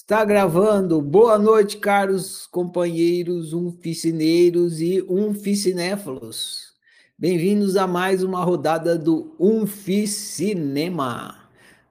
Está 0.00 0.24
gravando. 0.24 1.02
Boa 1.02 1.36
noite, 1.36 1.76
caros 1.76 2.46
companheiros 2.46 3.52
unficineiros 3.52 4.80
e 4.80 5.02
unficinéfalos. 5.02 6.72
Bem-vindos 7.18 7.76
a 7.76 7.84
mais 7.84 8.22
uma 8.22 8.44
rodada 8.44 8.96
do 8.96 9.34
Unficinema. 9.40 11.36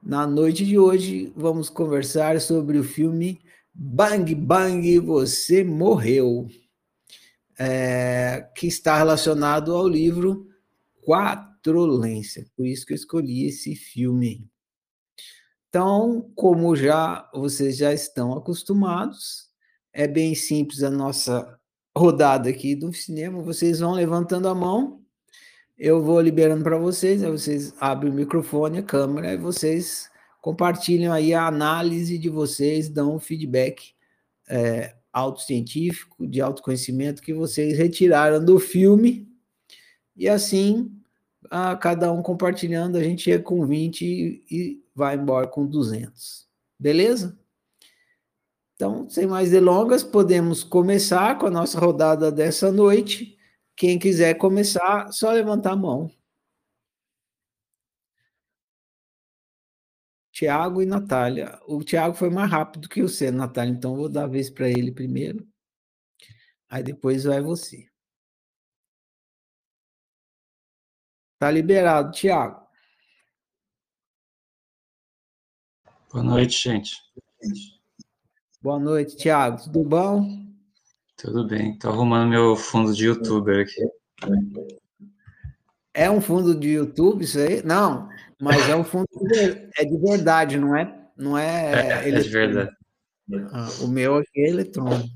Na 0.02 0.26
noite 0.26 0.66
de 0.66 0.80
hoje, 0.80 1.34
vamos 1.36 1.70
conversar 1.70 2.39
sobre 2.39 2.78
o 2.78 2.84
filme 2.84 3.41
Bang 3.73 4.34
Bang, 4.34 5.00
Você 5.00 5.62
Morreu, 5.66 6.48
é, 7.60 8.48
que 8.55 8.68
está 8.68 8.98
relacionado 8.98 9.76
ao 9.76 9.86
livro 9.86 10.48
Quatrolência. 11.05 12.48
Por 12.55 12.66
isso 12.66 12.86
que 12.86 12.94
eu 12.94 12.98
escolhi 12.98 13.48
esse 13.48 13.76
filme. 13.76 14.50
Então, 15.70 16.31
como 16.36 16.75
já 16.75 17.29
vocês 17.34 17.77
já 17.77 17.93
estão 17.93 18.34
acostumados, 18.34 19.48
é 19.91 20.08
bem 20.08 20.34
simples 20.34 20.81
a 20.81 20.89
nossa 20.89 21.59
rodada 21.98 22.49
aqui 22.49 22.75
do 22.75 22.94
cinema. 22.94 23.41
Vocês 23.41 23.80
vão 23.80 23.94
levantando 23.94 24.48
a 24.48 24.55
mão, 24.55 25.02
eu 25.77 26.02
vou 26.02 26.22
liberando 26.22 26.63
para 26.63 26.77
vocês, 26.77 27.23
aí 27.23 27.30
vocês 27.30 27.73
abrem 27.80 28.11
o 28.11 28.16
microfone, 28.16 28.80
a 28.80 28.84
câmera, 28.84 29.34
e 29.34 29.38
vocês 29.38 30.09
compartilham 30.41 31.11
aí 31.11 31.34
a 31.34 31.45
análise 31.45 32.17
de 32.17 32.30
vocês, 32.30 32.88
dão 32.88 33.16
um 33.16 33.20
feedback 33.20 33.94
é, 34.47 34.95
autocientífico, 35.11 36.25
de 36.25 36.39
autoconhecimento 36.41 37.22
que 37.22 37.34
vocês 37.34 37.77
retiraram 37.77 38.44
do 38.44 38.58
filme, 38.59 39.27
e 40.16 40.30
assim, 40.30 40.91
a 41.49 41.75
cada 41.75 42.11
um 42.11 42.22
compartilhando, 42.23 42.97
a 42.97 43.03
gente 43.03 43.23
chega 43.23 43.44
com 43.44 43.66
20 43.66 44.44
e 44.49 44.81
vai 44.98 45.16
embora 45.16 45.48
com 45.48 45.68
200. 45.68 46.48
Beleza? 46.80 47.40
Então, 48.74 49.08
sem 49.10 49.28
mais 49.28 49.52
delongas, 49.52 50.04
podemos 50.04 50.64
começar 50.64 51.38
com 51.38 51.45
a 51.45 51.52
nossa 51.52 51.80
rodada 51.80 52.31
dessa 52.31 52.72
noite. 52.72 53.38
Quem 53.76 54.00
quiser 54.00 54.36
começar, 54.36 55.12
só 55.12 55.31
levantar 55.31 55.73
a 55.73 55.76
mão. 55.76 56.12
Tiago 60.31 60.81
e 60.81 60.86
Natália. 60.86 61.59
O 61.67 61.84
Tiago 61.84 62.16
foi 62.16 62.30
mais 62.32 62.50
rápido 62.50 62.89
que 62.89 63.02
você, 63.02 63.30
Natália, 63.32 63.73
então 63.73 63.95
vou 63.95 64.09
dar 64.09 64.23
a 64.23 64.28
vez 64.28 64.50
para 64.50 64.67
ele 64.70 64.92
primeiro. 64.92 65.48
Aí 66.70 66.84
depois 66.84 67.23
vai 67.23 67.42
você. 67.42 67.88
Tá 71.39 71.52
liberado, 71.52 72.11
Tiago. 72.11 72.67
Boa 76.18 76.26
noite, 76.26 76.64
gente. 76.64 76.98
Boa 78.60 78.80
noite, 78.80 79.16
Thiago. 79.16 79.62
Tudo 79.66 79.84
bom? 79.84 80.48
Tudo 81.16 81.48
bem. 81.48 81.73
Estou 81.73 81.92
arrumando 81.92 82.32
meu 82.32 82.56
fundo 82.56 82.92
de 82.92 83.06
youtuber 83.06 83.64
aqui. 83.64 83.88
É 85.94 86.10
um 86.10 86.20
fundo 86.20 86.56
de 86.56 86.70
YouTube 86.70 87.23
isso 87.23 87.38
aí? 87.38 87.62
Não, 87.64 88.10
mas 88.42 88.68
é 88.68 88.76
um 88.76 88.84
fundo 88.84 89.08
de, 89.30 89.70
é 89.78 89.86
de 89.86 89.98
verdade, 90.00 90.58
não 90.58 90.76
é? 90.76 91.08
Não 91.16 91.38
é. 91.38 92.02
É, 92.04 92.10
é 92.10 92.20
de 92.20 92.30
verdade. 92.30 92.76
Ah, 93.52 93.70
o 93.84 93.88
meu 93.88 94.16
aqui 94.16 94.42
é 94.42 94.50
eletrônico. 94.50 95.16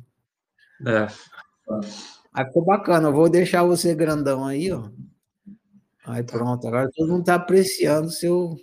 É. 0.86 1.08
Aí 2.32 2.46
ficou 2.46 2.64
bacana. 2.64 3.08
Eu 3.08 3.14
vou 3.14 3.28
deixar 3.28 3.64
você 3.64 3.96
grandão 3.96 4.46
aí, 4.46 4.72
ó. 4.72 4.88
Aí 6.06 6.22
pronto. 6.22 6.68
Agora 6.68 6.92
todo 6.96 7.10
mundo 7.10 7.22
está 7.22 7.34
apreciando 7.34 8.06
o 8.06 8.12
seu 8.12 8.56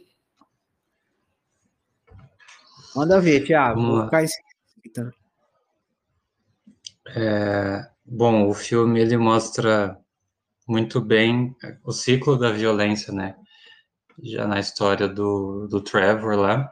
Manda 2.99 3.21
ver, 3.21 3.47
Thiago. 3.47 3.81
Vou 3.81 4.05
ficar 4.07 4.25
em 4.25 4.29
é, 7.15 7.89
bom, 8.05 8.49
o 8.49 8.53
filme 8.53 8.99
ele 8.99 9.17
mostra 9.17 9.97
muito 10.67 11.01
bem 11.01 11.55
o 11.85 11.93
ciclo 11.93 12.37
da 12.37 12.51
violência, 12.51 13.13
né? 13.13 13.37
Já 14.21 14.49
na 14.49 14.59
história 14.59 15.07
do, 15.07 15.69
do 15.69 15.81
Trevor 15.81 16.35
lá. 16.35 16.69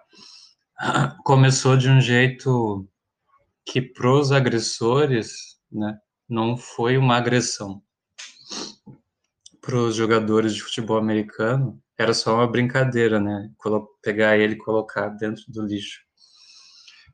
Começou 1.24 1.76
de 1.76 1.88
um 1.88 2.00
jeito 2.00 2.84
que 3.64 3.80
pros 3.80 4.32
agressores, 4.32 5.60
né, 5.70 5.96
não 6.28 6.56
foi 6.56 6.98
uma 6.98 7.16
agressão. 7.16 7.80
Para 9.60 9.76
os 9.76 9.94
jogadores 9.94 10.56
de 10.56 10.62
futebol 10.62 10.98
americano, 10.98 11.80
era 11.96 12.12
só 12.12 12.34
uma 12.34 12.50
brincadeira, 12.50 13.20
né? 13.20 13.48
Pegar 14.02 14.36
ele 14.36 14.54
e 14.54 14.58
colocar 14.58 15.08
dentro 15.10 15.44
do 15.48 15.62
lixo 15.62 16.05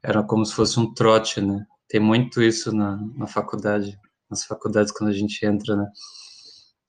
era 0.02 0.22
como 0.22 0.44
se 0.44 0.54
fosse 0.54 0.78
um 0.80 0.92
trote, 0.92 1.40
né? 1.40 1.64
Tem 1.88 2.00
muito 2.00 2.42
isso 2.42 2.74
na, 2.74 2.96
na 3.16 3.26
faculdade, 3.26 3.98
nas 4.28 4.44
faculdades 4.44 4.92
quando 4.92 5.10
a 5.10 5.14
gente 5.14 5.44
entra, 5.44 5.76
né? 5.76 5.86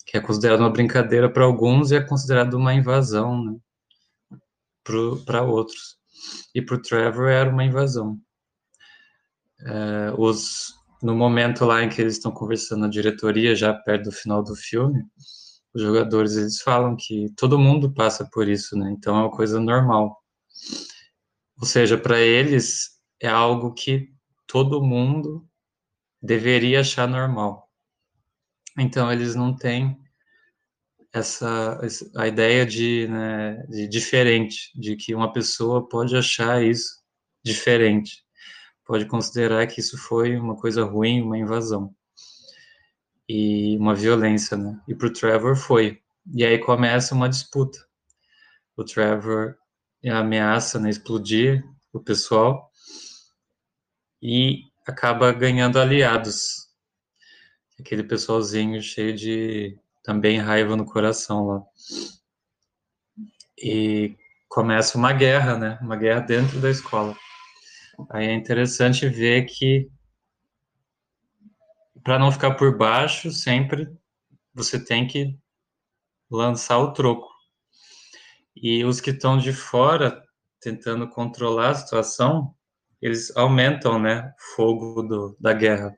Que 0.06 0.18
é 0.18 0.22
considerado 0.22 0.62
uma 0.62 0.70
brincadeira 0.70 1.32
para 1.32 1.44
alguns 1.44 1.92
e 1.92 1.96
é 1.96 2.02
considerado 2.02 2.56
uma 2.56 2.74
invasão, 2.74 3.44
né? 3.44 3.58
Para 5.26 5.44
outros. 5.44 5.98
E 6.56 6.62
para 6.62 6.76
o 6.76 6.82
Trevor 6.82 7.30
era 7.30 7.50
uma 7.50 7.64
invasão. 7.64 8.18
É, 9.66 10.14
os, 10.18 10.74
no 11.02 11.16
momento 11.16 11.66
lá 11.66 11.84
em 11.84 11.90
que 11.90 12.02
eles 12.02 12.14
estão 12.14 12.32
conversando 12.32 12.82
na 12.82 12.88
diretoria, 12.88 13.56
já 13.56 13.74
perto 13.74 14.06
do 14.06 14.12
final 14.12 14.44
do 14.44 14.56
filme, 14.56 15.04
os 15.74 15.82
jogadores 15.82 16.36
eles 16.36 16.62
falam 16.62 16.96
que 16.98 17.28
todo 17.36 17.60
mundo 17.60 17.94
passa 17.94 18.28
por 18.32 18.48
isso, 18.48 18.78
né? 18.78 18.92
Então 18.92 19.16
é 19.16 19.20
uma 19.22 19.32
coisa 19.32 19.60
normal. 19.60 20.18
Ou 21.60 21.66
seja, 21.66 21.98
para 21.98 22.20
eles 22.20 22.93
é 23.24 23.30
algo 23.30 23.74
que 23.74 24.14
todo 24.46 24.84
mundo 24.84 25.48
deveria 26.22 26.82
achar 26.82 27.08
normal. 27.08 27.70
Então, 28.78 29.12
eles 29.12 29.34
não 29.34 29.56
têm 29.56 29.98
essa 31.14 31.80
a 32.16 32.28
ideia 32.28 32.66
de, 32.66 33.08
né, 33.08 33.64
de 33.70 33.88
diferente, 33.88 34.72
de 34.76 34.96
que 34.96 35.16
uma 35.16 35.32
pessoa 35.32 35.88
pode 35.88 36.18
achar 36.18 36.64
isso 36.64 37.02
diferente, 37.44 38.24
pode 38.86 39.06
considerar 39.06 39.68
que 39.68 39.80
isso 39.80 39.98
foi 39.98 40.36
uma 40.38 40.56
coisa 40.56 40.84
ruim, 40.84 41.22
uma 41.22 41.38
invasão 41.38 41.96
e 43.30 43.78
uma 43.78 43.96
violência, 43.96 44.58
né? 44.58 44.82
E 44.88 44.96
para 44.96 45.08
o 45.08 45.14
Trevor 45.14 45.56
foi. 45.56 46.02
E 46.34 46.44
aí 46.44 46.58
começa 46.58 47.16
uma 47.16 47.30
disputa. 47.30 47.80
O 48.76 48.84
Trevor 48.84 49.56
ameaça 50.06 50.80
né, 50.80 50.90
explodir 50.90 51.64
o 51.94 52.00
pessoal 52.00 52.73
e 54.24 54.64
acaba 54.88 55.34
ganhando 55.34 55.78
aliados. 55.78 56.70
Aquele 57.78 58.04
pessoalzinho 58.04 58.82
cheio 58.82 59.14
de 59.14 59.78
também 60.02 60.40
raiva 60.40 60.78
no 60.78 60.86
coração 60.86 61.46
lá. 61.46 61.64
E 63.62 64.16
começa 64.48 64.98
uma 64.98 65.12
guerra, 65.12 65.58
né? 65.58 65.78
Uma 65.82 65.98
guerra 65.98 66.22
dentro 66.22 66.62
da 66.62 66.70
escola. 66.70 67.18
Aí 68.10 68.28
é 68.28 68.34
interessante 68.34 69.10
ver 69.10 69.44
que 69.44 69.92
para 72.02 72.18
não 72.18 72.32
ficar 72.32 72.56
por 72.56 72.78
baixo, 72.78 73.30
sempre 73.30 73.92
você 74.54 74.82
tem 74.82 75.06
que 75.06 75.38
lançar 76.32 76.78
o 76.78 76.94
troco. 76.94 77.30
E 78.56 78.86
os 78.86 79.02
que 79.02 79.10
estão 79.10 79.38
de 79.38 79.52
fora 79.52 80.24
tentando 80.62 81.10
controlar 81.10 81.72
a 81.72 81.76
situação 81.76 82.56
eles 83.04 83.36
aumentam, 83.36 84.00
né, 84.00 84.32
o 84.32 84.56
fogo 84.56 85.04
do, 85.04 85.38
da 85.38 85.52
guerra. 85.52 85.94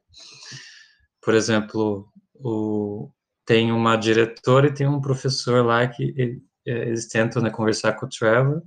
Por 1.21 1.35
exemplo, 1.35 2.11
o, 2.33 3.11
tem 3.45 3.71
uma 3.71 3.95
diretora 3.95 4.67
e 4.67 4.73
tem 4.73 4.87
um 4.87 4.99
professor 4.99 5.63
lá 5.63 5.87
que 5.87 6.15
ele, 6.17 6.41
eles 6.65 7.07
tentam 7.07 7.43
né, 7.43 7.51
conversar 7.51 7.93
com 7.93 8.07
o 8.07 8.09
Trevor, 8.09 8.63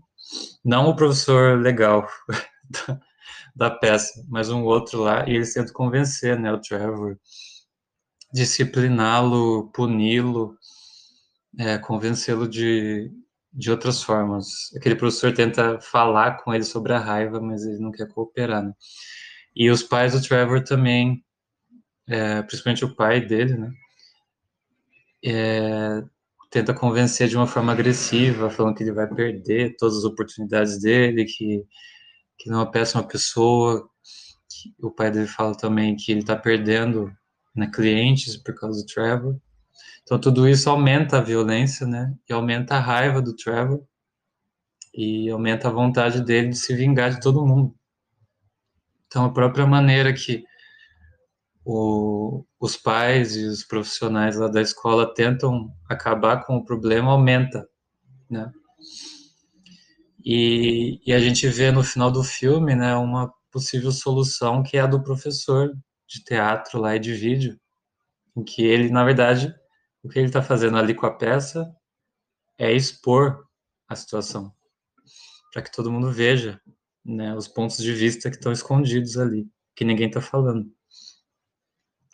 não 0.65 0.89
o 0.89 0.95
professor 0.95 1.59
legal 1.59 2.07
da, 2.87 3.01
da, 3.57 3.71
peça, 3.71 4.25
mas 4.29 4.51
um 4.51 4.63
outro 4.63 5.01
lá, 5.01 5.29
e 5.29 5.35
eles 5.35 5.53
tentam 5.53 5.73
convencer 5.73 6.39
né, 6.39 6.53
o 6.53 6.61
Trevor, 6.61 7.19
discipliná-lo, 8.33 9.69
puni-lo, 9.73 10.57
é, 11.59 11.77
convencê-lo 11.77 12.47
de 12.47 13.11
de 13.53 13.71
outras 13.71 14.03
formas. 14.03 14.75
Aquele 14.77 14.95
professor 14.95 15.33
tenta 15.33 15.81
falar 15.81 16.43
com 16.43 16.55
ele 16.55 16.65
sobre 16.65 16.93
a 16.93 16.99
raiva, 16.99 17.41
mas 17.41 17.65
ele 17.65 17.79
não 17.79 17.91
quer 17.91 18.09
cooperar, 18.09 18.63
né? 18.63 18.73
E 19.55 19.71
os 19.71 19.83
pais 19.83 20.13
do 20.13 20.23
Trevor 20.23 20.63
também, 20.63 21.25
é, 22.07 22.43
principalmente 22.43 22.85
o 22.85 22.95
pai 22.95 23.21
dele, 23.21 23.55
né? 23.57 23.73
É, 25.25 26.03
tenta 26.51 26.73
convencer 26.73 27.29
de 27.29 27.37
uma 27.37 27.47
forma 27.47 27.73
agressiva, 27.73 28.51
falando 28.51 28.77
que 28.77 28.83
ele 28.83 28.93
vai 28.93 29.07
perder 29.09 29.77
todas 29.77 29.99
as 29.99 30.05
oportunidades 30.05 30.81
dele, 30.81 31.25
que, 31.25 31.65
que 32.39 32.51
não 32.51 32.63
é 32.63 32.71
péssima 32.71 33.03
pessoa. 33.03 33.89
O 34.81 34.91
pai 34.91 35.11
dele 35.11 35.27
fala 35.27 35.57
também 35.57 35.97
que 35.97 36.13
ele 36.13 36.21
está 36.21 36.37
perdendo 36.37 37.13
né, 37.55 37.71
clientes 37.73 38.37
por 38.37 38.55
causa 38.55 38.81
do 38.81 38.87
Trevor. 38.87 39.37
Então, 40.03 40.19
tudo 40.19 40.49
isso 40.49 40.69
aumenta 40.71 41.19
a 41.19 41.23
violência, 41.23 41.87
né? 41.87 42.15
E 42.29 42.33
aumenta 42.33 42.77
a 42.77 42.81
raiva 42.81 43.21
do 43.21 43.35
Trevor. 43.35 43.83
E 44.95 45.29
aumenta 45.31 45.69
a 45.69 45.73
vontade 45.73 46.23
dele 46.23 46.49
de 46.49 46.57
se 46.57 46.75
vingar 46.75 47.11
de 47.11 47.21
todo 47.21 47.47
mundo. 47.47 47.75
Então, 49.07 49.25
a 49.25 49.33
própria 49.33 49.67
maneira 49.67 50.13
que 50.13 50.45
o, 51.65 52.45
os 52.59 52.77
pais 52.77 53.37
e 53.37 53.45
os 53.45 53.63
profissionais 53.63 54.37
lá 54.37 54.49
da 54.49 54.63
escola 54.63 55.13
tentam 55.13 55.71
acabar 55.89 56.45
com 56.45 56.57
o 56.57 56.65
problema 56.65 57.13
aumenta, 57.13 57.69
né? 58.31 58.51
E, 60.25 61.01
e 61.07 61.13
a 61.13 61.21
gente 61.21 61.47
vê 61.49 61.71
no 61.71 61.85
final 61.85 62.11
do 62.11 62.23
filme, 62.23 62.75
né, 62.75 62.95
uma 62.97 63.33
possível 63.51 63.91
solução 63.93 64.63
que 64.63 64.77
é 64.77 64.81
a 64.81 64.87
do 64.87 65.03
professor 65.03 65.73
de 66.07 66.23
teatro 66.25 66.81
lá 66.81 66.97
e 66.97 66.99
de 66.99 67.15
vídeo, 67.15 67.59
em 68.37 68.43
que 68.43 68.63
ele, 68.63 68.91
na 68.91 69.05
verdade, 69.05 69.55
o 70.03 70.09
que 70.09 70.19
ele 70.19 70.29
está 70.29 70.43
fazendo 70.43 70.77
ali 70.77 70.95
com 70.95 71.07
a 71.07 71.15
peça 71.15 71.75
é 72.57 72.73
expor 72.73 73.47
a 73.89 73.97
situação, 73.97 74.53
para 75.53 75.63
que 75.63 75.73
todo 75.73 75.91
mundo 75.91 76.13
veja 76.13 76.61
né, 77.05 77.35
os 77.35 77.49
pontos 77.49 77.79
de 77.79 77.93
vista 77.93 78.31
que 78.31 78.37
estão 78.37 78.53
escondidos 78.53 79.17
ali, 79.17 79.49
que 79.75 79.85
ninguém 79.85 80.09
está 80.09 80.21
falando. 80.21 80.71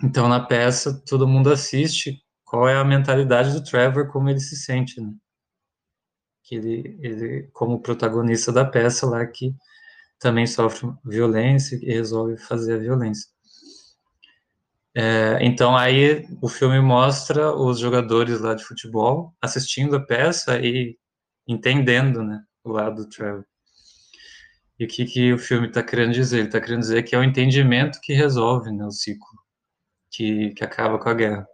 Então, 0.03 0.29
na 0.29 0.41
peça, 0.41 1.03
todo 1.07 1.27
mundo 1.27 1.51
assiste 1.51 2.23
qual 2.45 2.69
é 2.69 2.77
a 2.77 2.85
mentalidade 2.85 3.53
do 3.53 3.65
Trevor, 3.65 4.09
como 4.13 4.29
ele 4.29 4.41
se 4.41 4.57
sente, 4.57 5.01
né? 5.01 5.13
Que 6.43 6.57
ele, 6.57 6.99
ele 7.01 7.51
como 7.53 7.81
protagonista 7.81 8.53
da 8.53 8.65
peça 8.65 9.07
lá, 9.07 9.27
que 9.27 9.55
também 10.19 10.47
sofre 10.47 10.93
violência 11.05 11.77
e 11.77 11.93
resolve 11.93 12.37
fazer 12.37 12.75
a 12.75 12.79
violência. 12.79 13.34
É, 14.97 15.39
então, 15.41 15.77
aí 15.77 16.25
o 16.41 16.49
filme 16.49 16.81
mostra 16.81 17.53
os 17.53 17.81
jogadores 17.81 18.41
lá 18.41 18.55
de 18.55 18.65
futebol 18.65 19.35
assistindo 19.43 19.97
a 19.97 20.01
peça 20.01 20.61
e 20.61 20.97
entendendo, 21.49 22.23
né, 22.23 22.45
o 22.63 22.71
lado 22.71 23.03
do 23.03 23.09
Trevor. 23.09 23.45
E 24.79 24.85
o 24.85 24.89
que, 24.89 25.05
que 25.05 25.33
o 25.33 25.39
filme 25.39 25.69
está 25.69 25.83
querendo 25.83 26.13
dizer? 26.13 26.39
Ele 26.39 26.47
está 26.49 26.61
querendo 26.61 26.81
dizer 26.81 27.03
que 27.03 27.15
é 27.15 27.19
o 27.19 27.25
entendimento 27.25 28.01
que 28.01 28.13
resolve 28.13 28.71
né, 28.73 28.85
o 28.85 28.91
ciclo, 28.91 29.39
que, 30.11 30.51
que 30.51 30.65
acaba 30.65 30.99
com 30.99 31.09
a 31.09 31.15
guerra. 31.15 31.47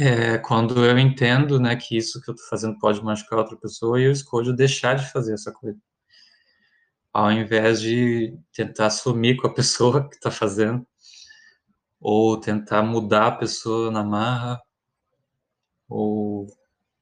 É, 0.00 0.38
quando 0.38 0.84
eu 0.84 0.98
entendo 0.98 1.60
né, 1.60 1.76
que 1.76 1.96
isso 1.96 2.20
que 2.20 2.28
eu 2.30 2.34
estou 2.34 2.48
fazendo 2.48 2.78
pode 2.78 3.02
machucar 3.02 3.38
outra 3.38 3.56
pessoa, 3.56 4.00
eu 4.00 4.10
escolho 4.10 4.52
deixar 4.52 4.94
de 4.94 5.10
fazer 5.12 5.34
essa 5.34 5.52
coisa. 5.52 5.78
Ao 7.12 7.30
invés 7.30 7.80
de 7.80 8.36
tentar 8.52 8.86
assumir 8.86 9.36
com 9.36 9.46
a 9.46 9.54
pessoa 9.54 10.08
que 10.08 10.16
está 10.16 10.30
fazendo, 10.30 10.84
ou 12.04 12.38
tentar 12.38 12.82
mudar 12.82 13.28
a 13.28 13.32
pessoa 13.32 13.90
na 13.90 14.04
marra, 14.04 14.60
ou 15.88 16.46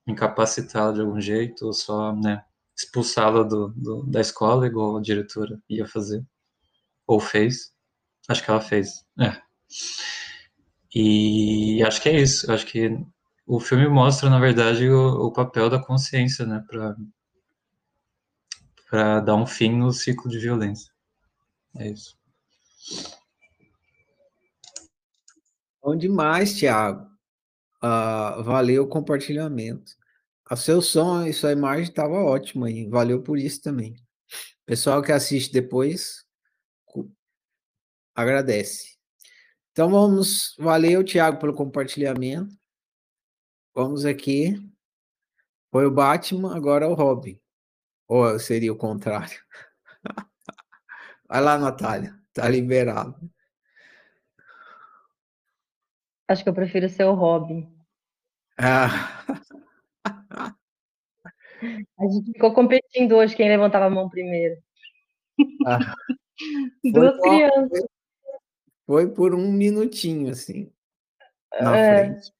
incapacitá-la 0.06 0.92
de 0.92 1.00
algum 1.00 1.20
jeito, 1.20 1.66
ou 1.66 1.72
só 1.72 2.14
né, 2.14 2.44
expulsá-la 2.76 3.42
do, 3.42 3.70
do, 3.70 4.04
da 4.04 4.20
escola, 4.20 4.64
igual 4.64 4.96
a 4.96 5.02
diretora 5.02 5.60
ia 5.68 5.86
fazer, 5.88 6.24
ou 7.04 7.18
fez. 7.18 7.72
Acho 8.28 8.44
que 8.44 8.50
ela 8.50 8.60
fez. 8.60 9.04
É. 9.18 9.42
E 10.94 11.82
acho 11.82 12.00
que 12.00 12.08
é 12.08 12.20
isso. 12.20 12.50
Acho 12.52 12.64
que 12.66 12.96
o 13.44 13.58
filme 13.58 13.88
mostra, 13.88 14.30
na 14.30 14.38
verdade, 14.38 14.88
o, 14.88 15.26
o 15.26 15.32
papel 15.32 15.68
da 15.68 15.82
consciência, 15.82 16.46
né, 16.46 16.64
para 16.68 16.96
para 18.88 19.20
dar 19.20 19.36
um 19.36 19.46
fim 19.46 19.74
no 19.74 19.90
ciclo 19.90 20.30
de 20.30 20.38
violência. 20.38 20.92
É 21.78 21.88
isso. 21.88 22.14
Bom 25.82 25.96
demais, 25.96 26.54
Thiago. 26.54 27.10
Uh, 27.82 28.42
valeu 28.44 28.84
o 28.84 28.88
compartilhamento. 28.88 29.92
Seu 30.56 30.80
som 30.80 31.26
e 31.26 31.32
sua 31.32 31.50
imagem 31.50 31.84
estava 31.84 32.14
ótima 32.14 32.68
aí. 32.68 32.86
Valeu 32.88 33.22
por 33.22 33.36
isso 33.36 33.60
também. 33.62 33.96
Pessoal 34.64 35.02
que 35.02 35.10
assiste 35.10 35.52
depois, 35.52 36.24
agradece. 38.14 38.96
Então 39.72 39.90
vamos, 39.90 40.54
valeu, 40.58 41.02
Tiago, 41.02 41.40
pelo 41.40 41.54
compartilhamento. 41.54 42.54
Vamos 43.74 44.04
aqui. 44.04 44.54
Foi 45.72 45.86
o 45.86 45.90
Batman, 45.90 46.54
agora 46.54 46.88
o 46.88 46.94
Robin. 46.94 47.40
Ou 48.06 48.38
seria 48.38 48.72
o 48.72 48.76
contrário? 48.76 49.42
Vai 51.28 51.40
lá, 51.40 51.58
Natália, 51.58 52.14
tá 52.32 52.48
liberado. 52.48 53.18
Acho 56.32 56.42
que 56.42 56.48
eu 56.48 56.54
prefiro 56.54 56.88
ser 56.88 57.04
o 57.04 57.12
Robin. 57.12 57.68
Ah. 58.58 59.22
A 61.62 62.06
gente 62.08 62.32
ficou 62.32 62.54
competindo 62.54 63.16
hoje 63.16 63.36
quem 63.36 63.48
levantava 63.48 63.84
a 63.84 63.90
mão 63.90 64.08
primeiro. 64.08 64.56
Ah. 65.66 65.78
Duas 66.82 67.20
crianças. 67.20 67.84
Foi 68.86 69.10
por 69.10 69.34
um 69.34 69.52
minutinho, 69.52 70.32
assim, 70.32 70.72
na 71.60 71.76
é, 71.76 71.98
frente. 71.98 72.32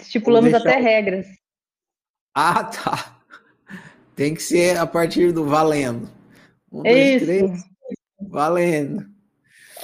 Estipulamos 0.00 0.50
deixar... 0.50 0.68
até 0.68 0.80
regras. 0.80 1.26
Ah, 2.34 2.64
tá. 2.64 3.20
Tem 4.16 4.34
que 4.34 4.42
ser 4.42 4.76
a 4.78 4.86
partir 4.86 5.32
do 5.32 5.46
valendo. 5.46 6.10
Um, 6.72 6.82
dois, 6.82 7.22
Isso. 7.22 7.24
três. 7.24 7.64
Valendo. 8.20 9.06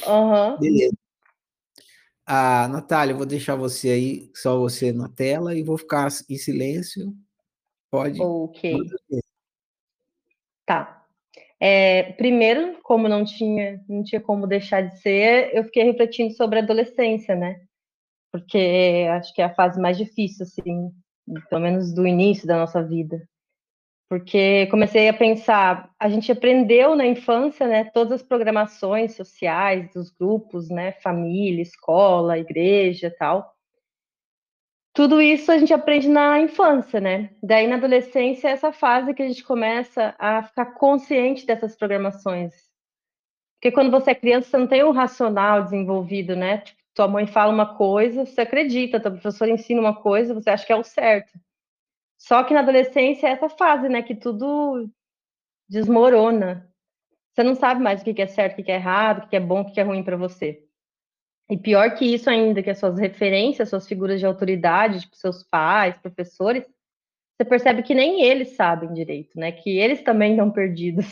Uhum. 0.08 0.58
Beleza. 0.58 0.99
Ah, 2.32 2.68
Natália, 2.68 3.12
vou 3.12 3.26
deixar 3.26 3.56
você 3.56 3.90
aí, 3.90 4.30
só 4.36 4.56
você 4.56 4.92
na 4.92 5.08
tela, 5.08 5.52
e 5.52 5.64
vou 5.64 5.76
ficar 5.76 6.06
em 6.28 6.36
silêncio. 6.36 7.12
Pode. 7.90 8.22
Ok. 8.22 8.78
Tá. 10.64 11.04
É, 11.58 12.12
primeiro, 12.12 12.78
como 12.84 13.08
não 13.08 13.24
tinha, 13.24 13.84
não 13.88 14.04
tinha 14.04 14.20
como 14.20 14.46
deixar 14.46 14.82
de 14.82 15.00
ser, 15.00 15.50
eu 15.52 15.64
fiquei 15.64 15.82
refletindo 15.82 16.32
sobre 16.34 16.60
a 16.60 16.62
adolescência, 16.62 17.34
né? 17.34 17.62
Porque 18.30 19.08
acho 19.10 19.34
que 19.34 19.42
é 19.42 19.46
a 19.46 19.54
fase 19.54 19.80
mais 19.80 19.98
difícil, 19.98 20.44
assim, 20.44 20.92
pelo 21.48 21.60
menos 21.60 21.92
do 21.92 22.06
início 22.06 22.46
da 22.46 22.56
nossa 22.56 22.80
vida. 22.80 23.28
Porque 24.10 24.66
comecei 24.66 25.08
a 25.08 25.14
pensar, 25.14 25.88
a 25.98 26.08
gente 26.08 26.30
aprendeu 26.30 26.94
na 26.94 27.06
infância, 27.06 27.66
né, 27.66 27.84
todas 27.84 28.20
as 28.20 28.22
programações 28.22 29.14
sociais 29.14 29.90
dos 29.94 30.10
grupos, 30.10 30.68
né, 30.68 30.92
família, 31.00 31.62
escola, 31.62 32.36
igreja, 32.36 33.14
tal 33.16 33.54
tudo 34.92 35.20
isso 35.22 35.52
a 35.52 35.58
gente 35.58 35.72
aprende 35.72 36.08
na 36.08 36.40
infância, 36.40 37.00
né? 37.00 37.30
Daí 37.42 37.66
na 37.66 37.76
adolescência 37.76 38.48
é 38.48 38.52
essa 38.52 38.72
fase 38.72 39.14
que 39.14 39.22
a 39.22 39.28
gente 39.28 39.44
começa 39.44 40.14
a 40.18 40.42
ficar 40.42 40.66
consciente 40.74 41.46
dessas 41.46 41.76
programações. 41.76 42.52
Porque 43.54 43.72
quando 43.72 43.90
você 43.90 44.10
é 44.10 44.14
criança, 44.14 44.48
você 44.48 44.58
não 44.58 44.66
tem 44.66 44.82
o 44.82 44.90
racional 44.90 45.62
desenvolvido, 45.62 46.34
né? 46.34 46.58
Tipo, 46.58 46.80
tua 46.94 47.06
mãe 47.06 47.26
fala 47.26 47.52
uma 47.52 47.76
coisa, 47.76 48.26
você 48.26 48.40
acredita, 48.40 48.98
tua 48.98 49.12
professora 49.12 49.50
ensina 49.50 49.80
uma 49.80 49.94
coisa, 49.94 50.34
você 50.34 50.50
acha 50.50 50.66
que 50.66 50.72
é 50.72 50.76
o 50.76 50.82
certo. 50.82 51.38
Só 52.20 52.44
que 52.44 52.52
na 52.52 52.60
adolescência 52.60 53.26
é 53.26 53.30
essa 53.30 53.48
fase, 53.48 53.88
né, 53.88 54.02
que 54.02 54.14
tudo 54.14 54.88
desmorona. 55.66 56.70
Você 57.32 57.42
não 57.42 57.54
sabe 57.54 57.82
mais 57.82 58.02
o 58.02 58.04
que 58.04 58.20
é 58.20 58.26
certo, 58.26 58.60
o 58.60 58.64
que 58.64 58.70
é 58.70 58.74
errado, 58.74 59.24
o 59.24 59.28
que 59.28 59.36
é 59.36 59.40
bom, 59.40 59.62
o 59.62 59.72
que 59.72 59.80
é 59.80 59.82
ruim 59.82 60.04
para 60.04 60.18
você. 60.18 60.62
E 61.48 61.56
pior 61.56 61.94
que 61.94 62.04
isso 62.04 62.28
ainda, 62.28 62.62
que 62.62 62.70
as 62.70 62.78
suas 62.78 62.98
referências, 62.98 63.70
suas 63.70 63.88
figuras 63.88 64.20
de 64.20 64.26
autoridade, 64.26 65.00
tipo 65.00 65.16
seus 65.16 65.42
pais, 65.42 65.96
professores, 65.96 66.64
você 67.36 67.44
percebe 67.44 67.82
que 67.82 67.94
nem 67.94 68.22
eles 68.22 68.50
sabem 68.50 68.92
direito, 68.92 69.38
né? 69.38 69.50
Que 69.50 69.78
eles 69.78 70.02
também 70.02 70.32
estão 70.32 70.50
perdidos. 70.50 71.06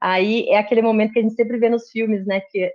Aí 0.00 0.48
é 0.48 0.58
aquele 0.58 0.82
momento 0.82 1.12
que 1.12 1.20
a 1.20 1.22
gente 1.22 1.34
sempre 1.34 1.58
vê 1.58 1.68
nos 1.68 1.88
filmes, 1.88 2.26
né? 2.26 2.40
Que 2.40 2.74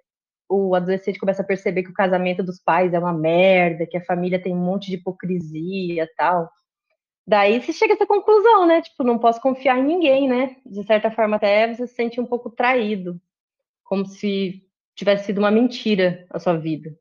o 0.49 0.73
adolescente 0.73 1.19
começa 1.19 1.41
a 1.41 1.45
perceber 1.45 1.83
que 1.83 1.89
o 1.89 1.93
casamento 1.93 2.41
dos 2.41 2.59
pais 2.59 2.93
é 2.93 2.99
uma 2.99 3.13
merda, 3.13 3.85
que 3.85 3.97
a 3.97 4.05
família 4.05 4.41
tem 4.41 4.53
um 4.53 4.63
monte 4.63 4.87
de 4.87 4.95
hipocrisia 4.95 6.09
tal. 6.15 6.49
Daí 7.27 7.59
você 7.59 7.73
chega 7.73 7.93
a 7.93 7.95
essa 7.95 8.05
conclusão, 8.05 8.67
né? 8.67 8.81
Tipo, 8.81 9.03
não 9.03 9.17
posso 9.17 9.41
confiar 9.41 9.79
em 9.79 9.83
ninguém, 9.83 10.27
né? 10.27 10.55
De 10.65 10.83
certa 10.85 11.09
forma, 11.09 11.37
até 11.37 11.73
você 11.73 11.87
se 11.87 11.95
sente 11.95 12.21
um 12.21 12.25
pouco 12.25 12.49
traído, 12.49 13.19
como 13.83 14.05
se 14.05 14.63
tivesse 14.95 15.25
sido 15.25 15.39
uma 15.39 15.51
mentira 15.51 16.25
a 16.29 16.39
sua 16.39 16.55
vida. 16.57 16.95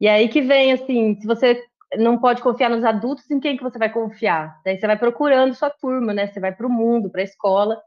E 0.00 0.08
aí 0.08 0.28
que 0.28 0.42
vem, 0.42 0.72
assim, 0.72 1.14
se 1.20 1.26
você 1.26 1.62
não 1.96 2.18
pode 2.18 2.42
confiar 2.42 2.70
nos 2.70 2.84
adultos, 2.84 3.30
em 3.30 3.38
quem 3.38 3.56
que 3.56 3.62
você 3.62 3.78
vai 3.78 3.92
confiar? 3.92 4.60
Daí 4.64 4.78
você 4.78 4.86
vai 4.86 4.98
procurando 4.98 5.54
sua 5.54 5.70
turma, 5.70 6.12
né? 6.12 6.26
Você 6.26 6.40
vai 6.40 6.52
para 6.52 6.66
o 6.66 6.70
mundo, 6.70 7.08
para 7.08 7.20
a 7.20 7.24
escola, 7.24 7.80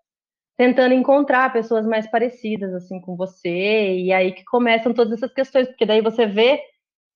tentando 0.55 0.93
encontrar 0.93 1.51
pessoas 1.51 1.85
mais 1.85 2.09
parecidas, 2.09 2.73
assim, 2.73 3.01
com 3.01 3.15
você, 3.17 3.97
e 3.97 4.13
aí 4.13 4.31
que 4.31 4.45
começam 4.45 4.93
todas 4.93 5.13
essas 5.13 5.33
questões, 5.33 5.67
porque 5.67 5.85
daí 5.85 6.01
você 6.01 6.25
vê 6.25 6.61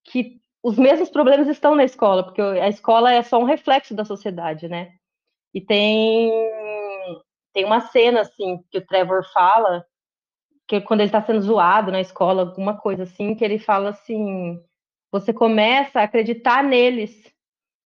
que 0.04 0.42
os 0.64 0.78
mesmos 0.78 1.10
problemas 1.10 1.48
estão 1.48 1.76
na 1.76 1.84
escola, 1.84 2.24
porque 2.24 2.42
a 2.42 2.68
escola 2.68 3.14
é 3.14 3.24
só 3.24 3.40
um 3.40 3.46
reflexo 3.46 3.96
da 3.96 4.06
sociedade, 4.06 4.68
né? 4.68 4.92
E 5.54 5.62
tem 5.62 6.32
tem 7.54 7.66
uma 7.66 7.82
cena 7.82 8.22
assim 8.22 8.64
que 8.72 8.78
o 8.78 8.86
Trevor 8.86 9.24
fala 9.34 9.86
que 10.68 10.82
quando 10.82 11.02
ele 11.02 11.10
está 11.10 11.22
sendo 11.22 11.42
zoado 11.42 11.92
na 11.92 12.00
escola, 12.02 12.44
alguma 12.44 12.78
coisa 12.78 13.04
assim, 13.04 13.36
que 13.36 13.44
ele 13.44 13.58
fala 13.58 13.90
assim, 13.90 14.62
você 15.12 15.34
começa 15.34 16.00
a 16.00 16.04
acreditar 16.04 16.64
neles, 16.64 17.12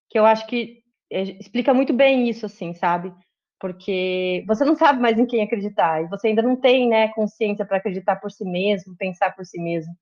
que 0.09 0.17
eu 0.17 0.25
acho 0.25 0.47
que 0.47 0.81
é, 1.11 1.21
explica 1.21 1.73
muito 1.73 1.93
bem 1.93 2.27
isso, 2.27 2.45
assim, 2.47 2.73
sabe? 2.73 3.13
porque 3.61 4.43
você 4.47 4.65
não 4.65 4.75
sabe 4.75 4.99
mais 4.99 5.19
em 5.19 5.27
quem 5.27 5.43
acreditar, 5.43 6.01
e 6.01 6.07
você 6.07 6.29
ainda 6.29 6.41
não 6.41 6.55
tem, 6.55 6.89
né, 6.89 7.09
consciência 7.09 7.63
para 7.63 7.77
acreditar 7.77 8.15
por 8.15 8.31
si 8.31 8.43
mesmo, 8.43 8.97
pensar 8.97 9.35
por 9.35 9.45
si 9.45 9.61
mesmo. 9.61 9.93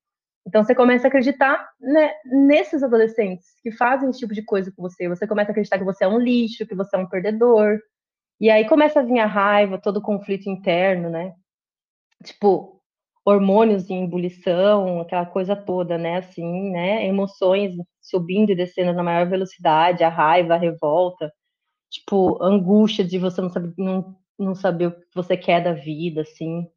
Então 0.50 0.63
você 0.63 0.74
começa 0.74 1.06
a 1.06 1.10
acreditar 1.10 1.70
né, 1.79 2.12
nesses 2.25 2.82
adolescentes 2.82 3.46
que 3.62 3.72
fazem 3.72 4.10
esse 4.10 4.18
tipo 4.18 4.34
de 4.34 4.41
coisa 4.41 4.72
com 4.72 4.82
você. 4.82 5.08
Você 5.08 5.27
começa 5.27 5.51
a 5.51 5.53
acreditar 5.53 5.77
que 5.77 5.86
você 5.86 6.03
é 6.06 6.08
um 6.08 6.18
lixo, 6.18 6.65
que 6.65 6.74
você 6.74 6.96
é 6.96 7.00
um 7.00 7.08
perdedor. 7.08 7.79
E 8.41 8.50
aí 8.50 8.68
começa 8.68 9.00
a 9.00 9.03
vir 9.03 9.20
a 9.20 9.27
raiva, 9.27 9.77
todo 9.77 9.98
o 9.98 10.01
conflito 10.01 10.50
interno, 10.50 11.08
né? 11.08 11.36
Tipo, 12.24 12.82
hormônios 13.24 13.91
em 13.91 14.06
ebulição, 14.06 15.01
aquela 15.01 15.25
coisa 15.25 15.56
toda, 15.56 16.00
né? 16.00 16.18
Assim, 16.18 16.72
né? 16.72 17.06
Emoções 17.06 17.75
subindo 18.01 18.51
e 18.51 18.56
descendo 18.56 18.91
na 18.91 19.03
maior 19.03 19.29
velocidade, 19.29 20.03
a 20.03 20.10
raiva, 20.10 20.56
a 20.56 20.58
revolta, 20.58 21.32
tipo, 21.91 22.44
angústia 22.44 23.06
de 23.06 23.20
você 23.20 23.39
não 23.39 23.51
saber, 23.51 23.74
não, 23.77 24.15
não 24.39 24.56
saber 24.56 24.88
o 24.88 24.91
que 24.94 25.06
você 25.13 25.38
quer 25.38 25.63
da 25.63 25.74
vida, 25.74 26.22
assim. 26.22 26.68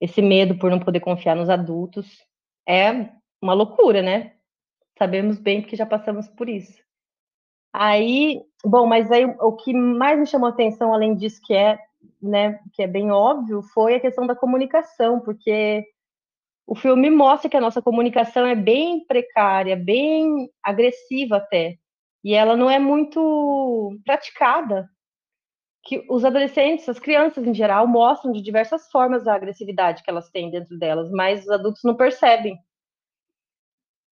Esse 0.00 0.22
medo 0.22 0.56
por 0.58 0.70
não 0.70 0.78
poder 0.78 1.00
confiar 1.00 1.34
nos 1.34 1.50
adultos 1.50 2.06
é 2.66 3.08
uma 3.40 3.54
loucura, 3.54 4.02
né? 4.02 4.32
Sabemos 4.98 5.38
bem 5.38 5.60
porque 5.60 5.76
já 5.76 5.86
passamos 5.86 6.28
por 6.28 6.48
isso. 6.48 6.84
Aí, 7.72 8.42
bom, 8.64 8.86
mas 8.86 9.10
aí 9.10 9.26
o 9.26 9.52
que 9.52 9.74
mais 9.74 10.18
me 10.18 10.26
chamou 10.26 10.48
atenção, 10.48 10.92
além 10.92 11.14
disso, 11.14 11.40
que 11.44 11.52
é, 11.54 11.78
né, 12.22 12.58
que 12.72 12.82
é 12.82 12.86
bem 12.86 13.10
óbvio, 13.10 13.62
foi 13.74 13.96
a 13.96 14.00
questão 14.00 14.26
da 14.26 14.34
comunicação, 14.34 15.20
porque 15.20 15.84
o 16.66 16.74
filme 16.74 17.10
mostra 17.10 17.50
que 17.50 17.56
a 17.56 17.60
nossa 17.60 17.82
comunicação 17.82 18.46
é 18.46 18.54
bem 18.54 19.04
precária, 19.06 19.76
bem 19.76 20.50
agressiva 20.62 21.36
até, 21.36 21.76
e 22.24 22.34
ela 22.34 22.56
não 22.56 22.70
é 22.70 22.78
muito 22.78 23.96
praticada. 24.04 24.88
Que 25.86 26.04
os 26.10 26.24
adolescentes, 26.24 26.88
as 26.88 26.98
crianças 26.98 27.46
em 27.46 27.54
geral, 27.54 27.86
mostram 27.86 28.32
de 28.32 28.42
diversas 28.42 28.90
formas 28.90 29.26
a 29.26 29.34
agressividade 29.34 30.02
que 30.02 30.10
elas 30.10 30.28
têm 30.30 30.50
dentro 30.50 30.76
delas, 30.78 31.10
mas 31.12 31.44
os 31.44 31.50
adultos 31.50 31.82
não 31.84 31.94
percebem. 31.94 32.58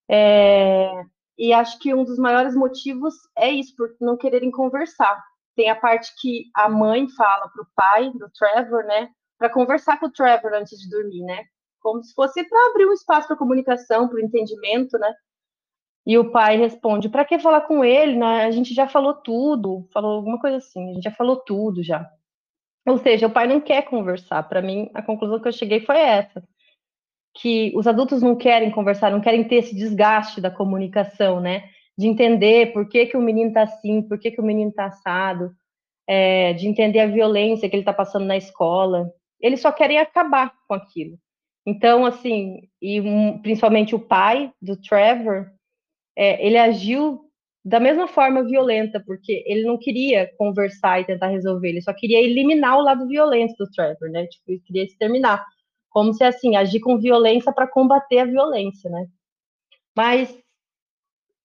É, 0.09 1.05
e 1.37 1.53
acho 1.53 1.79
que 1.81 1.93
um 1.93 2.05
dos 2.05 2.19
maiores 2.19 2.55
motivos 2.55 3.15
é 3.37 3.51
isso, 3.51 3.75
por 3.77 3.89
não 4.01 4.17
quererem 4.17 4.51
conversar. 4.51 5.21
Tem 5.57 5.69
a 5.69 5.75
parte 5.75 6.13
que 6.21 6.45
a 6.55 6.69
mãe 6.69 7.09
fala 7.11 7.49
para 7.49 7.63
o 7.63 7.67
pai 7.75 8.11
do 8.13 8.31
Trevor, 8.31 8.85
né, 8.85 9.09
para 9.39 9.51
conversar 9.51 9.99
com 9.99 10.07
o 10.07 10.13
Trevor 10.13 10.53
antes 10.55 10.79
de 10.79 10.89
dormir, 10.89 11.23
né, 11.23 11.45
como 11.81 12.03
se 12.05 12.15
fosse 12.15 12.45
para 12.49 12.71
abrir 12.71 12.87
um 12.87 12.93
espaço 12.93 13.27
para 13.29 13.37
comunicação, 13.37 14.09
para 14.09 14.17
o 14.17 14.21
entendimento, 14.21 14.97
né. 14.99 15.13
E 16.07 16.19
o 16.19 16.31
pai 16.31 16.57
responde: 16.57 17.09
para 17.09 17.25
que 17.25 17.39
falar 17.39 17.63
com 17.63 17.85
ele? 17.85 18.17
Né? 18.17 18.45
A 18.45 18.51
gente 18.51 18.75
já 18.75 18.87
falou 18.87 19.15
tudo, 19.15 19.89
falou 19.93 20.13
alguma 20.17 20.39
coisa 20.39 20.59
assim, 20.59 20.91
a 20.91 20.95
gente 20.95 21.05
já 21.05 21.13
falou 21.13 21.37
tudo 21.37 21.83
já. 21.83 22.09
Ou 22.87 22.99
seja, 22.99 23.27
o 23.27 23.31
pai 23.31 23.47
não 23.47 23.61
quer 23.61 23.83
conversar. 23.83 24.43
Para 24.49 24.61
mim, 24.61 24.91
a 24.95 25.03
conclusão 25.03 25.41
que 25.41 25.49
eu 25.49 25.53
cheguei 25.53 25.81
foi 25.81 25.99
essa 25.99 26.43
que 27.35 27.73
os 27.75 27.87
adultos 27.87 28.23
não 28.23 28.37
querem 28.37 28.71
conversar, 28.71 29.11
não 29.11 29.21
querem 29.21 29.43
ter 29.45 29.57
esse 29.57 29.75
desgaste 29.75 30.41
da 30.41 30.51
comunicação, 30.51 31.41
né? 31.41 31.65
De 31.99 32.07
entender 32.07 32.73
por 32.73 32.89
que, 32.89 33.07
que 33.07 33.17
o 33.17 33.21
menino 33.21 33.49
está 33.49 33.63
assim, 33.63 34.03
por 34.03 34.19
que, 34.19 34.31
que 34.31 34.41
o 34.41 34.45
menino 34.45 34.71
está 34.71 34.87
assado, 34.87 35.51
é, 36.07 36.53
de 36.53 36.69
entender 36.69 37.01
a 37.01 37.07
violência 37.07 37.69
que 37.69 37.75
ele 37.75 37.83
está 37.83 37.93
passando 37.93 38.25
na 38.25 38.37
escola. 38.37 39.11
Eles 39.41 39.61
só 39.61 39.73
querem 39.73 39.99
acabar 39.99 40.55
com 40.69 40.75
aquilo. 40.75 41.19
Então, 41.67 42.07
assim, 42.07 42.69
e 42.81 43.03
principalmente 43.43 43.95
o 43.95 43.99
pai 43.99 44.53
do 44.63 44.77
Trevor, 44.81 45.51
é, 46.17 46.45
ele 46.47 46.59
agiu 46.59 47.21
da 47.65 47.81
mesma 47.81 48.07
forma 48.07 48.45
violenta, 48.45 49.03
porque 49.05 49.43
ele 49.47 49.63
não 49.63 49.79
queria 49.79 50.31
conversar 50.37 51.01
e 51.01 51.07
tentar 51.07 51.29
resolver, 51.29 51.71
ele 51.71 51.81
só 51.81 51.95
queria 51.95 52.21
eliminar 52.21 52.77
o 52.77 52.83
lado 52.83 53.09
violento 53.09 53.55
do 53.59 53.71
Trevor, 53.71 54.11
né? 54.11 54.27
Tipo, 54.27 54.45
ele 54.49 54.61
queria 54.61 54.85
exterminar 54.85 55.45
como 55.89 56.13
se 56.13 56.23
assim 56.25 56.57
agir 56.57 56.81
com 56.81 56.99
violência 56.99 57.53
para 57.53 57.67
combater 57.67 58.19
a 58.19 58.25
violência, 58.27 58.91
né? 58.91 59.07
Mas 59.97 60.37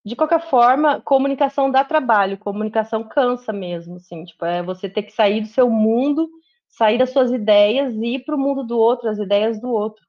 de 0.05 0.15
qualquer 0.15 0.41
forma, 0.49 1.01
comunicação 1.01 1.69
dá 1.69 1.83
trabalho, 1.83 2.37
comunicação 2.37 3.03
cansa 3.03 3.53
mesmo, 3.53 3.97
assim, 3.97 4.25
tipo, 4.25 4.43
é 4.45 4.63
você 4.63 4.89
ter 4.89 5.03
que 5.03 5.11
sair 5.11 5.41
do 5.41 5.47
seu 5.47 5.69
mundo, 5.69 6.29
sair 6.67 6.97
das 6.97 7.11
suas 7.11 7.31
ideias 7.31 7.93
e 7.93 8.15
ir 8.15 8.25
para 8.25 8.35
o 8.35 8.39
mundo 8.39 8.63
do 8.63 8.77
outro, 8.79 9.09
as 9.09 9.19
ideias 9.19 9.59
do 9.61 9.69
outro, 9.69 10.03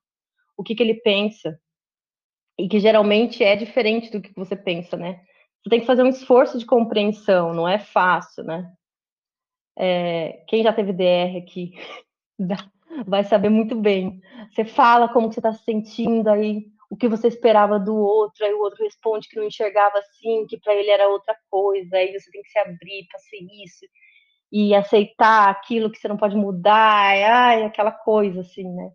o 0.56 0.62
que, 0.62 0.74
que 0.74 0.82
ele 0.82 0.94
pensa, 0.94 1.58
e 2.60 2.68
que 2.68 2.78
geralmente 2.78 3.42
é 3.42 3.56
diferente 3.56 4.10
do 4.10 4.20
que 4.20 4.32
você 4.34 4.54
pensa, 4.54 4.96
né? 4.96 5.20
Você 5.62 5.70
tem 5.70 5.80
que 5.80 5.86
fazer 5.86 6.02
um 6.02 6.08
esforço 6.08 6.58
de 6.58 6.66
compreensão, 6.66 7.52
não 7.54 7.68
é 7.68 7.78
fácil, 7.78 8.44
né? 8.44 8.70
É, 9.78 10.44
quem 10.48 10.62
já 10.62 10.72
teve 10.72 10.92
DR 10.92 11.38
aqui 11.38 11.72
vai 13.06 13.24
saber 13.24 13.48
muito 13.48 13.74
bem. 13.76 14.20
Você 14.50 14.64
fala 14.64 15.08
como 15.08 15.32
você 15.32 15.40
está 15.40 15.52
se 15.52 15.64
sentindo, 15.64 16.28
aí 16.28 16.66
o 16.90 16.96
que 16.96 17.08
você 17.08 17.28
esperava 17.28 17.78
do 17.78 17.96
outro, 17.96 18.44
aí 18.44 18.52
o 18.52 18.60
outro 18.60 18.82
responde 18.84 19.28
que 19.28 19.36
não 19.36 19.46
enxergava 19.46 19.98
assim, 19.98 20.44
que 20.46 20.58
para 20.58 20.74
ele 20.74 20.90
era 20.90 21.08
outra 21.08 21.36
coisa, 21.48 21.96
aí 21.96 22.12
você 22.12 22.30
tem 22.30 22.42
que 22.42 22.50
se 22.50 22.58
abrir 22.58 23.06
para 23.08 23.20
ser 23.20 23.38
isso 23.64 23.86
e 24.52 24.74
aceitar 24.74 25.48
aquilo 25.50 25.90
que 25.90 25.98
você 25.98 26.08
não 26.08 26.16
pode 26.16 26.34
mudar, 26.34 27.14
ai, 27.14 27.62
aquela 27.62 27.92
coisa 27.92 28.40
assim, 28.40 28.64
né? 28.64 28.90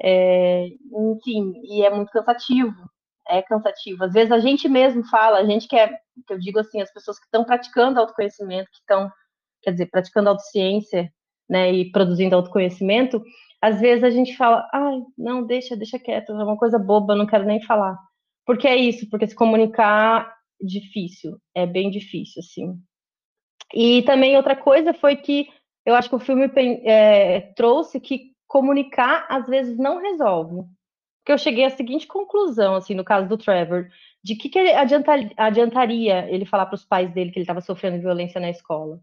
É, 0.00 0.66
enfim, 0.66 1.54
e 1.64 1.82
é 1.82 1.90
muito 1.90 2.10
cansativo, 2.10 2.74
é 3.28 3.42
cansativo. 3.42 4.04
Às 4.04 4.12
vezes 4.12 4.30
a 4.32 4.38
gente 4.38 4.68
mesmo 4.68 5.04
fala, 5.08 5.38
a 5.38 5.44
gente 5.44 5.66
quer, 5.66 5.90
que 6.26 6.32
eu 6.32 6.38
digo 6.38 6.58
assim, 6.58 6.80
as 6.80 6.92
pessoas 6.92 7.18
que 7.18 7.24
estão 7.24 7.44
praticando 7.44 7.98
autoconhecimento, 7.98 8.70
que 8.70 8.78
estão, 8.78 9.10
quer 9.62 9.72
dizer, 9.72 9.86
praticando 9.86 10.28
autociência, 10.28 11.10
né, 11.48 11.72
e 11.72 11.90
produzindo 11.92 12.34
autoconhecimento, 12.34 13.22
às 13.62 13.80
vezes 13.80 14.04
a 14.04 14.10
gente 14.10 14.36
fala, 14.36 14.68
ai, 14.72 15.00
não, 15.16 15.44
deixa, 15.44 15.76
deixa 15.76 15.98
quieto, 15.98 16.32
é 16.32 16.44
uma 16.44 16.56
coisa 16.56 16.78
boba, 16.78 17.14
não 17.14 17.26
quero 17.26 17.44
nem 17.44 17.62
falar. 17.62 17.96
Porque 18.44 18.68
é 18.68 18.76
isso, 18.76 19.08
porque 19.10 19.26
se 19.26 19.34
comunicar 19.34 20.32
difícil, 20.60 21.38
é 21.54 21.66
bem 21.66 21.90
difícil, 21.90 22.40
assim. 22.40 22.78
E 23.74 24.02
também 24.02 24.36
outra 24.36 24.54
coisa 24.54 24.92
foi 24.94 25.16
que 25.16 25.48
eu 25.84 25.94
acho 25.94 26.08
que 26.08 26.14
o 26.14 26.20
filme 26.20 26.50
é, 26.84 27.52
trouxe 27.56 28.00
que 28.00 28.32
comunicar 28.46 29.26
às 29.28 29.46
vezes 29.46 29.76
não 29.76 30.00
resolve. 30.00 30.68
Porque 31.18 31.32
eu 31.32 31.38
cheguei 31.38 31.64
à 31.64 31.70
seguinte 31.70 32.06
conclusão, 32.06 32.76
assim, 32.76 32.94
no 32.94 33.04
caso 33.04 33.28
do 33.28 33.36
Trevor, 33.36 33.88
de 34.22 34.36
que, 34.36 34.48
que 34.48 34.58
adiantaria 35.36 36.28
ele 36.30 36.46
falar 36.46 36.66
para 36.66 36.76
os 36.76 36.84
pais 36.84 37.12
dele 37.12 37.30
que 37.30 37.38
ele 37.38 37.44
estava 37.44 37.60
sofrendo 37.60 38.00
violência 38.00 38.40
na 38.40 38.50
escola? 38.50 39.00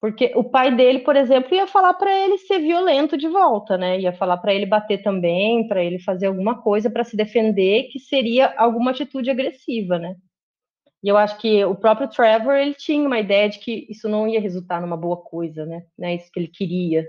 Porque 0.00 0.32
o 0.34 0.42
pai 0.42 0.74
dele, 0.74 1.00
por 1.00 1.14
exemplo, 1.14 1.54
ia 1.54 1.66
falar 1.66 1.94
para 1.94 2.12
ele 2.12 2.36
ser 2.38 2.58
violento 2.58 3.16
de 3.16 3.28
volta, 3.28 3.78
né? 3.78 4.00
Ia 4.00 4.12
falar 4.12 4.36
para 4.38 4.52
ele 4.52 4.66
bater 4.66 5.00
também, 5.00 5.68
para 5.68 5.82
ele 5.82 6.00
fazer 6.00 6.26
alguma 6.26 6.60
coisa 6.60 6.90
para 6.90 7.04
se 7.04 7.16
defender, 7.16 7.84
que 7.84 8.00
seria 8.00 8.52
alguma 8.58 8.90
atitude 8.90 9.30
agressiva, 9.30 9.98
né? 10.00 10.16
E 11.02 11.08
eu 11.08 11.16
acho 11.16 11.38
que 11.38 11.64
o 11.64 11.74
próprio 11.74 12.08
Trevor, 12.08 12.54
ele 12.54 12.74
tinha 12.74 13.06
uma 13.06 13.18
ideia 13.18 13.48
de 13.48 13.58
que 13.58 13.86
isso 13.90 14.08
não 14.08 14.26
ia 14.28 14.40
resultar 14.40 14.80
numa 14.80 14.96
boa 14.96 15.16
coisa, 15.16 15.66
né? 15.66 15.84
né? 15.98 16.14
Isso 16.14 16.30
que 16.32 16.38
ele 16.40 16.48
queria, 16.48 17.04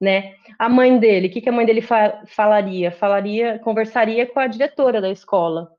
né? 0.00 0.34
A 0.58 0.68
mãe 0.68 0.98
dele, 0.98 1.28
o 1.28 1.30
que, 1.30 1.40
que 1.40 1.48
a 1.48 1.52
mãe 1.52 1.66
dele 1.66 1.82
fa 1.82 2.22
falaria? 2.26 2.90
Falaria, 2.92 3.58
conversaria 3.60 4.26
com 4.26 4.40
a 4.40 4.46
diretora 4.46 5.00
da 5.00 5.10
escola. 5.10 5.70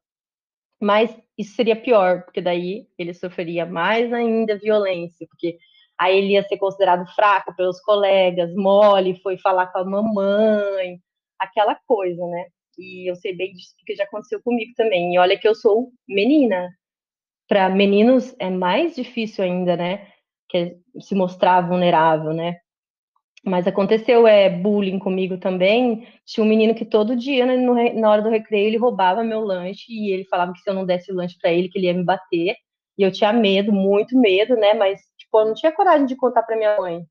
Mas 0.82 1.16
isso 1.38 1.56
seria 1.56 1.76
pior, 1.76 2.24
porque 2.24 2.42
daí 2.42 2.88
ele 2.98 3.14
sofreria 3.14 3.66
mais 3.66 4.12
ainda 4.14 4.58
violência, 4.58 5.26
porque 5.30 5.58
aí 5.98 6.18
ele 6.18 6.34
ia 6.34 6.44
ser 6.44 6.58
considerado 6.58 7.06
fraco 7.16 7.56
pelos 7.56 7.80
colegas, 7.82 8.54
mole, 8.56 9.20
foi 9.22 9.38
falar 9.38 9.68
com 9.68 9.80
a 9.80 9.86
mamãe, 9.86 11.00
aquela 11.40 11.76
coisa, 11.88 12.26
né? 12.28 12.46
E 12.78 13.10
eu 13.10 13.16
sei 13.16 13.36
bem 13.36 13.54
disso 13.54 13.74
porque 13.78 13.96
já 13.96 14.04
aconteceu 14.04 14.42
comigo 14.44 14.74
também. 14.76 15.14
E 15.14 15.20
olha 15.20 15.38
que 15.40 15.48
eu 15.48 15.56
sou 15.56 15.92
menina. 16.08 16.70
Para 17.48 17.70
meninos 17.70 18.36
é 18.40 18.50
mais 18.50 18.96
difícil 18.96 19.44
ainda, 19.44 19.78
né? 19.78 20.08
Que 20.50 20.58
é 20.58 20.76
se 21.00 21.16
mostrar 21.16 21.62
vulnerável, 21.62 22.34
né? 22.34 22.60
Mas 23.46 23.68
aconteceu 23.68 24.28
é 24.28 24.50
bullying 24.50 24.98
comigo 24.98 25.38
também. 25.38 26.08
Tinha 26.26 26.44
um 26.44 26.50
menino 26.50 26.74
que 26.74 26.84
todo 26.84 27.16
dia, 27.16 27.46
né, 27.46 27.56
no, 27.56 27.76
na 28.00 28.10
hora 28.10 28.22
do 28.22 28.30
recreio, 28.30 28.68
ele 28.68 28.78
roubava 28.78 29.24
meu 29.24 29.42
lanche 29.42 29.86
e 29.88 30.12
ele 30.12 30.26
falava 30.26 30.52
que 30.52 30.60
se 30.60 30.70
eu 30.70 30.74
não 30.74 30.86
desse 30.86 31.12
o 31.12 31.16
lanche 31.16 31.38
para 31.40 31.52
ele, 31.52 31.70
que 31.70 31.78
ele 31.78 31.86
ia 31.86 31.94
me 31.94 32.04
bater. 32.04 32.56
E 32.98 33.04
eu 33.04 33.12
tinha 33.12 33.32
medo, 33.32 33.72
muito 33.72 34.18
medo, 34.18 34.56
né? 34.56 34.74
Mas 34.74 35.00
tipo, 35.18 35.40
eu 35.40 35.46
não 35.46 35.54
tinha 35.54 35.72
coragem 35.72 36.08
de 36.08 36.16
contar 36.16 36.42
para 36.44 36.58
minha 36.58 36.76
mãe. 36.78 37.06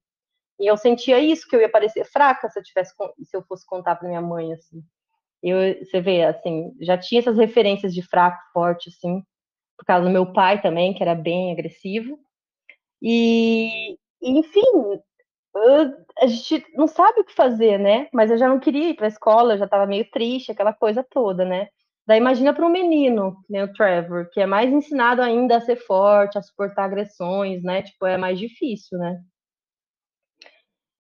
E 0.60 0.66
eu 0.66 0.76
sentia 0.76 1.20
isso 1.20 1.48
que 1.48 1.54
eu 1.56 1.60
ia 1.60 1.68
parecer 1.68 2.04
fraca 2.04 2.48
se 2.48 2.58
eu 2.58 2.62
tivesse 2.62 2.94
se 3.22 3.36
eu 3.36 3.42
fosse 3.44 3.66
contar 3.66 3.96
para 3.96 4.08
minha 4.08 4.22
mãe 4.22 4.52
assim. 4.52 4.82
Eu, 5.42 5.58
você 5.84 6.00
vê, 6.00 6.24
assim, 6.24 6.72
já 6.80 6.96
tinha 6.98 7.20
essas 7.20 7.36
referências 7.36 7.94
de 7.94 8.02
fraco, 8.02 8.38
forte 8.52 8.88
assim, 8.88 9.22
por 9.78 9.84
causa 9.84 10.06
do 10.06 10.10
meu 10.10 10.32
pai 10.32 10.62
também, 10.62 10.94
que 10.94 11.02
era 11.02 11.14
bem 11.14 11.52
agressivo. 11.52 12.18
E, 13.02 13.98
enfim, 14.22 14.62
a 16.18 16.26
gente 16.26 16.64
não 16.75 16.87
sabe 16.87 17.20
o 17.20 17.25
que 17.25 17.34
fazer, 17.34 17.78
né? 17.78 18.08
Mas 18.12 18.30
eu 18.30 18.38
já 18.38 18.49
não 18.49 18.58
queria 18.58 18.90
ir 18.90 18.94
para 18.94 19.06
a 19.06 19.08
escola, 19.08 19.54
eu 19.54 19.58
já 19.58 19.64
estava 19.66 19.87
meio 19.87 20.08
triste, 20.11 20.52
aquela 20.52 20.73
coisa 20.73 21.04
toda, 21.08 21.44
né? 21.44 21.68
Daí 22.06 22.18
imagina 22.18 22.52
para 22.52 22.66
um 22.66 22.70
menino, 22.70 23.37
né, 23.49 23.64
o 23.64 23.73
Trevor, 23.73 24.28
que 24.30 24.40
é 24.40 24.46
mais 24.46 24.70
ensinado 24.70 25.23
ainda 25.23 25.56
a 25.56 25.61
ser 25.61 25.76
forte, 25.76 26.37
a 26.37 26.42
suportar 26.42 26.84
agressões, 26.84 27.62
né? 27.62 27.82
Tipo, 27.82 28.06
é 28.06 28.18
mais 28.18 28.38
difícil, 28.38 28.99
né? 28.99 29.20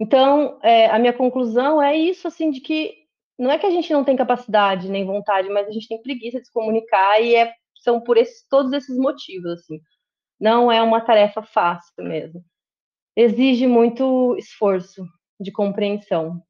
Então, 0.00 0.58
é, 0.62 0.86
a 0.86 0.98
minha 0.98 1.12
conclusão 1.12 1.80
é 1.82 1.96
isso, 1.96 2.26
assim, 2.26 2.50
de 2.50 2.60
que 2.60 2.94
não 3.38 3.50
é 3.50 3.58
que 3.58 3.66
a 3.66 3.70
gente 3.70 3.92
não 3.92 4.04
tem 4.04 4.16
capacidade 4.16 4.88
nem 4.88 5.04
vontade, 5.04 5.48
mas 5.50 5.68
a 5.68 5.70
gente 5.72 5.88
tem 5.88 6.00
preguiça 6.02 6.40
de 6.40 6.46
se 6.46 6.52
comunicar 6.52 7.20
e 7.20 7.34
é, 7.34 7.52
são 7.82 8.00
por 8.00 8.16
esses, 8.16 8.46
todos 8.48 8.72
esses 8.72 8.96
motivos, 8.96 9.50
assim. 9.52 9.80
Não 10.40 10.70
é 10.72 10.82
uma 10.82 11.00
tarefa 11.00 11.42
fácil 11.42 11.92
mesmo. 12.04 12.44
Exige 13.16 13.66
muito 13.66 14.36
esforço 14.36 15.06
de 15.40 15.52
compreensão. 15.52 16.42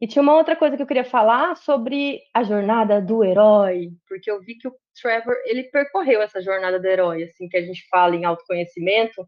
E 0.00 0.06
tinha 0.06 0.22
uma 0.22 0.34
outra 0.36 0.56
coisa 0.56 0.76
que 0.76 0.82
eu 0.82 0.86
queria 0.86 1.04
falar 1.04 1.56
sobre 1.56 2.20
a 2.34 2.42
jornada 2.42 3.00
do 3.00 3.22
herói, 3.22 3.92
porque 4.08 4.30
eu 4.30 4.40
vi 4.40 4.56
que 4.56 4.66
o 4.66 4.74
Trevor, 5.00 5.36
ele 5.46 5.64
percorreu 5.64 6.20
essa 6.20 6.42
jornada 6.42 6.80
do 6.80 6.86
herói, 6.86 7.22
assim, 7.22 7.48
que 7.48 7.56
a 7.56 7.62
gente 7.62 7.86
fala 7.88 8.16
em 8.16 8.24
autoconhecimento, 8.24 9.24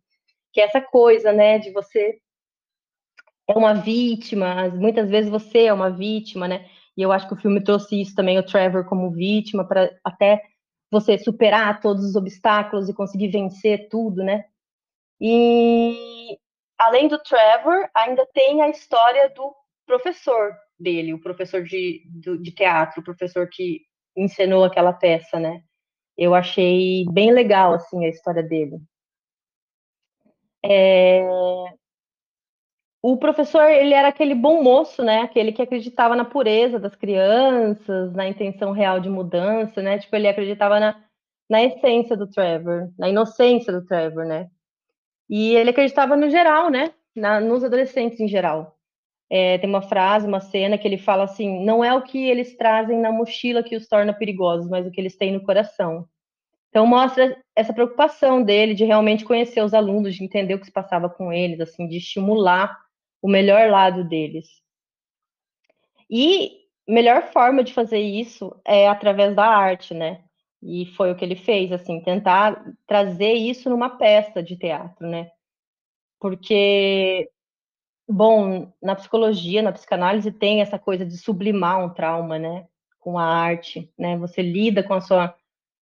que 0.52 0.61
é 0.61 0.64
essa 0.64 0.80
coisa, 0.80 1.33
né, 1.33 1.59
de 1.59 1.71
você 1.71 2.18
é 3.49 3.52
uma 3.52 3.75
vítima, 3.75 4.68
muitas 4.71 5.09
vezes 5.11 5.30
você 5.30 5.66
é 5.66 5.73
uma 5.73 5.90
vítima, 5.90 6.49
né? 6.49 6.68
E 6.97 7.02
eu 7.02 7.12
acho 7.12 7.28
que 7.28 7.35
o 7.35 7.37
filme 7.37 7.62
trouxe 7.62 8.00
isso 8.00 8.14
também, 8.14 8.38
o 8.38 8.47
Trevor 8.47 8.85
como 8.87 9.11
vítima, 9.11 9.66
para 9.66 9.97
até 10.02 10.42
você 10.90 11.18
superar 11.18 11.80
todos 11.80 12.04
os 12.04 12.16
obstáculos 12.16 12.88
e 12.88 12.94
conseguir 12.94 13.28
vencer 13.28 13.88
tudo, 13.88 14.23
né? 14.23 14.44
E 15.21 16.38
além 16.78 17.08
do 17.08 17.18
Trevor, 17.22 17.88
ainda 17.94 18.26
tem 18.32 18.62
a 18.62 18.68
história 18.68 19.28
do 19.30 19.54
professor 19.86 20.54
dele, 20.78 21.14
o 21.14 21.20
professor 21.20 21.62
de, 21.62 22.02
de 22.40 22.52
teatro, 22.52 23.00
o 23.00 23.04
professor 23.04 23.48
que 23.50 23.82
encenou 24.16 24.64
aquela 24.64 24.92
peça, 24.92 25.38
né? 25.38 25.62
Eu 26.16 26.34
achei 26.34 27.04
bem 27.12 27.32
legal, 27.32 27.74
assim, 27.74 28.04
a 28.04 28.08
história 28.08 28.42
dele. 28.42 28.78
É, 30.64 31.20
o 33.02 33.18
professor, 33.18 33.68
ele 33.68 33.92
era 33.92 34.08
aquele 34.08 34.34
bom 34.34 34.62
moço, 34.62 35.02
né? 35.02 35.20
Aquele 35.20 35.52
que 35.52 35.60
acreditava 35.60 36.16
na 36.16 36.24
pureza 36.24 36.78
das 36.78 36.94
crianças, 36.94 38.14
na 38.14 38.26
intenção 38.26 38.72
real 38.72 38.98
de 38.98 39.10
mudança, 39.10 39.82
né? 39.82 39.98
Tipo, 39.98 40.16
ele 40.16 40.26
acreditava 40.26 40.80
na, 40.80 41.04
na 41.50 41.62
essência 41.62 42.16
do 42.16 42.26
Trevor, 42.26 42.90
na 42.98 43.08
inocência 43.10 43.70
do 43.70 43.84
Trevor, 43.84 44.24
né? 44.24 44.48
E 45.28 45.54
ele 45.54 45.70
acreditava 45.70 46.16
no 46.16 46.30
geral, 46.30 46.70
né? 46.70 46.92
Na, 47.14 47.40
nos 47.40 47.64
adolescentes 47.64 48.20
em 48.20 48.28
geral. 48.28 48.76
É, 49.30 49.58
tem 49.58 49.68
uma 49.68 49.82
frase, 49.82 50.26
uma 50.26 50.40
cena 50.40 50.76
que 50.76 50.86
ele 50.86 50.98
fala 50.98 51.24
assim: 51.24 51.64
não 51.64 51.82
é 51.82 51.94
o 51.94 52.02
que 52.02 52.18
eles 52.28 52.56
trazem 52.56 53.00
na 53.00 53.10
mochila 53.10 53.62
que 53.62 53.76
os 53.76 53.88
torna 53.88 54.12
perigosos, 54.12 54.68
mas 54.68 54.86
o 54.86 54.90
que 54.90 55.00
eles 55.00 55.16
têm 55.16 55.32
no 55.32 55.42
coração. 55.42 56.06
Então 56.68 56.86
mostra 56.86 57.40
essa 57.54 57.72
preocupação 57.72 58.42
dele 58.42 58.74
de 58.74 58.84
realmente 58.84 59.24
conhecer 59.24 59.62
os 59.62 59.72
alunos, 59.72 60.14
de 60.16 60.24
entender 60.24 60.54
o 60.54 60.58
que 60.58 60.66
se 60.66 60.72
passava 60.72 61.08
com 61.08 61.32
eles, 61.32 61.60
assim, 61.60 61.86
de 61.86 61.98
estimular 61.98 62.76
o 63.22 63.28
melhor 63.28 63.70
lado 63.70 64.04
deles. 64.04 64.46
E 66.10 66.64
melhor 66.86 67.32
forma 67.32 67.64
de 67.64 67.72
fazer 67.72 68.00
isso 68.00 68.60
é 68.64 68.88
através 68.88 69.34
da 69.34 69.46
arte, 69.46 69.94
né? 69.94 70.22
E 70.64 70.87
foi 70.97 71.12
o 71.12 71.16
que 71.16 71.25
ele 71.25 71.37
fez, 71.37 71.71
assim, 71.73 72.00
tentar 72.02 72.64
trazer 72.87 73.35
isso 73.35 73.68
numa 73.68 73.99
peça 73.99 74.42
de 74.42 74.56
teatro, 74.56 75.06
né? 75.06 75.30
Porque, 76.21 77.30
bom, 78.09 78.73
na 78.83 78.97
psicologia, 78.97 79.62
na 79.62 79.73
psicanálise, 79.73 80.33
tem 80.33 80.62
essa 80.62 80.78
coisa 80.78 81.06
de 81.06 81.18
sublimar 81.18 81.85
um 81.85 81.92
trauma, 81.92 82.38
né? 82.38 82.66
Com 83.00 83.18
a 83.18 83.25
arte, 83.26 83.92
né? 83.99 84.16
Você 84.18 84.42
lida 84.42 84.83
com 84.83 84.94
a 84.94 85.00
sua, 85.02 85.35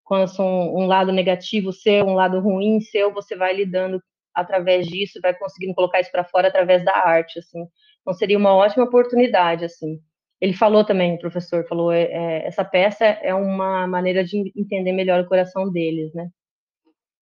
com 0.05 0.15
a 0.17 0.27
sua, 0.27 0.45
um 0.47 0.87
lado 0.87 1.13
negativo 1.13 1.73
seu, 1.73 2.07
um 2.07 2.15
lado 2.15 2.41
ruim 2.41 2.81
seu, 2.81 3.13
você 3.13 3.37
vai 3.37 3.55
lidando 3.55 4.03
através 4.35 4.87
disso, 4.89 5.21
vai 5.23 5.35
conseguindo 5.35 5.75
colocar 5.75 6.01
isso 6.01 6.11
para 6.13 6.25
fora 6.25 6.49
através 6.49 6.85
da 6.85 6.97
arte, 6.97 7.39
assim. 7.39 7.67
Então 8.03 8.15
seria 8.15 8.39
uma 8.39 8.55
ótima 8.55 8.85
oportunidade, 8.85 9.65
assim. 9.65 10.01
Ele 10.43 10.53
falou 10.55 10.85
também, 10.85 11.15
o 11.15 11.21
professor 11.21 11.65
falou, 11.69 11.93
é, 11.93 12.03
é, 12.03 12.47
essa 12.47 12.65
peça 12.65 13.05
é 13.05 13.33
uma 13.35 13.87
maneira 13.87 14.25
de 14.25 14.53
entender 14.57 14.93
melhor 14.93 15.21
o 15.21 15.29
coração 15.29 15.71
deles, 15.71 16.13
né? 16.13 16.29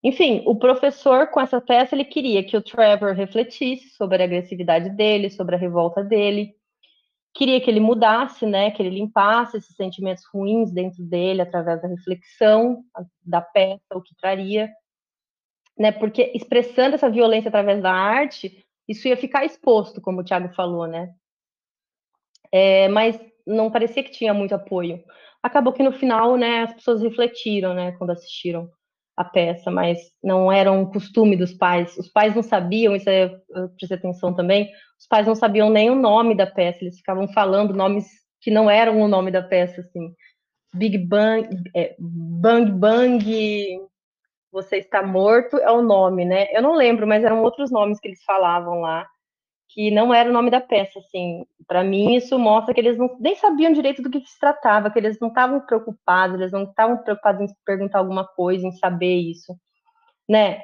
Enfim, 0.03 0.43
o 0.47 0.55
professor 0.55 1.27
com 1.27 1.39
essa 1.39 1.61
peça 1.61 1.95
ele 1.95 2.03
queria 2.05 2.43
que 2.43 2.57
o 2.57 2.61
Trevor 2.61 3.13
refletisse 3.13 3.89
sobre 3.91 4.23
a 4.23 4.25
agressividade 4.25 4.89
dele, 4.89 5.29
sobre 5.29 5.55
a 5.55 5.59
revolta 5.59 6.03
dele, 6.03 6.55
queria 7.35 7.61
que 7.61 7.69
ele 7.69 7.79
mudasse, 7.79 8.45
né, 8.45 8.71
que 8.71 8.81
ele 8.81 8.89
limpasse 8.89 9.57
esses 9.57 9.75
sentimentos 9.75 10.23
ruins 10.33 10.71
dentro 10.73 11.03
dele 11.03 11.41
através 11.41 11.81
da 11.81 11.87
reflexão 11.87 12.83
da 13.23 13.41
peça, 13.41 13.95
o 13.95 14.01
que 14.01 14.15
traria 14.15 14.69
né? 15.77 15.91
Porque 15.91 16.31
expressando 16.35 16.95
essa 16.95 17.09
violência 17.09 17.49
através 17.49 17.81
da 17.81 17.91
arte, 17.91 18.63
isso 18.87 19.07
ia 19.07 19.17
ficar 19.17 19.45
exposto, 19.45 19.99
como 19.99 20.21
o 20.21 20.23
Thiago 20.23 20.53
falou, 20.53 20.87
né? 20.87 21.13
É, 22.51 22.87
mas 22.89 23.19
não 23.45 23.71
parecia 23.71 24.03
que 24.03 24.11
tinha 24.11 24.33
muito 24.33 24.53
apoio. 24.53 25.03
Acabou 25.41 25.73
que 25.73 25.83
no 25.83 25.91
final, 25.91 26.37
né, 26.37 26.63
as 26.63 26.73
pessoas 26.73 27.01
refletiram, 27.01 27.73
né, 27.73 27.93
quando 27.93 28.11
assistiram 28.11 28.69
a 29.17 29.23
peça, 29.23 29.69
mas 29.71 29.97
não 30.23 30.51
era 30.51 30.71
um 30.71 30.85
costume 30.85 31.35
dos 31.35 31.53
pais. 31.53 31.97
Os 31.97 32.09
pais 32.09 32.35
não 32.35 32.43
sabiam, 32.43 32.95
isso 32.95 33.09
eu 33.09 33.31
prestei 33.77 33.97
atenção 33.97 34.33
também, 34.35 34.69
os 34.99 35.07
pais 35.07 35.27
não 35.27 35.35
sabiam 35.35 35.69
nem 35.69 35.89
o 35.89 35.95
nome 35.95 36.35
da 36.35 36.45
peça, 36.47 36.79
eles 36.81 36.97
ficavam 36.97 37.27
falando 37.29 37.73
nomes 37.73 38.05
que 38.41 38.51
não 38.51 38.69
eram 38.69 38.99
o 39.01 39.07
nome 39.07 39.31
da 39.31 39.41
peça, 39.41 39.81
assim. 39.81 40.13
Big 40.73 40.97
Bang, 40.97 41.47
é, 41.75 41.95
Bang 41.99 42.71
Bang, 42.71 43.79
você 44.51 44.77
está 44.77 45.01
morto 45.03 45.57
é 45.57 45.71
o 45.71 45.81
nome, 45.81 46.25
né? 46.25 46.47
Eu 46.53 46.61
não 46.61 46.75
lembro, 46.75 47.07
mas 47.07 47.23
eram 47.23 47.41
outros 47.43 47.71
nomes 47.71 47.99
que 47.99 48.07
eles 48.07 48.23
falavam 48.23 48.81
lá, 48.81 49.07
que 49.73 49.89
não 49.89 50.13
era 50.13 50.29
o 50.29 50.33
nome 50.33 50.49
da 50.49 50.59
peça, 50.59 50.99
assim. 50.99 51.45
Para 51.67 51.83
mim, 51.83 52.15
isso 52.15 52.37
mostra 52.37 52.73
que 52.73 52.81
eles 52.81 52.97
não, 52.97 53.17
nem 53.19 53.35
sabiam 53.35 53.71
direito 53.71 54.01
do 54.01 54.09
que, 54.09 54.19
se 54.21 54.39
tratava, 54.39 54.91
que 54.91 54.99
eles 54.99 55.17
não 55.19 55.29
estavam 55.29 55.61
preocupados, 55.61 56.39
eles 56.39 56.51
não 56.51 56.63
estavam 56.63 56.97
preocupados 56.97 57.41
em 57.41 57.55
perguntar 57.65 57.99
alguma 57.99 58.25
coisa, 58.25 58.67
em 58.67 58.71
saber 58.73 59.15
isso, 59.15 59.55
né? 60.27 60.61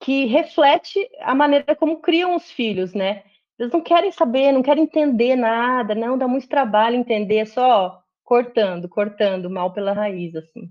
Que 0.00 0.26
reflete 0.26 1.08
a 1.20 1.34
maneira 1.34 1.74
como 1.74 2.00
criam 2.00 2.36
os 2.36 2.50
filhos, 2.50 2.92
né? 2.92 3.22
Eles 3.58 3.72
não 3.72 3.80
querem 3.80 4.12
saber, 4.12 4.52
não 4.52 4.62
querem 4.62 4.84
entender 4.84 5.36
nada, 5.36 5.94
não 5.94 6.18
dá 6.18 6.28
muito 6.28 6.48
trabalho 6.48 6.96
entender, 6.96 7.38
é 7.38 7.44
só 7.46 8.00
cortando, 8.22 8.88
cortando 8.88 9.48
mal 9.48 9.72
pela 9.72 9.92
raiz, 9.92 10.34
assim. 10.34 10.70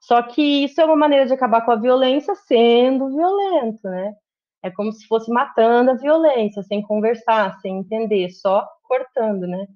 Só 0.00 0.22
que 0.22 0.64
isso 0.64 0.80
é 0.80 0.84
uma 0.84 0.96
maneira 0.96 1.26
de 1.26 1.32
acabar 1.32 1.64
com 1.64 1.70
a 1.70 1.76
violência 1.76 2.34
sendo 2.34 3.08
violento, 3.08 3.88
né? 3.88 4.14
É 4.62 4.70
como 4.70 4.92
se 4.92 5.06
fosse 5.06 5.30
matando 5.30 5.90
a 5.90 5.96
violência, 5.96 6.62
sem 6.62 6.82
conversar, 6.82 7.58
sem 7.60 7.78
entender, 7.78 8.30
só 8.30 8.66
cortando, 8.82 9.46
né? 9.46 9.66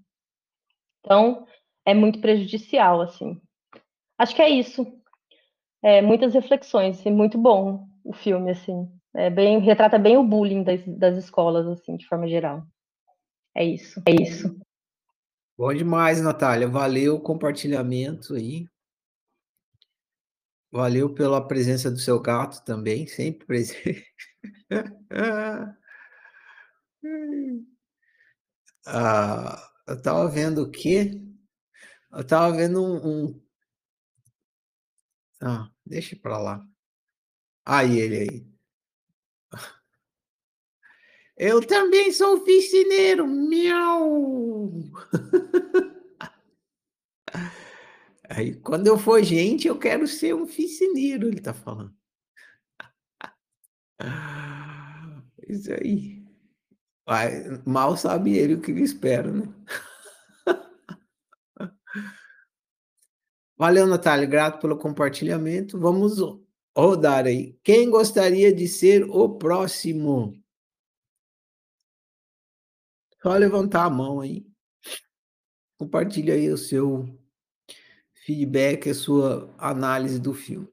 Então, 1.01 1.47
é 1.85 1.95
muito 1.95 2.21
prejudicial, 2.21 3.01
assim. 3.01 3.40
Acho 4.19 4.35
que 4.35 4.43
é 4.43 4.49
isso. 4.49 4.87
É, 5.83 6.03
muitas 6.03 6.35
reflexões, 6.35 7.05
é 7.07 7.11
muito 7.11 7.38
bom 7.38 7.87
o 8.05 8.12
filme, 8.12 8.51
assim. 8.51 8.90
É 9.14 9.31
bem, 9.31 9.59
retrata 9.59 9.99
bem 9.99 10.16
o 10.16 10.25
bullying 10.25 10.62
das, 10.62 10.83
das 10.87 11.16
escolas, 11.16 11.66
assim, 11.66 11.97
de 11.97 12.07
forma 12.07 12.29
geral. 12.29 12.62
É 13.55 13.64
isso, 13.64 14.01
é 14.07 14.23
isso. 14.23 14.61
Bom 15.59 15.75
demais, 15.75 16.23
Natália. 16.23 16.69
Valeu 16.69 17.16
o 17.16 17.21
compartilhamento 17.21 18.35
aí. 18.35 18.66
Valeu 20.73 21.12
pela 21.12 21.47
presença 21.47 21.90
do 21.90 21.99
seu 21.99 22.21
gato 22.21 22.64
também, 22.64 23.07
sempre 23.07 23.47
presente. 23.47 24.05
ah, 28.87 29.72
eu 29.87 29.94
estava 29.94 30.29
vendo 30.29 30.62
o 30.62 30.70
quê? 30.70 31.20
Eu 32.12 32.20
estava 32.20 32.57
vendo 32.57 32.83
um, 32.83 33.26
um... 33.29 33.42
Ah, 35.42 35.70
deixa 35.85 36.16
para 36.16 36.38
lá. 36.38 36.66
Aí 37.64 37.98
ele 37.98 38.16
aí. 38.18 38.50
Eu 41.37 41.66
também 41.66 42.12
sou 42.12 42.37
oficineiro, 42.37 43.26
miau! 43.26 44.70
Aí, 48.29 48.55
quando 48.61 48.87
eu 48.87 48.96
for 48.96 49.22
gente, 49.24 49.66
eu 49.66 49.76
quero 49.79 50.07
ser 50.07 50.35
um 50.35 50.42
oficineiro, 50.42 51.26
ele 51.26 51.38
está 51.38 51.53
falando. 51.53 51.92
Isso 55.51 55.73
aí. 55.73 56.25
mal 57.67 57.97
sabe 57.97 58.37
ele 58.37 58.55
o 58.55 58.61
que 58.61 58.71
ele 58.71 58.83
espera, 58.83 59.33
né? 59.33 59.53
Valeu, 63.59 63.87
Natália. 63.87 64.27
Grato 64.27 64.61
pelo 64.61 64.79
compartilhamento. 64.79 65.79
Vamos 65.79 66.19
rodar 66.77 67.27
aí. 67.27 67.59
Quem 67.65 67.91
gostaria 67.91 68.55
de 68.55 68.69
ser 68.69 69.03
o 69.05 69.29
próximo? 69.37 70.33
Só 73.21 73.37
levantar 73.37 73.85
a 73.85 73.91
mão 73.91 74.21
aí. 74.21 74.47
Compartilha 75.79 76.35
aí 76.35 76.49
o 76.51 76.57
seu 76.57 77.07
feedback, 78.25 78.89
a 78.89 78.95
sua 78.95 79.53
análise 79.59 80.19
do 80.21 80.33
filme. 80.33 80.69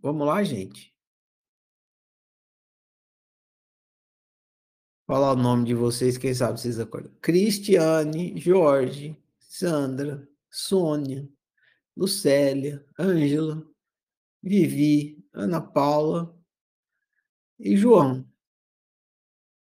Vamos 0.00 0.26
lá, 0.26 0.42
gente. 0.42 0.92
Falar 5.06 5.32
o 5.32 5.36
nome 5.36 5.66
de 5.66 5.74
vocês, 5.74 6.16
quem 6.16 6.32
sabe 6.32 6.60
vocês 6.60 6.80
acordam. 6.80 7.12
Cristiane, 7.20 8.38
Jorge, 8.40 9.16
Sandra, 9.38 10.26
Sônia, 10.50 11.28
Lucélia, 11.96 12.84
Ângela, 12.98 13.66
Vivi, 14.42 15.22
Ana 15.32 15.60
Paula 15.60 16.34
e 17.58 17.76
João. 17.76 18.26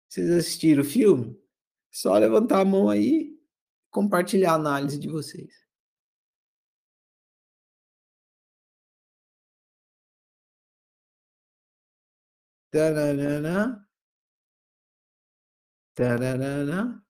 Vocês 0.09 0.31
assistiram 0.31 0.83
o 0.83 0.87
filme? 0.87 1.41
Só 1.91 2.17
levantar 2.19 2.61
a 2.61 2.65
mão 2.65 2.89
aí 2.89 3.23
e 3.23 3.41
compartilhar 3.91 4.53
a 4.53 4.57
análise 4.57 4.99
de 4.99 5.09
vocês. 5.09 5.62
Tararana. 12.73 13.87
Tararana. 15.95 17.05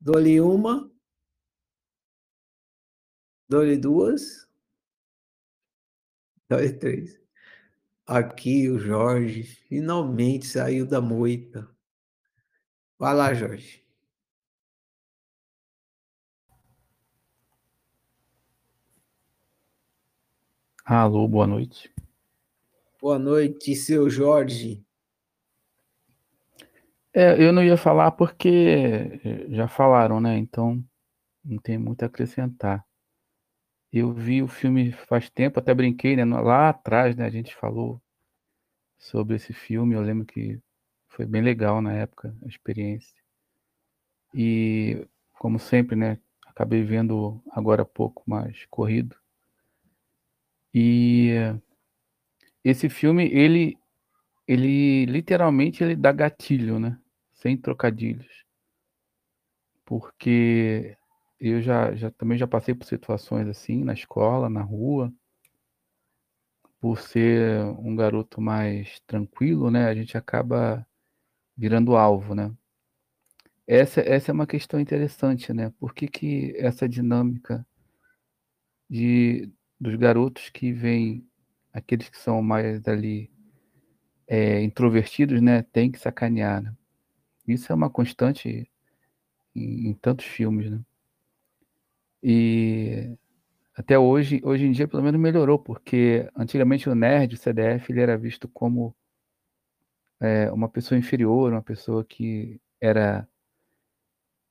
Dou-lhe 0.00 0.40
uma. 0.40 0.90
Dou-lhe 3.50 3.76
duas. 3.76 4.48
Dou-lhe 6.48 6.72
três. 6.72 7.20
Aqui 8.06 8.70
o 8.70 8.78
Jorge 8.78 9.44
finalmente 9.44 10.46
saiu 10.46 10.86
da 10.86 11.02
moita. 11.02 11.68
Vai 12.98 13.14
lá, 13.14 13.34
Jorge. 13.34 13.86
Alô, 20.84 21.28
boa 21.28 21.46
noite. 21.46 21.92
Boa 23.00 23.18
noite, 23.18 23.74
seu 23.74 24.10
Jorge. 24.10 24.84
É, 27.14 27.42
eu 27.42 27.50
não 27.50 27.64
ia 27.64 27.78
falar 27.78 28.10
porque 28.10 29.18
já 29.48 29.66
falaram, 29.66 30.20
né? 30.20 30.36
Então 30.36 30.84
não 31.42 31.56
tem 31.56 31.78
muito 31.78 32.02
a 32.02 32.06
acrescentar. 32.06 32.84
Eu 33.90 34.12
vi 34.12 34.42
o 34.42 34.46
filme 34.46 34.92
faz 34.92 35.30
tempo, 35.30 35.58
até 35.58 35.72
brinquei, 35.72 36.14
né? 36.14 36.26
Lá 36.26 36.68
atrás, 36.68 37.16
né? 37.16 37.24
A 37.24 37.30
gente 37.30 37.56
falou 37.56 38.02
sobre 38.98 39.36
esse 39.36 39.54
filme. 39.54 39.94
Eu 39.94 40.02
lembro 40.02 40.26
que 40.26 40.60
foi 41.08 41.24
bem 41.24 41.40
legal 41.40 41.80
na 41.80 41.94
época 41.94 42.36
a 42.44 42.46
experiência. 42.46 43.16
E 44.34 45.08
como 45.38 45.58
sempre, 45.58 45.96
né? 45.96 46.18
Acabei 46.46 46.82
vendo 46.82 47.42
agora 47.50 47.80
há 47.80 47.86
pouco 47.86 48.22
mais 48.26 48.66
corrido. 48.66 49.16
E 50.74 51.34
esse 52.64 52.88
filme, 52.88 53.26
ele, 53.32 53.76
ele 54.46 55.06
literalmente 55.06 55.82
ele 55.82 55.96
dá 55.96 56.12
gatilho, 56.12 56.78
né? 56.78 56.98
Sem 57.32 57.56
trocadilhos. 57.56 58.44
Porque 59.84 60.96
eu 61.40 61.60
já, 61.62 61.94
já 61.94 62.10
também 62.10 62.38
já 62.38 62.46
passei 62.46 62.74
por 62.74 62.84
situações 62.84 63.48
assim 63.48 63.82
na 63.82 63.94
escola, 63.94 64.48
na 64.48 64.62
rua. 64.62 65.12
Por 66.80 66.98
ser 66.98 67.62
um 67.78 67.94
garoto 67.94 68.40
mais 68.40 69.00
tranquilo, 69.06 69.70
né? 69.70 69.86
A 69.86 69.94
gente 69.94 70.16
acaba 70.16 70.86
virando 71.56 71.96
alvo, 71.96 72.34
né? 72.34 72.54
Essa, 73.66 74.00
essa 74.00 74.32
é 74.32 74.34
uma 74.34 74.46
questão 74.46 74.80
interessante, 74.80 75.52
né? 75.52 75.72
Por 75.78 75.94
que, 75.94 76.08
que 76.08 76.54
essa 76.56 76.88
dinâmica 76.88 77.64
de, 78.88 79.48
dos 79.78 79.94
garotos 79.94 80.50
que 80.50 80.72
vêm 80.72 81.29
aqueles 81.72 82.08
que 82.08 82.18
são 82.18 82.42
mais 82.42 82.86
ali 82.88 83.30
é, 84.26 84.62
introvertidos, 84.62 85.40
né, 85.42 85.62
tem 85.62 85.90
que 85.90 85.98
sacanear. 85.98 86.62
Né? 86.62 86.74
Isso 87.46 87.72
é 87.72 87.74
uma 87.74 87.90
constante 87.90 88.70
em, 89.54 89.88
em, 89.88 89.94
tantos 89.94 90.26
filmes, 90.26 90.70
né? 90.70 90.80
E 92.22 93.16
até 93.74 93.98
hoje, 93.98 94.40
hoje 94.44 94.66
em 94.66 94.72
dia, 94.72 94.86
pelo 94.86 95.02
menos 95.02 95.20
melhorou, 95.20 95.58
porque 95.58 96.28
antigamente 96.36 96.88
o 96.88 96.94
nerd, 96.94 97.34
o 97.34 97.38
CDF, 97.38 97.90
ele 97.90 98.00
era 98.00 98.16
visto 98.18 98.46
como 98.48 98.94
é, 100.20 100.50
uma 100.52 100.68
pessoa 100.68 100.98
inferior, 100.98 101.52
uma 101.52 101.62
pessoa 101.62 102.04
que 102.04 102.60
era 102.80 103.26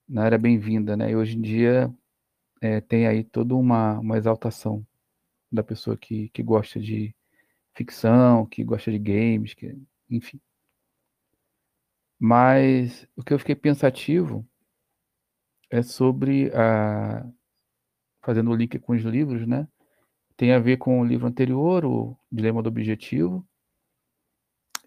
não 0.07 0.23
era 0.23 0.37
bem-vinda, 0.37 0.97
né? 0.97 1.11
E 1.11 1.15
hoje 1.15 1.37
em 1.37 1.41
dia 1.41 1.93
é, 2.61 2.81
tem 2.81 3.07
aí 3.07 3.23
toda 3.23 3.55
uma, 3.55 3.99
uma 3.99 4.17
exaltação 4.17 4.85
da 5.51 5.63
pessoa 5.63 5.97
que, 5.97 6.29
que 6.29 6.43
gosta 6.43 6.79
de 6.79 7.15
ficção, 7.73 8.45
que 8.45 8.63
gosta 8.63 8.91
de 8.91 8.99
games, 8.99 9.53
que, 9.53 9.77
enfim. 10.09 10.39
Mas 12.19 13.07
o 13.15 13.23
que 13.23 13.33
eu 13.33 13.39
fiquei 13.39 13.55
pensativo 13.55 14.45
é 15.69 15.81
sobre 15.81 16.51
a 16.53 17.25
fazendo 18.21 18.51
o 18.51 18.55
link 18.55 18.77
com 18.79 18.93
os 18.93 19.01
livros, 19.03 19.47
né? 19.47 19.67
Tem 20.35 20.51
a 20.53 20.59
ver 20.59 20.77
com 20.77 20.99
o 20.99 21.05
livro 21.05 21.27
anterior, 21.27 21.85
o 21.85 22.17
Dilema 22.31 22.61
do 22.61 22.69
Objetivo. 22.69 23.47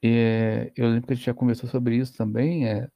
Eu 0.02 0.88
lembro 0.88 1.06
que 1.06 1.12
a 1.12 1.16
gente 1.16 1.26
já 1.26 1.34
conversou 1.34 1.68
sobre 1.68 1.96
isso 1.96 2.16
também. 2.16 2.68
É, 2.68 2.88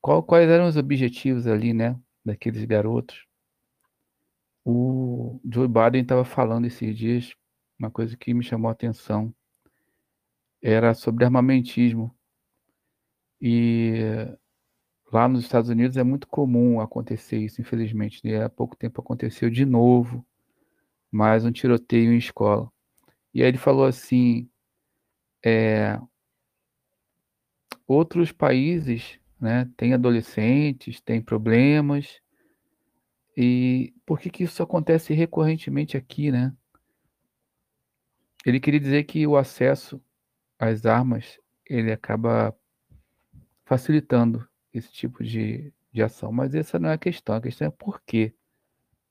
qual, 0.00 0.22
quais 0.22 0.48
eram 0.48 0.66
os 0.66 0.76
objetivos 0.76 1.46
ali, 1.46 1.72
né? 1.72 1.98
Daqueles 2.24 2.64
garotos. 2.64 3.26
O 4.64 5.40
Joe 5.44 5.68
Biden 5.68 6.02
estava 6.02 6.24
falando 6.24 6.66
esses 6.66 6.96
dias 6.96 7.34
uma 7.78 7.90
coisa 7.90 8.16
que 8.16 8.32
me 8.32 8.44
chamou 8.44 8.68
a 8.68 8.72
atenção 8.72 9.34
era 10.62 10.94
sobre 10.94 11.24
armamentismo. 11.24 12.16
E 13.40 13.98
lá 15.12 15.26
nos 15.26 15.42
Estados 15.42 15.68
Unidos 15.68 15.96
é 15.96 16.04
muito 16.04 16.28
comum 16.28 16.80
acontecer 16.80 17.38
isso, 17.38 17.60
infelizmente. 17.60 18.20
E 18.24 18.36
há 18.36 18.48
pouco 18.48 18.76
tempo 18.76 19.00
aconteceu 19.00 19.50
de 19.50 19.64
novo, 19.64 20.24
mais 21.10 21.44
um 21.44 21.50
tiroteio 21.50 22.12
em 22.12 22.18
escola. 22.18 22.70
E 23.34 23.42
aí 23.42 23.48
ele 23.48 23.58
falou 23.58 23.84
assim: 23.84 24.48
é, 25.44 25.98
outros 27.84 28.30
países 28.30 29.18
né, 29.40 29.68
têm 29.76 29.92
adolescentes, 29.92 31.00
têm 31.00 31.20
problemas, 31.20 32.20
e 33.36 33.91
por 34.04 34.20
que, 34.20 34.30
que 34.30 34.44
isso 34.44 34.62
acontece 34.62 35.14
recorrentemente 35.14 35.96
aqui, 35.96 36.30
né? 36.30 36.54
Ele 38.44 38.58
queria 38.58 38.80
dizer 38.80 39.04
que 39.04 39.26
o 39.26 39.36
acesso 39.36 40.02
às 40.58 40.84
armas 40.84 41.38
ele 41.64 41.92
acaba 41.92 42.56
facilitando 43.64 44.46
esse 44.72 44.92
tipo 44.92 45.22
de, 45.22 45.72
de 45.92 46.02
ação. 46.02 46.32
Mas 46.32 46.54
essa 46.54 46.78
não 46.78 46.88
é 46.90 46.94
a 46.94 46.98
questão. 46.98 47.36
A 47.36 47.40
questão 47.40 47.68
é 47.68 47.70
por 47.70 48.02
quê. 48.02 48.34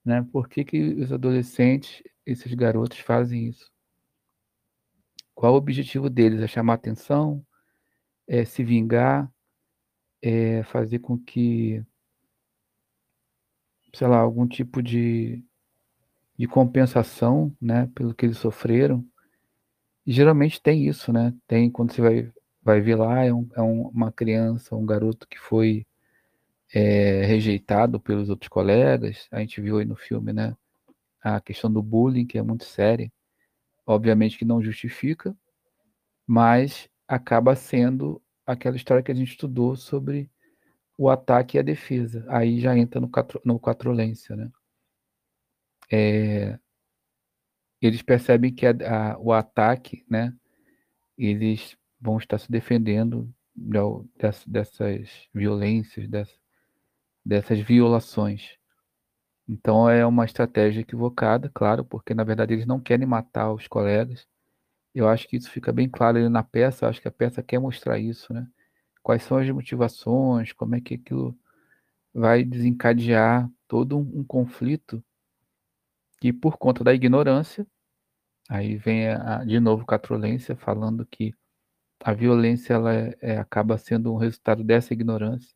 Né? 0.03 0.21
Por 0.31 0.49
que, 0.49 0.63
que 0.65 0.93
os 0.95 1.11
adolescentes, 1.11 2.03
esses 2.25 2.53
garotos, 2.53 2.99
fazem 2.99 3.47
isso? 3.47 3.71
Qual 5.33 5.53
o 5.53 5.57
objetivo 5.57 6.09
deles? 6.09 6.41
É 6.41 6.47
chamar 6.47 6.73
atenção? 6.75 7.45
É 8.27 8.43
se 8.45 8.63
vingar? 8.63 9.31
É 10.21 10.63
fazer 10.63 10.99
com 10.99 11.17
que, 11.17 11.83
sei 13.93 14.07
lá, 14.07 14.17
algum 14.17 14.47
tipo 14.47 14.81
de, 14.81 15.43
de 16.37 16.47
compensação 16.47 17.55
né, 17.61 17.89
pelo 17.95 18.13
que 18.13 18.25
eles 18.25 18.37
sofreram? 18.37 19.05
E 20.05 20.11
geralmente 20.11 20.61
tem 20.61 20.87
isso, 20.87 21.13
né? 21.13 21.33
Tem 21.47 21.69
quando 21.69 21.93
você 21.93 22.01
vai, 22.01 22.31
vai 22.63 22.81
ver 22.81 22.95
lá, 22.95 23.23
é, 23.23 23.33
um, 23.33 23.47
é 23.55 23.61
um, 23.61 23.87
uma 23.89 24.11
criança, 24.11 24.75
um 24.75 24.85
garoto 24.85 25.27
que 25.27 25.39
foi 25.39 25.85
é, 26.73 27.25
rejeitado 27.25 27.99
pelos 27.99 28.29
outros 28.29 28.49
colegas. 28.49 29.27
A 29.31 29.39
gente 29.39 29.61
viu 29.61 29.77
aí 29.77 29.85
no 29.85 29.95
filme, 29.95 30.33
né? 30.33 30.55
A 31.21 31.39
questão 31.39 31.71
do 31.71 31.83
bullying, 31.83 32.25
que 32.25 32.37
é 32.37 32.41
muito 32.41 32.65
séria. 32.65 33.11
Obviamente 33.85 34.37
que 34.37 34.45
não 34.45 34.61
justifica, 34.63 35.35
mas 36.25 36.89
acaba 37.07 37.55
sendo 37.55 38.21
aquela 38.45 38.75
história 38.75 39.03
que 39.03 39.11
a 39.11 39.15
gente 39.15 39.31
estudou 39.31 39.75
sobre 39.75 40.29
o 41.01 41.09
ataque 41.09 41.57
e 41.57 41.59
a 41.59 41.63
defesa. 41.63 42.23
Aí 42.29 42.59
já 42.59 42.77
entra 42.77 43.01
no, 43.01 43.09
quatro, 43.09 43.41
no 43.43 43.59
quatrolência, 43.59 44.35
né? 44.35 44.51
É, 45.91 46.59
eles 47.81 48.03
percebem 48.03 48.53
que 48.53 48.67
a, 48.67 49.13
a, 49.13 49.17
o 49.17 49.33
ataque, 49.33 50.05
né, 50.07 50.31
eles 51.17 51.75
vão 51.99 52.19
estar 52.19 52.37
se 52.37 52.51
defendendo 52.51 53.33
dessas, 54.15 54.45
dessas 54.45 55.27
violências, 55.33 56.07
dessas, 56.07 56.39
dessas 57.25 57.59
violações. 57.59 58.57
Então 59.47 59.89
é 59.89 60.05
uma 60.05 60.25
estratégia 60.25 60.81
equivocada, 60.81 61.49
claro, 61.51 61.83
porque 61.83 62.13
na 62.13 62.23
verdade 62.23 62.53
eles 62.53 62.67
não 62.67 62.79
querem 62.79 63.07
matar 63.07 63.51
os 63.51 63.67
colegas. 63.67 64.27
Eu 64.93 65.09
acho 65.09 65.27
que 65.27 65.37
isso 65.37 65.49
fica 65.49 65.73
bem 65.73 65.89
claro 65.89 66.29
na 66.29 66.43
peça, 66.43 66.87
acho 66.87 67.01
que 67.01 67.07
a 67.07 67.11
peça 67.11 67.41
quer 67.41 67.59
mostrar 67.59 67.97
isso, 67.97 68.31
né? 68.33 68.47
Quais 69.03 69.23
são 69.23 69.37
as 69.37 69.49
motivações, 69.49 70.53
como 70.53 70.75
é 70.75 70.81
que 70.81 70.95
aquilo 70.95 71.37
vai 72.13 72.43
desencadear 72.43 73.49
todo 73.67 73.97
um, 73.97 74.19
um 74.19 74.23
conflito 74.23 75.03
que 76.19 76.31
por 76.31 76.57
conta 76.57 76.83
da 76.83 76.93
ignorância, 76.93 77.65
Aí 78.51 78.75
vem 78.75 79.07
a, 79.07 79.45
de 79.45 79.61
novo 79.61 79.85
Catrolência 79.85 80.57
falando 80.57 81.05
que 81.05 81.33
a 82.03 82.13
violência 82.13 82.73
ela 82.73 82.93
é, 82.93 83.17
é, 83.21 83.37
acaba 83.37 83.77
sendo 83.77 84.13
um 84.13 84.17
resultado 84.17 84.61
dessa 84.61 84.93
ignorância, 84.93 85.55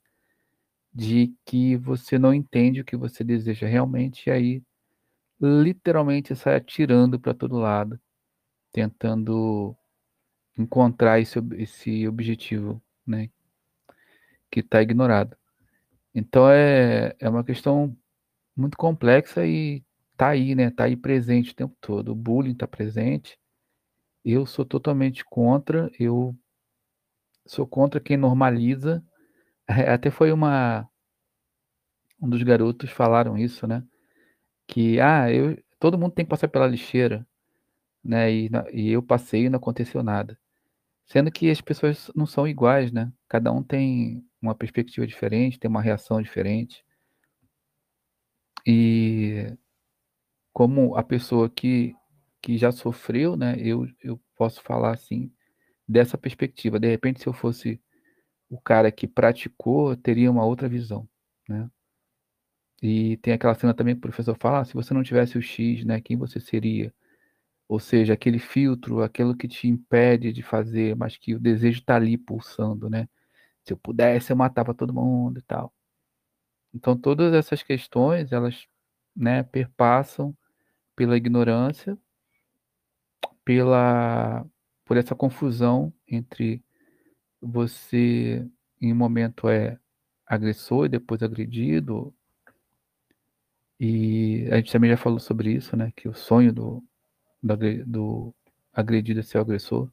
de 0.94 1.36
que 1.46 1.76
você 1.76 2.18
não 2.18 2.34
entende 2.34 2.80
o 2.80 2.86
que 2.86 2.96
você 2.96 3.22
deseja 3.22 3.68
realmente, 3.68 4.30
e 4.30 4.32
aí 4.32 4.64
literalmente 5.42 6.34
sai 6.38 6.56
atirando 6.56 7.20
para 7.20 7.34
todo 7.34 7.58
lado, 7.58 8.00
tentando 8.72 9.76
encontrar 10.58 11.20
esse, 11.20 11.40
esse 11.58 12.08
objetivo, 12.08 12.82
né, 13.06 13.30
que 14.52 14.62
está 14.62 14.82
ignorado. 14.82 15.38
Então 16.14 16.50
é, 16.50 17.16
é 17.20 17.30
uma 17.30 17.44
questão 17.44 17.96
muito 18.56 18.78
complexa 18.78 19.46
e 19.46 19.84
tá 20.16 20.30
aí, 20.30 20.56
né? 20.56 20.72
Tá 20.72 20.86
aí 20.86 20.96
presente 20.96 21.52
o 21.52 21.56
tempo 21.56 21.76
todo. 21.82 22.12
O 22.12 22.16
bullying 22.16 22.54
está 22.54 22.68
presente. 22.68 23.38
Eu 24.24 24.46
sou 24.46 24.66
totalmente 24.66 25.26
contra. 25.26 25.92
Eu 26.00 26.36
sou 27.46 27.68
contra 27.68 28.00
quem 28.00 28.18
normaliza. 28.18 29.04
Até 29.68 30.10
foi 30.12 30.32
uma 30.32 30.88
um 32.22 32.30
dos 32.30 32.42
garotos 32.44 32.90
falaram 32.92 33.38
isso, 33.38 33.68
né? 33.68 33.84
Que 34.68 35.00
ah, 35.00 35.32
eu 35.32 35.58
todo 35.80 35.98
mundo 35.98 36.14
tem 36.14 36.26
que 36.26 36.30
passar 36.30 36.48
pela 36.48 36.68
lixeira, 36.68 37.28
né? 38.04 38.32
E, 38.32 38.50
e 38.74 38.92
eu 38.92 39.04
passei 39.04 39.46
e 39.46 39.50
não 39.50 39.58
aconteceu 39.58 40.04
nada. 40.04 40.38
Sendo 41.06 41.32
que 41.32 41.50
as 41.50 41.62
pessoas 41.62 42.12
não 42.16 42.26
são 42.26 42.48
iguais, 42.48 42.92
né? 42.92 43.12
Cada 43.30 43.52
um 43.52 43.64
tem 43.64 44.26
uma 44.42 44.56
perspectiva 44.56 45.06
diferente, 45.06 45.60
tem 45.60 45.70
uma 45.70 45.82
reação 45.82 46.22
diferente. 46.22 46.84
E 48.66 49.56
como 50.52 50.96
a 50.96 51.04
pessoa 51.04 51.50
que, 51.50 51.94
que 52.42 52.58
já 52.58 52.72
sofreu, 52.72 53.36
né, 53.36 53.56
eu, 53.60 53.88
eu 54.02 54.20
posso 54.36 54.62
falar 54.62 54.94
assim, 54.94 55.32
dessa 55.88 56.18
perspectiva. 56.18 56.80
De 56.80 56.88
repente, 56.90 57.22
se 57.22 57.28
eu 57.28 57.34
fosse 57.34 57.80
o 58.50 58.60
cara 58.60 58.92
que 58.92 59.08
praticou, 59.08 59.92
eu 59.92 59.98
teria 59.98 60.32
uma 60.32 60.46
outra 60.46 60.70
visão, 60.70 61.08
né? 61.48 61.70
E 62.82 63.18
tem 63.18 63.34
aquela 63.34 63.56
cena 63.56 63.74
também 63.74 63.96
que 63.96 64.00
o 64.00 64.02
professor 64.02 64.38
fala, 64.40 64.60
ah, 64.60 64.66
se 64.66 64.74
você 64.74 64.94
não 64.94 65.04
tivesse 65.04 65.38
o 65.38 65.42
X, 65.42 65.86
né, 65.86 66.02
quem 66.02 66.18
você 66.18 66.40
seria? 66.40 66.94
Ou 67.68 67.80
seja, 67.80 68.14
aquele 68.14 68.40
filtro, 68.40 69.02
aquilo 69.02 69.36
que 69.36 69.48
te 69.48 69.68
impede 69.68 70.32
de 70.32 70.44
fazer, 70.44 70.96
mas 70.96 71.18
que 71.18 71.36
o 71.36 71.40
desejo 71.40 71.80
está 71.80 71.96
ali 71.96 72.18
pulsando, 72.18 72.90
né? 72.90 73.10
Se 73.64 73.74
eu 73.74 73.78
pudesse, 73.78 74.32
eu 74.32 74.38
matava 74.38 74.74
todo 74.74 74.94
mundo 74.94 75.40
e 75.40 75.42
tal. 75.44 75.74
Então, 76.74 76.98
todas 76.98 77.34
essas 77.34 77.64
questões, 77.64 78.32
elas 78.32 78.68
né, 79.16 79.44
perpassam 79.44 80.36
pela 80.96 81.18
ignorância, 81.18 81.98
pela 83.44 84.46
por 84.86 84.98
essa 84.98 85.16
confusão 85.16 85.92
entre 86.08 86.64
você 87.42 88.48
em 88.82 88.94
um 88.94 88.96
momento 88.96 89.50
é 89.50 89.80
agressor 90.26 90.86
e 90.86 90.90
depois 90.90 91.24
agredido. 91.24 92.14
E 93.80 94.48
a 94.52 94.58
gente 94.58 94.72
também 94.72 94.90
já 94.90 94.98
falou 94.98 95.20
sobre 95.20 95.52
isso, 95.54 95.76
né? 95.76 95.92
Que 95.96 96.08
o 96.08 96.14
sonho 96.14 96.54
do, 96.54 96.84
do, 97.46 97.86
do 97.86 98.36
agredido 98.74 99.22
ser 99.24 99.38
o 99.38 99.42
agressor. 99.42 99.90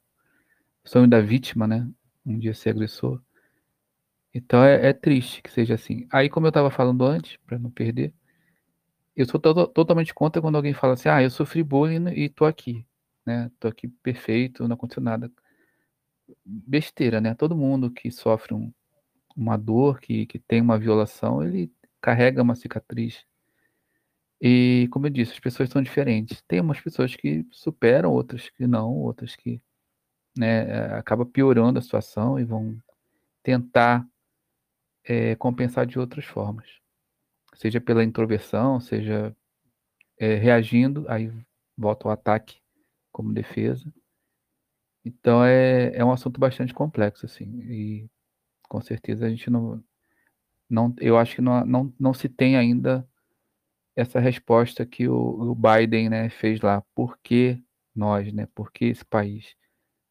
O 0.83 0.89
sonho 0.89 1.07
da 1.07 1.21
vítima, 1.21 1.67
né? 1.67 1.87
Um 2.25 2.39
dia 2.39 2.53
ser 2.53 2.71
agressor. 2.71 3.21
Então 4.33 4.63
é, 4.63 4.89
é 4.89 4.93
triste 4.93 5.41
que 5.41 5.51
seja 5.51 5.75
assim. 5.75 6.07
Aí, 6.11 6.29
como 6.29 6.47
eu 6.47 6.49
estava 6.49 6.71
falando 6.71 7.05
antes, 7.05 7.37
para 7.45 7.59
não 7.59 7.69
perder, 7.69 8.13
eu 9.15 9.25
sou 9.25 9.39
to 9.39 9.67
totalmente 9.67 10.13
contra 10.13 10.41
quando 10.41 10.55
alguém 10.55 10.73
fala 10.73 10.93
assim, 10.93 11.09
ah, 11.09 11.21
eu 11.21 11.29
sofri 11.29 11.63
bullying 11.63 12.07
e 12.09 12.29
tô 12.29 12.45
aqui, 12.45 12.85
né? 13.25 13.51
Tô 13.59 13.67
aqui 13.67 13.87
perfeito, 13.87 14.67
não 14.67 14.73
aconteceu 14.75 15.03
nada. 15.03 15.31
Besteira, 16.45 17.21
né? 17.21 17.35
Todo 17.35 17.55
mundo 17.55 17.91
que 17.91 18.09
sofre 18.11 18.53
um, 18.55 18.73
uma 19.35 19.57
dor, 19.57 19.99
que, 19.99 20.25
que 20.25 20.39
tem 20.39 20.61
uma 20.61 20.79
violação, 20.79 21.43
ele 21.43 21.71
carrega 22.01 22.41
uma 22.41 22.55
cicatriz. 22.55 23.23
E, 24.45 24.89
como 24.91 25.05
eu 25.07 25.09
disse, 25.09 25.31
as 25.31 25.39
pessoas 25.39 25.69
são 25.69 25.81
diferentes. 25.81 26.43
Tem 26.45 26.59
umas 26.59 26.81
pessoas 26.81 27.15
que 27.15 27.47
superam, 27.49 28.11
outras 28.11 28.49
que 28.49 28.67
não, 28.67 28.91
outras 28.91 29.37
que 29.37 29.61
né, 30.37 30.69
eh, 30.69 30.95
acaba 30.95 31.25
piorando 31.25 31.79
a 31.79 31.81
situação 31.81 32.37
e 32.37 32.43
vão 32.43 32.77
tentar 33.41 34.05
é, 35.05 35.33
compensar 35.37 35.85
de 35.85 35.97
outras 35.97 36.25
formas. 36.25 36.67
Seja 37.55 37.79
pela 37.79 38.03
introversão, 38.03 38.81
seja 38.81 39.33
é, 40.19 40.35
reagindo, 40.35 41.05
aí 41.07 41.31
volta 41.77 42.09
o 42.09 42.11
ataque 42.11 42.59
como 43.13 43.33
defesa. 43.33 43.93
Então 45.05 45.41
é, 45.45 45.95
é 45.95 46.03
um 46.03 46.11
assunto 46.11 46.37
bastante 46.37 46.73
complexo, 46.73 47.25
assim, 47.25 47.45
e 47.61 48.09
com 48.67 48.81
certeza 48.81 49.25
a 49.25 49.29
gente 49.29 49.49
não, 49.49 49.81
não 50.69 50.93
eu 50.99 51.17
acho 51.17 51.35
que 51.35 51.41
não, 51.41 51.65
não, 51.65 51.93
não 51.97 52.13
se 52.13 52.27
tem 52.27 52.57
ainda 52.57 53.07
essa 53.95 54.19
resposta 54.19 54.85
que 54.85 55.07
o, 55.07 55.51
o 55.51 55.55
Biden 55.55 56.09
né, 56.09 56.29
fez 56.29 56.61
lá. 56.61 56.81
Por 56.95 57.17
que 57.19 57.63
nós, 57.95 58.31
né? 58.33 58.47
Por 58.55 58.71
que 58.71 58.85
esse 58.85 59.05
país? 59.05 59.55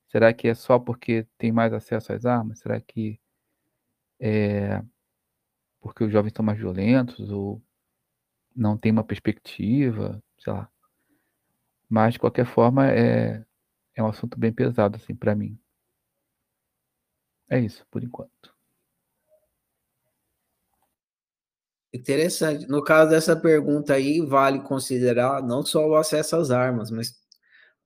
Será 0.09 0.33
que 0.33 0.49
é 0.49 0.55
só 0.55 0.79
porque 0.79 1.27
tem 1.39 1.53
mais 1.53 1.73
acesso 1.73 2.13
às 2.13 2.27
armas? 2.27 2.61
Será 2.61 2.81
que 2.81 3.21
é, 4.21 4.83
porque 5.81 6.05
os 6.05 6.13
jovens 6.13 6.31
estão 6.31 6.45
mais 6.45 6.59
violentos 6.59 7.31
ou 7.31 7.63
não 8.55 8.77
tem 8.79 8.93
uma 8.93 9.05
perspectiva, 9.05 10.23
sei 10.39 10.53
lá. 10.53 10.71
Mas 11.89 12.15
de 12.15 12.21
qualquer 12.21 12.47
forma 12.47 12.91
é 12.91 13.45
é 13.95 14.03
um 14.03 14.09
assunto 14.09 14.39
bem 14.39 14.53
pesado 14.53 14.97
assim 14.97 15.15
para 15.15 15.35
mim. 15.35 15.59
É 17.49 17.59
isso 17.61 17.87
por 17.91 18.03
enquanto. 18.03 18.52
Interessante. 21.95 22.67
No 22.69 22.83
caso 22.83 23.11
dessa 23.11 23.37
pergunta 23.37 23.95
aí, 23.95 24.21
vale 24.21 24.61
considerar 24.63 25.43
não 25.43 25.65
só 25.65 25.87
o 25.87 25.95
acesso 25.95 26.37
às 26.37 26.51
armas, 26.51 26.91
mas 26.91 27.15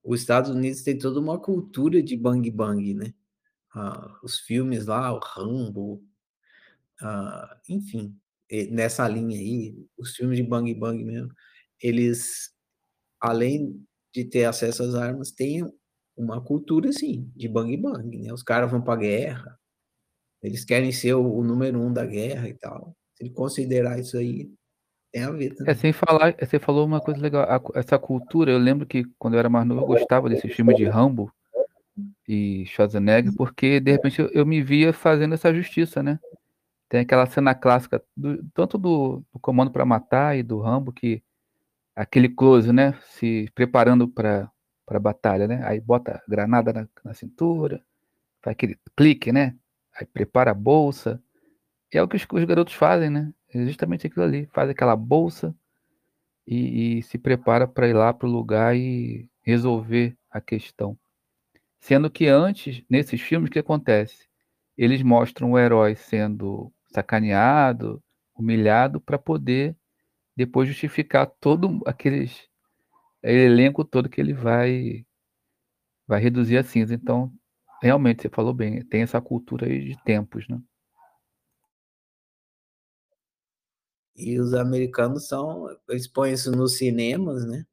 os 0.05 0.21
Estados 0.21 0.51
Unidos 0.51 0.83
tem 0.83 0.97
toda 0.99 1.21
uma 1.21 1.41
cultura 1.41 2.03
de 2.03 2.17
bang 2.17 2.49
bang, 2.51 2.95
né? 2.95 3.13
Ah, 3.75 4.19
os 4.23 4.41
filmes 4.41 4.87
lá, 4.87 5.13
o 5.13 5.21
Rambo, 5.21 6.05
ah, 7.01 7.61
enfim, 7.69 8.17
nessa 8.71 9.09
linha 9.09 9.39
aí, 9.39 9.77
os 9.99 10.17
filmes 10.17 10.39
de 10.39 10.45
bang 10.45 10.73
bang 10.75 11.05
mesmo, 11.05 11.33
eles, 11.83 12.53
além 13.21 13.85
de 14.15 14.25
ter 14.25 14.47
acesso 14.47 14.83
às 14.85 14.95
armas, 14.95 15.33
têm 15.33 15.65
uma 16.17 16.43
cultura, 16.43 16.91
assim, 16.91 17.31
de 17.37 17.49
bang 17.49 17.77
bang, 17.77 18.19
né? 18.19 18.33
Os 18.33 18.43
caras 18.43 18.71
vão 18.71 18.83
para 18.83 19.01
guerra, 19.01 19.59
eles 20.43 20.65
querem 20.65 20.93
ser 20.93 21.15
o, 21.15 21.39
o, 21.39 21.45
número 21.45 21.81
um 21.81 21.93
da 21.93 22.07
guerra 22.07 22.49
e 22.49 22.55
tal. 22.55 22.97
Se 23.17 23.25
ele 23.25 23.31
considerar 23.31 23.99
isso 23.99 24.17
aí, 24.17 24.51
tem 25.13 25.25
a 25.25 25.31
ver 25.31 25.47
é, 25.47 25.55
também. 25.55 25.73
É, 25.73 25.75
sem 25.75 25.93
falar, 25.93 26.35
você 26.39 26.59
falou 26.59 26.85
uma 26.85 27.01
coisa 27.01 27.21
legal, 27.21 27.43
a, 27.49 27.61
essa 27.79 27.99
cultura, 27.99 28.53
eu 28.53 28.59
lembro 28.59 28.87
que 28.87 29.05
quando 29.19 29.35
eu 29.35 29.41
era 29.41 29.49
mais 29.49 29.67
novo, 29.67 29.81
eu 29.81 29.87
gostava 29.87 30.29
desses 30.29 30.53
filmes 30.53 30.77
de 30.77 30.85
Rambo 30.85 31.33
e 32.29 32.67
Schwarzenegger, 32.67 33.35
porque 33.35 33.81
de 33.81 33.91
repente 33.91 34.21
eu, 34.21 34.29
eu 34.29 34.45
me 34.45 34.63
via 34.63 34.93
fazendo 34.93 35.35
essa 35.35 35.55
justiça, 35.55 36.03
né? 36.03 36.19
Tem 36.89 37.01
aquela 37.01 37.27
cena 37.27 37.55
clássica, 37.55 38.03
do, 38.17 38.45
tanto 38.55 38.79
do, 38.79 39.25
do 39.33 39.41
Comando 39.41 39.71
para 39.71 39.85
Matar 39.85 40.37
e 40.37 40.43
do 40.43 40.61
Rambo, 40.61 40.93
que 40.93 41.23
aquele 41.95 42.29
close, 42.29 42.73
né? 42.73 42.95
Se 43.03 43.51
preparando 43.55 44.07
para 44.07 44.51
a 44.89 44.99
batalha, 44.99 45.49
né? 45.49 45.63
Aí 45.65 45.81
bota 45.81 46.23
granada 46.29 46.73
na, 46.73 46.89
na, 47.03 47.15
cintura, 47.15 47.83
faz 48.43 48.53
aquele 48.53 48.79
clique, 48.97 49.33
né? 49.33 49.57
Aí 49.95 50.07
prepara 50.07 50.51
a 50.51 50.55
bolsa. 50.55 51.21
É 51.97 52.03
o 52.03 52.09
que 52.09 52.17
os, 52.17 52.27
os 52.31 52.45
garotos 52.45 52.75
fazem, 52.75 53.11
né? 53.11 53.33
É 53.53 53.65
justamente 53.65 54.07
aquilo 54.07 54.25
ali. 54.25 54.47
Faz 54.53 54.69
aquela 54.71 54.97
bolsa 54.97 55.55
e, 56.47 56.99
e 56.99 57.03
se 57.03 57.19
prepara 57.19 57.67
para 57.67 57.89
ir 57.89 57.95
lá 57.95 58.13
para 58.13 58.29
o 58.29 58.31
lugar 58.31 58.77
e 58.77 59.29
resolver 59.43 60.17
a 60.31 60.41
questão. 60.41 60.99
Sendo 61.81 62.11
que 62.11 62.27
antes, 62.27 62.83
nesses 62.89 63.21
filmes, 63.21 63.49
o 63.49 63.53
que 63.53 63.59
acontece? 63.59 64.27
Eles 64.77 65.03
mostram 65.03 65.53
o 65.53 65.59
herói 65.59 65.95
sendo 65.95 66.73
sacaneado, 66.93 68.03
humilhado, 68.35 69.01
para 69.01 69.19
poder 69.19 69.77
depois 70.37 70.69
justificar 70.69 71.27
todo 71.41 71.81
aqueles 71.87 72.49
elenco 73.23 73.85
todo 73.85 74.09
que 74.09 74.21
ele 74.21 74.35
vai 74.35 75.05
vai 76.07 76.21
reduzir 76.21 76.59
a 76.59 76.63
cinza. 76.63 76.95
Então, 76.95 77.33
realmente 77.83 78.23
você 78.23 78.29
falou 78.29 78.55
bem, 78.55 78.83
tem 78.85 79.03
essa 79.03 79.21
cultura 79.21 79.67
aí 79.67 79.85
de 79.85 80.03
tempos, 80.05 80.47
né? 80.49 80.61
E 84.17 84.41
os 84.41 84.55
americanos 84.55 85.29
são, 85.29 85.69
eles 85.89 86.09
põem 86.09 86.33
isso 86.33 86.51
nos 86.51 86.79
cinemas, 86.79 87.45
né? 87.45 87.67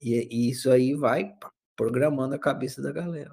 E, 0.00 0.26
e 0.30 0.50
isso 0.50 0.70
aí 0.70 0.94
vai 0.94 1.32
programando 1.76 2.34
a 2.34 2.38
cabeça 2.38 2.82
da 2.82 2.90
galera. 2.92 3.30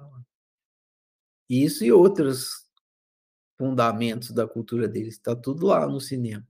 Isso 1.48 1.84
e 1.84 1.90
outros 1.90 2.68
fundamentos 3.56 4.30
da 4.30 4.46
cultura 4.46 4.86
deles. 4.86 5.14
Está 5.14 5.34
tudo 5.34 5.66
lá 5.66 5.86
no 5.86 6.00
cinema. 6.00 6.46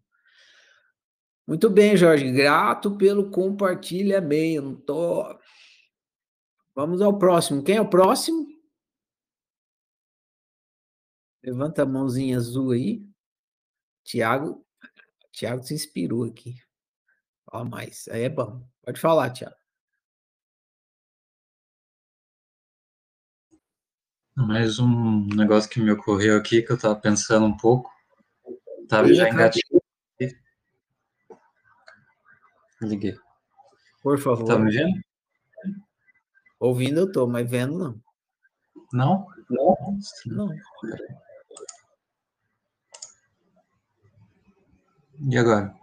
Muito 1.47 1.71
bem, 1.71 1.97
Jorge. 1.97 2.31
Grato 2.31 2.97
pelo 2.99 3.31
compartilhamento. 3.31 4.95
Vamos 6.75 7.01
ao 7.01 7.19
próximo. 7.19 7.63
Quem 7.63 7.77
é 7.77 7.81
o 7.81 7.89
próximo? 7.89 8.47
Levanta 11.43 11.83
a 11.83 11.87
mãozinha 11.87 12.37
azul 12.37 12.73
aí. 12.73 13.03
Tiago. 14.05 14.68
Tiago 15.39 15.63
se 15.63 15.73
inspirou 15.73 16.25
aqui. 16.25 16.61
Fala 17.49 17.65
mais. 17.65 18.09
Aí 18.09 18.23
é 18.23 18.29
bom. 18.29 18.61
Pode 18.83 19.01
falar, 19.01 19.31
Tiago. 19.31 19.55
Mais 24.35 24.81
um 24.81 25.27
negócio 25.29 25.71
que 25.71 25.79
me 25.79 25.93
ocorreu 25.93 26.37
aqui, 26.37 26.61
que 26.61 26.73
eu 26.73 26.75
estava 26.75 26.97
pensando 26.97 27.47
um 27.47 27.57
pouco. 27.57 27.89
Estava 28.83 29.15
já 29.15 29.29
engatilhado. 29.29 29.85
Liguei. 32.83 33.17
Por 34.03 34.19
favor. 34.19 34.45
Tá 34.45 34.59
me 34.59 34.73
vendo? 34.73 35.01
Ouvindo 36.59 36.99
eu 36.99 37.13
tô, 37.13 37.29
mas 37.29 37.49
vendo 37.49 37.79
não. 37.79 38.03
Não? 38.93 39.27
Não. 39.49 39.99
Não. 40.27 40.49
E 45.21 45.37
agora? 45.37 45.75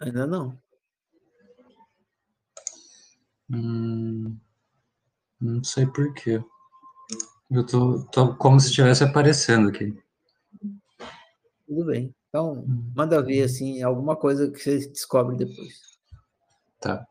Ainda 0.00 0.26
não. 0.26 0.58
Hum, 3.50 4.36
não 5.40 5.62
sei 5.62 5.86
porquê. 5.86 6.42
Eu 7.50 7.66
tô, 7.66 8.04
tô 8.06 8.34
como 8.36 8.58
se 8.58 8.68
estivesse 8.68 9.04
aparecendo 9.04 9.68
aqui. 9.68 9.94
Tudo 11.66 11.86
bem. 11.86 12.14
Então, 12.28 12.64
manda 12.96 13.22
ver 13.22 13.42
assim, 13.42 13.82
alguma 13.82 14.16
coisa 14.16 14.50
que 14.50 14.58
você 14.58 14.88
descobre 14.88 15.36
depois. 15.36 15.80
Tá. 16.80 17.06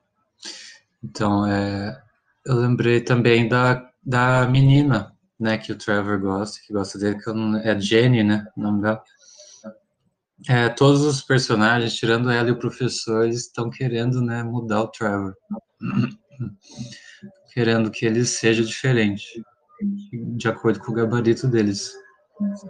Então, 1.03 1.45
é, 1.45 2.03
eu 2.45 2.55
lembrei 2.55 3.01
também 3.01 3.47
da, 3.47 3.91
da 4.03 4.47
menina, 4.47 5.15
né, 5.39 5.57
que 5.57 5.71
o 5.71 5.77
Trevor 5.77 6.19
gosta, 6.19 6.59
que 6.65 6.73
gosta 6.73 6.97
dele, 6.97 7.19
que 7.19 7.29
é 7.63 7.79
Jenny, 7.79 8.23
né, 8.23 8.47
o 8.57 8.61
nome 8.61 8.81
dela. 8.81 9.03
É, 10.49 10.69
todos 10.69 11.01
os 11.01 11.21
personagens, 11.21 11.93
tirando 11.93 12.29
ela 12.29 12.49
e 12.49 12.51
o 12.51 12.59
professor, 12.59 13.27
estão 13.27 13.69
querendo, 13.69 14.21
né, 14.21 14.43
mudar 14.43 14.81
o 14.81 14.87
Trevor. 14.87 15.35
querendo 17.53 17.91
que 17.91 18.05
ele 18.05 18.25
seja 18.25 18.63
diferente, 18.63 19.43
de 20.35 20.47
acordo 20.47 20.79
com 20.79 20.91
o 20.91 20.95
gabarito 20.95 21.47
deles. 21.47 21.93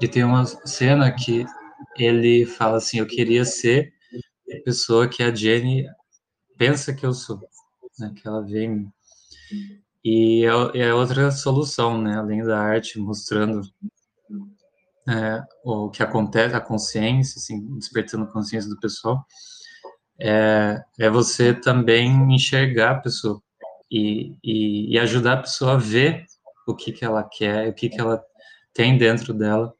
E 0.01 0.07
tem 0.07 0.23
uma 0.23 0.45
cena 0.45 1.11
que 1.11 1.45
ele 1.97 2.45
fala 2.45 2.77
assim, 2.77 2.99
eu 2.99 3.05
queria 3.05 3.45
ser 3.45 3.93
a 4.51 4.63
pessoa 4.63 5.07
que 5.07 5.23
a 5.23 5.33
Jenny 5.33 5.85
pensa 6.57 6.93
que 6.93 7.05
eu 7.05 7.13
sou 7.13 7.39
né, 7.99 8.11
que 8.15 8.27
ela 8.27 8.43
vê 8.43 8.65
em 8.65 8.69
mim. 8.69 8.91
E 10.03 10.45
é, 10.45 10.79
é 10.81 10.93
outra 10.93 11.31
solução, 11.31 12.01
né, 12.01 12.17
além 12.17 12.43
da 12.43 12.59
arte 12.59 12.99
mostrando 12.99 13.61
é, 15.07 15.41
o 15.63 15.89
que 15.89 16.03
acontece, 16.03 16.55
a 16.55 16.61
consciência, 16.61 17.39
assim, 17.39 17.59
despertando 17.77 18.25
a 18.25 18.31
consciência 18.31 18.69
do 18.69 18.79
pessoal, 18.79 19.25
é, 20.19 20.83
é 20.99 21.09
você 21.09 21.53
também 21.53 22.11
enxergar 22.33 22.91
a 22.91 22.99
pessoa 22.99 23.41
e, 23.89 24.37
e, 24.43 24.93
e, 24.93 24.99
ajudar 24.99 25.33
a 25.33 25.41
pessoa 25.41 25.73
a 25.73 25.77
ver 25.77 26.25
o 26.67 26.75
que, 26.75 26.91
que 26.91 27.03
ela 27.03 27.23
quer, 27.23 27.69
o 27.69 27.73
que, 27.73 27.89
que 27.89 27.99
ela 27.99 28.23
tem 28.73 28.97
dentro 28.97 29.33
dela, 29.33 29.73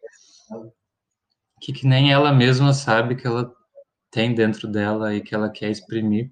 que, 1.62 1.72
que 1.72 1.88
nem 1.88 2.12
ela 2.12 2.34
mesma 2.34 2.74
sabe 2.74 3.16
que 3.16 3.28
ela 3.28 3.54
tem 4.10 4.34
dentro 4.34 4.68
dela 4.68 5.16
e 5.16 5.22
que 5.22 5.34
ela 5.34 5.50
quer 5.50 5.70
exprimir. 5.70 6.32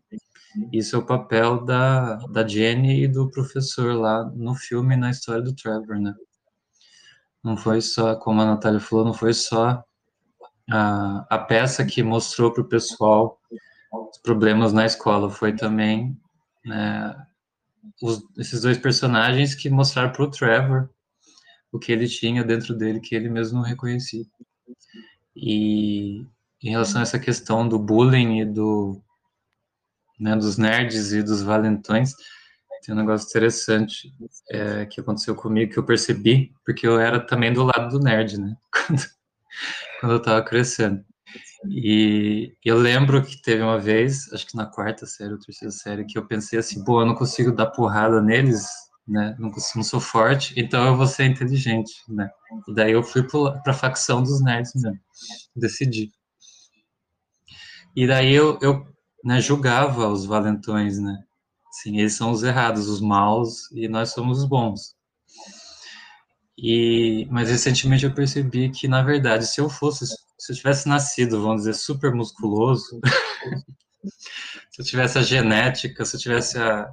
Isso 0.73 0.95
é 0.95 0.99
o 0.99 1.05
papel 1.05 1.63
da, 1.63 2.15
da 2.27 2.45
Jenny 2.45 3.03
e 3.03 3.07
do 3.07 3.29
professor 3.29 3.93
lá 3.93 4.25
no 4.35 4.55
filme, 4.55 4.95
na 4.95 5.11
história 5.11 5.41
do 5.41 5.55
Trevor, 5.55 5.99
né? 5.99 6.13
Não 7.43 7.55
foi 7.55 7.81
só, 7.81 8.15
como 8.15 8.41
a 8.41 8.45
Natália 8.45 8.79
falou, 8.79 9.05
não 9.05 9.13
foi 9.13 9.33
só 9.33 9.83
a, 10.69 11.25
a 11.29 11.37
peça 11.37 11.85
que 11.85 12.03
mostrou 12.03 12.51
para 12.51 12.61
o 12.61 12.67
pessoal 12.67 13.39
os 13.91 14.17
problemas 14.19 14.71
na 14.73 14.85
escola, 14.85 15.29
foi 15.29 15.55
também 15.55 16.17
né, 16.65 17.15
os, 18.01 18.21
esses 18.37 18.61
dois 18.61 18.77
personagens 18.77 19.55
que 19.55 19.69
mostraram 19.69 20.11
para 20.11 20.23
o 20.23 20.29
Trevor 20.29 20.89
o 21.71 21.79
que 21.79 21.91
ele 21.91 22.07
tinha 22.07 22.43
dentro 22.43 22.75
dele 22.75 22.99
que 22.99 23.15
ele 23.15 23.29
mesmo 23.29 23.59
não 23.59 23.65
reconhecia. 23.65 24.25
E 25.35 26.25
em 26.61 26.69
relação 26.69 26.99
a 26.99 27.03
essa 27.03 27.19
questão 27.19 27.67
do 27.67 27.79
bullying 27.79 28.39
e 28.39 28.45
do 28.45 29.01
né, 30.19 30.35
dos 30.35 30.57
nerds 30.57 31.13
e 31.13 31.23
dos 31.23 31.41
valentões, 31.41 32.13
tem 32.81 32.93
um 32.93 32.97
negócio 32.97 33.27
interessante 33.27 34.13
é, 34.51 34.85
que 34.85 35.01
aconteceu 35.01 35.35
comigo 35.35 35.73
que 35.73 35.79
eu 35.79 35.85
percebi, 35.85 36.53
porque 36.65 36.87
eu 36.87 36.99
era 36.99 37.19
também 37.19 37.53
do 37.53 37.63
lado 37.63 37.89
do 37.89 38.03
nerd, 38.03 38.39
né, 38.39 38.55
quando, 38.71 39.01
quando 39.99 40.11
eu 40.13 40.17
estava 40.17 40.43
crescendo. 40.43 41.03
E 41.69 42.53
eu 42.63 42.77
lembro 42.77 43.23
que 43.23 43.41
teve 43.41 43.61
uma 43.61 43.77
vez, 43.77 44.31
acho 44.33 44.47
que 44.47 44.55
na 44.55 44.65
quarta 44.65 45.05
série 45.05 45.33
ou 45.33 45.39
terceira 45.39 45.71
série, 45.71 46.05
que 46.05 46.17
eu 46.17 46.25
pensei 46.25 46.59
assim, 46.59 46.83
pô, 46.83 47.01
eu 47.01 47.05
não 47.05 47.15
consigo 47.15 47.51
dar 47.51 47.67
porrada 47.67 48.21
neles, 48.21 48.65
né, 49.07 49.35
não, 49.39 49.51
consigo, 49.51 49.77
não 49.77 49.83
sou 49.83 49.99
forte, 49.99 50.53
então 50.57 50.85
eu 50.87 50.95
vou 50.95 51.07
ser 51.07 51.25
inteligente, 51.25 51.91
né. 52.07 52.29
E 52.67 52.73
daí 52.73 52.91
eu 52.93 53.03
fui 53.03 53.23
para 53.23 53.71
a 53.71 53.73
facção 53.73 54.23
dos 54.23 54.41
nerds 54.41 54.73
mesmo, 54.75 54.99
decidi. 55.55 56.11
E 57.95 58.07
daí 58.07 58.33
eu, 58.33 58.57
eu 58.61 58.87
né, 59.23 59.41
julgava 59.41 60.07
os 60.07 60.25
valentões, 60.25 60.99
né? 60.99 61.17
Sim, 61.81 61.97
eles 61.97 62.13
são 62.13 62.31
os 62.31 62.43
errados, 62.43 62.89
os 62.89 62.99
maus, 62.99 63.71
e 63.71 63.87
nós 63.87 64.09
somos 64.11 64.39
os 64.39 64.45
bons. 64.45 64.97
E, 66.57 67.25
mas 67.31 67.49
recentemente 67.49 68.03
eu 68.03 68.13
percebi 68.13 68.69
que, 68.69 68.85
na 68.85 69.01
verdade, 69.01 69.47
se 69.47 69.61
eu 69.61 69.69
fosse, 69.69 70.05
se 70.05 70.51
eu 70.51 70.55
tivesse 70.57 70.89
nascido, 70.89 71.41
vamos 71.41 71.61
dizer, 71.61 71.73
super 71.75 72.13
musculoso, 72.13 72.99
se 74.69 74.81
eu 74.81 74.85
tivesse 74.85 75.17
a 75.19 75.21
genética, 75.21 76.03
se 76.03 76.17
eu 76.17 76.19
tivesse 76.19 76.57
a, 76.57 76.85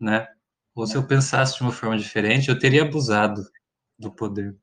né, 0.00 0.26
ou 0.74 0.88
se 0.88 0.96
eu 0.96 1.06
pensasse 1.06 1.56
de 1.56 1.62
uma 1.62 1.70
forma 1.70 1.96
diferente, 1.96 2.48
eu 2.48 2.58
teria 2.58 2.82
abusado 2.82 3.44
do 3.96 4.10
poder. 4.10 4.56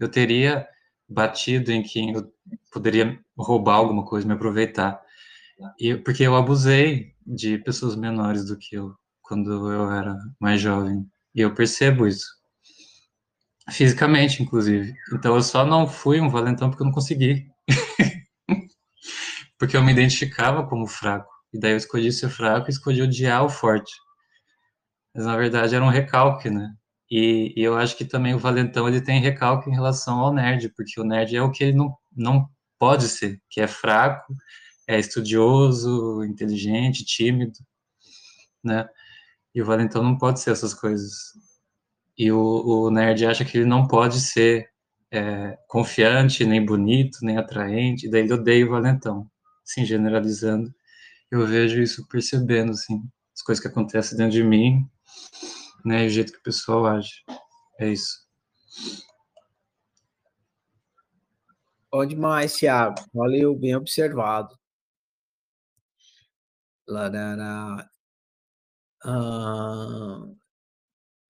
Eu 0.00 0.08
teria 0.08 0.66
batido 1.06 1.70
em 1.70 1.82
quem 1.82 2.14
eu 2.14 2.32
poderia 2.72 3.22
roubar 3.36 3.74
alguma 3.74 4.06
coisa, 4.06 4.26
me 4.26 4.32
aproveitar. 4.32 5.02
E, 5.78 5.96
porque 5.96 6.22
eu 6.22 6.34
abusei 6.34 7.15
de 7.26 7.58
pessoas 7.58 7.96
menores 7.96 8.44
do 8.46 8.56
que 8.56 8.76
eu 8.76 8.94
quando 9.22 9.72
eu 9.72 9.90
era 9.90 10.16
mais 10.40 10.60
jovem. 10.60 11.04
E 11.34 11.40
eu 11.40 11.52
percebo 11.52 12.06
isso. 12.06 12.26
Fisicamente, 13.70 14.42
inclusive. 14.42 14.94
Então 15.12 15.34
eu 15.34 15.42
só 15.42 15.66
não 15.66 15.88
fui 15.88 16.20
um 16.20 16.30
valentão 16.30 16.70
porque 16.70 16.82
eu 16.82 16.86
não 16.86 16.92
consegui. 16.92 17.48
porque 19.58 19.76
eu 19.76 19.82
me 19.82 19.92
identificava 19.92 20.66
como 20.66 20.86
fraco. 20.86 21.28
E 21.52 21.58
daí 21.58 21.72
eu 21.72 21.76
escolhi 21.76 22.12
ser 22.12 22.28
fraco 22.28 22.68
e 22.68 22.70
escolhi 22.70 23.02
odiar 23.02 23.44
o 23.44 23.48
forte. 23.48 23.92
Mas 25.14 25.26
na 25.26 25.36
verdade 25.36 25.74
era 25.74 25.84
um 25.84 25.88
recalque, 25.88 26.48
né? 26.48 26.72
E, 27.10 27.52
e, 27.56 27.62
eu 27.62 27.76
acho 27.76 27.96
que 27.96 28.04
também 28.04 28.34
o 28.34 28.38
valentão 28.38 28.88
ele 28.88 29.00
tem 29.00 29.20
recalque 29.20 29.70
em 29.70 29.74
relação 29.74 30.18
ao 30.18 30.32
nerd, 30.32 30.68
porque 30.76 31.00
o 31.00 31.04
nerd 31.04 31.36
é 31.36 31.42
o 31.42 31.50
que 31.50 31.64
ele 31.64 31.76
não, 31.76 31.96
não 32.14 32.48
pode 32.78 33.08
ser, 33.08 33.40
que 33.48 33.60
é 33.60 33.68
fraco, 33.68 34.34
é 34.86 34.98
estudioso, 34.98 36.22
inteligente, 36.24 37.04
tímido, 37.04 37.58
né? 38.62 38.88
E 39.54 39.62
o 39.62 39.64
valentão 39.64 40.02
não 40.02 40.16
pode 40.16 40.40
ser 40.40 40.50
essas 40.50 40.74
coisas. 40.74 41.32
E 42.16 42.30
o, 42.30 42.38
o 42.38 42.90
nerd 42.90 43.26
acha 43.26 43.44
que 43.44 43.58
ele 43.58 43.66
não 43.66 43.86
pode 43.86 44.20
ser 44.20 44.70
é, 45.10 45.58
confiante, 45.68 46.44
nem 46.44 46.64
bonito, 46.64 47.18
nem 47.22 47.36
atraente, 47.36 48.08
daí 48.08 48.22
ele 48.22 48.34
odeia 48.34 48.66
o 48.66 48.70
valentão. 48.70 49.30
Assim, 49.64 49.84
generalizando, 49.84 50.72
eu 51.30 51.46
vejo 51.46 51.80
isso 51.82 52.06
percebendo, 52.08 52.72
assim, 52.72 53.02
as 53.34 53.42
coisas 53.42 53.60
que 53.62 53.68
acontecem 53.68 54.16
dentro 54.16 54.32
de 54.32 54.44
mim, 54.44 54.88
né, 55.84 56.04
e 56.04 56.06
o 56.06 56.10
jeito 56.10 56.32
que 56.32 56.38
o 56.38 56.42
pessoal 56.42 56.86
age. 56.86 57.24
É 57.78 57.88
isso. 57.88 58.26
Bom 61.90 62.04
demais, 62.04 62.54
Thiago. 62.56 62.96
Valeu, 63.12 63.54
bem 63.54 63.74
observado. 63.74 64.54
Larará. 66.88 67.88
Ah, 69.04 70.26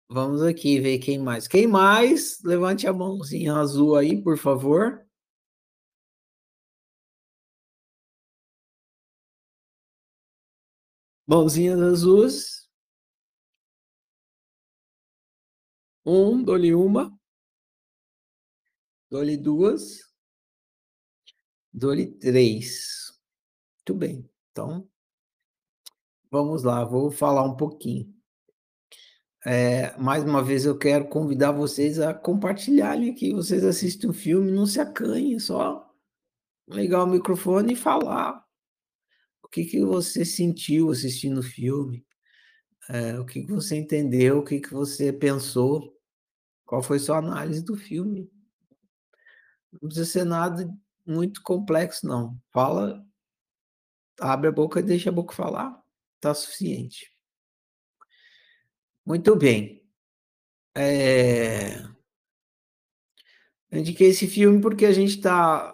vamos 0.10 0.42
aqui 0.42 0.80
ver 0.80 0.98
quem 1.00 1.20
mais. 1.20 1.48
Quem 1.48 1.68
mais? 1.68 2.42
Levante 2.44 2.88
a 2.88 2.94
mãozinha 2.94 3.54
azul 3.56 3.96
aí, 3.96 4.22
por 4.22 4.38
favor. 4.38 5.06
Mãozinhas 11.28 11.80
azuis. 11.80 12.68
Um, 16.06 16.44
dou-lhe 16.44 16.74
uma. 16.74 17.12
Dou-lhe 19.10 19.36
duas. 19.38 20.02
Dou-lhe 21.74 22.08
três. 22.20 23.12
Muito 23.80 24.00
bem. 24.00 24.30
Então, 24.52 24.88
Vamos 26.36 26.64
lá, 26.64 26.84
vou 26.84 27.10
falar 27.10 27.44
um 27.44 27.56
pouquinho. 27.56 28.14
é, 29.46 29.98
mais 29.98 30.22
uma 30.22 30.44
vez 30.44 30.66
eu 30.66 30.78
quero 30.78 31.08
convidar 31.08 31.54
vocês 31.54 31.98
a 31.98 32.14
compartilharem 32.14 33.10
aqui. 33.10 33.32
Vocês 33.34 33.64
assistem 33.64 34.10
um 34.10 34.14
filme, 34.14 34.52
não 34.52 34.66
se 34.66 34.82
acanhem, 34.82 35.40
só 35.40 35.90
ligar 36.68 37.06
o 37.06 37.08
microfone 37.08 37.72
e 37.72 37.76
falar. 37.78 38.46
O 39.42 39.48
que, 39.48 39.64
que 39.64 39.80
você 39.86 40.26
sentiu 40.26 40.92
assistindo 40.92 41.38
o 41.38 41.44
filme? 41.44 42.06
É, 42.90 43.18
o 43.18 43.26
que, 43.26 43.46
que 43.46 43.52
você 43.54 43.78
entendeu? 43.78 44.40
O 44.40 44.44
que, 44.44 44.60
que 44.60 44.74
você 44.74 45.14
pensou? 45.14 45.98
Qual 46.66 46.84
foi 46.84 47.00
sua 47.00 47.20
análise 47.20 47.64
do 47.64 47.78
filme? 47.78 48.30
Não 49.72 49.88
precisa 49.88 50.06
ser 50.06 50.26
nada 50.26 50.70
muito 51.06 51.42
complexo, 51.42 52.06
não. 52.06 52.38
Fala, 52.52 53.02
abre 54.20 54.50
a 54.50 54.52
boca 54.52 54.82
e 54.82 54.84
deixa 54.84 55.10
a 55.10 55.14
boca 55.14 55.34
falar. 55.34 55.85
Tá 56.26 56.34
suficiente. 56.34 57.14
Muito 59.06 59.36
bem. 59.36 59.88
É... 60.74 61.84
Eu 63.70 63.80
indiquei 63.80 64.10
esse 64.10 64.26
filme 64.26 64.60
porque 64.60 64.88
a 64.88 64.92
gente 64.92 65.22
tá... 65.22 65.72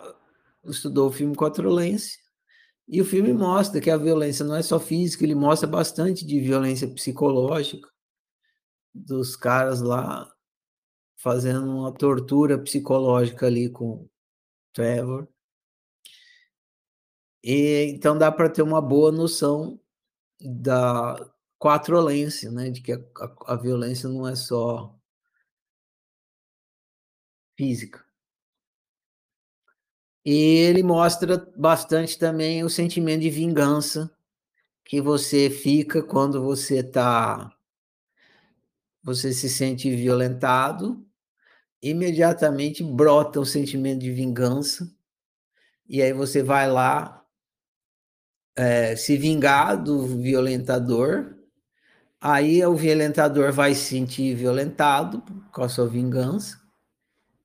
estudou 0.66 1.08
o 1.08 1.12
filme 1.14 1.38
Quatrolense 1.38 2.20
e 2.86 3.00
o 3.00 3.06
filme 3.06 3.32
mostra 3.32 3.80
que 3.80 3.90
a 3.90 3.96
violência 3.96 4.44
não 4.44 4.54
é 4.54 4.62
só 4.62 4.78
física, 4.78 5.24
ele 5.24 5.36
mostra 5.36 5.70
bastante 5.70 6.26
de 6.26 6.42
violência 6.42 6.86
psicológica 6.86 7.90
dos 8.94 9.38
caras 9.38 9.80
lá 9.80 10.30
fazendo 11.16 11.66
uma 11.66 11.94
tortura 11.94 12.60
psicológica 12.62 13.46
ali 13.48 13.70
com 13.70 14.06
Trevor. 14.74 15.30
E 17.42 17.86
então 17.96 18.18
dá 18.18 18.30
para 18.30 18.50
ter 18.50 18.64
uma 18.64 18.82
boa 18.82 19.14
noção 19.14 19.80
da 20.44 21.16
quatrolense, 21.60 22.50
né, 22.50 22.70
de 22.70 22.82
que 22.82 22.94
a, 22.94 22.98
a, 22.98 23.54
a 23.54 23.56
violência 23.56 24.10
não 24.10 24.28
é 24.28 24.36
só 24.36 24.96
física. 27.56 28.04
E 30.26 30.34
ele 30.34 30.84
mostra 30.84 31.38
bastante 31.56 32.18
também 32.18 32.64
o 32.64 32.70
sentimento 32.70 33.22
de 33.22 33.30
vingança 33.30 34.12
que 34.84 35.02
você 35.02 35.50
fica 35.50 36.02
quando 36.04 36.44
você 36.44 36.80
está 36.80 37.56
você 39.04 39.34
se 39.34 39.50
sente 39.50 39.90
violentado, 39.96 41.04
imediatamente 41.82 42.84
brota 42.84 43.40
o 43.40 43.46
sentimento 43.46 44.02
de 44.02 44.12
vingança, 44.12 44.94
e 45.90 46.02
aí 46.02 46.14
você 46.14 46.44
vai 46.44 46.70
lá 46.70 47.21
é, 48.56 48.96
se 48.96 49.18
vingar 49.18 49.82
do 49.82 50.06
violentador, 50.22 51.36
Aí 52.24 52.64
o 52.64 52.76
violentador 52.76 53.52
vai 53.52 53.74
se 53.74 53.86
sentir 53.86 54.36
violentado 54.36 55.24
com 55.52 55.64
a 55.64 55.68
sua 55.68 55.88
vingança. 55.88 56.62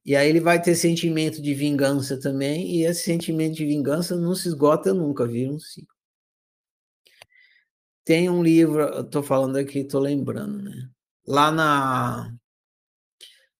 E 0.04 0.14
aí 0.14 0.28
ele 0.28 0.38
vai 0.38 0.60
ter 0.60 0.74
sentimento 0.74 1.40
de 1.40 1.54
vingança 1.54 2.20
também, 2.20 2.76
e 2.76 2.84
esse 2.84 3.02
sentimento 3.04 3.54
de 3.54 3.64
vingança 3.64 4.14
não 4.14 4.34
se 4.34 4.48
esgota 4.48 4.92
nunca, 4.92 5.24
um 5.24 5.58
ciclo. 5.58 5.96
Tem 8.04 8.28
um 8.28 8.42
livro, 8.42 9.00
estou 9.00 9.22
falando 9.22 9.56
aqui, 9.56 9.80
estou 9.80 10.00
lembrando, 10.00 10.62
né? 10.62 10.90
Lá 11.26 11.50
na, 11.50 12.34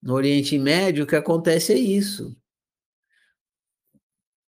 no 0.01 0.15
Oriente 0.15 0.59
Médio, 0.59 1.05
o 1.05 1.07
que 1.07 1.17
acontece 1.17 1.73
é 1.73 1.79
isso. 1.79 2.37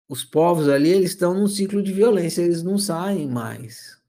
Os 0.08 0.24
povos 0.24 0.70
ali, 0.70 0.89
eles 0.89 1.12
estão 1.12 1.34
num 1.34 1.47
ciclo 1.47 1.82
de 1.82 1.91
violência, 1.91 2.41
eles 2.41 2.62
não 2.62 2.78
saem 2.78 3.28
mais. 3.28 3.99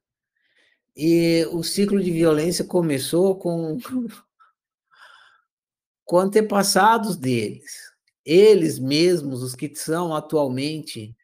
E 0.95 1.47
o 1.53 1.63
ciclo 1.63 2.03
de 2.03 2.11
violência 2.11 2.65
começou 2.65 3.37
com, 3.37 3.79
com 6.05 6.19
antepassados 6.19 7.17
deles. 7.17 7.95
Eles 8.25 8.79
mesmos, 8.79 9.43
os 9.43 9.55
que 9.55 9.75
são 9.75 10.15
atualmente 10.15 11.17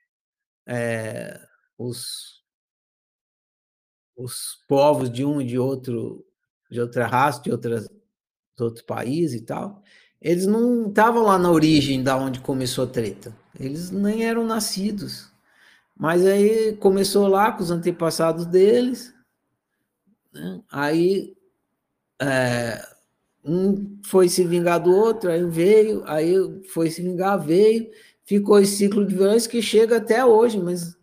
é, 0.67 1.39
os, 1.77 2.43
os 4.17 4.65
povos 4.69 5.11
de 5.11 5.25
um 5.25 5.41
e 5.41 5.47
de 5.47 5.59
outro, 5.59 6.25
de 6.71 6.81
outra 6.81 7.07
raça, 7.07 7.43
de, 7.43 7.51
outras, 7.51 7.89
de 7.89 8.63
outro 8.63 8.85
país 8.85 9.35
e 9.35 9.43
tal, 9.43 9.83
eles 10.23 10.47
não 10.47 10.89
estavam 10.89 11.25
lá 11.25 11.37
na 11.39 11.51
origem 11.51 12.03
da 12.03 12.17
onde 12.17 12.41
começou 12.41 12.85
a 12.85 12.87
treta. 12.87 13.35
Eles 13.59 13.91
nem 13.91 14.25
eram 14.25 14.47
nascidos. 14.47 15.31
Mas 15.97 16.25
aí 16.25 16.77
começou 16.77 17.27
lá 17.27 17.53
com 17.53 17.63
os 17.63 17.71
antepassados 17.71 18.47
deles, 18.47 19.13
né? 20.33 20.63
Aí 20.71 21.37
é, 22.21 22.81
um 23.45 23.99
foi 24.05 24.29
se 24.29 24.45
vingar 24.45 24.81
do 24.81 24.91
outro, 24.91 25.31
aí 25.31 25.45
veio, 25.45 26.03
aí 26.07 26.35
foi 26.69 26.91
se 26.91 27.03
vingar, 27.03 27.39
veio, 27.39 27.91
ficou 28.25 28.59
esse 28.59 28.77
ciclo 28.77 29.05
de 29.07 29.15
violência 29.15 29.51
que 29.51 29.61
chega 29.61 29.99
até 29.99 30.25
hoje, 30.25 30.59
mas 30.59 30.97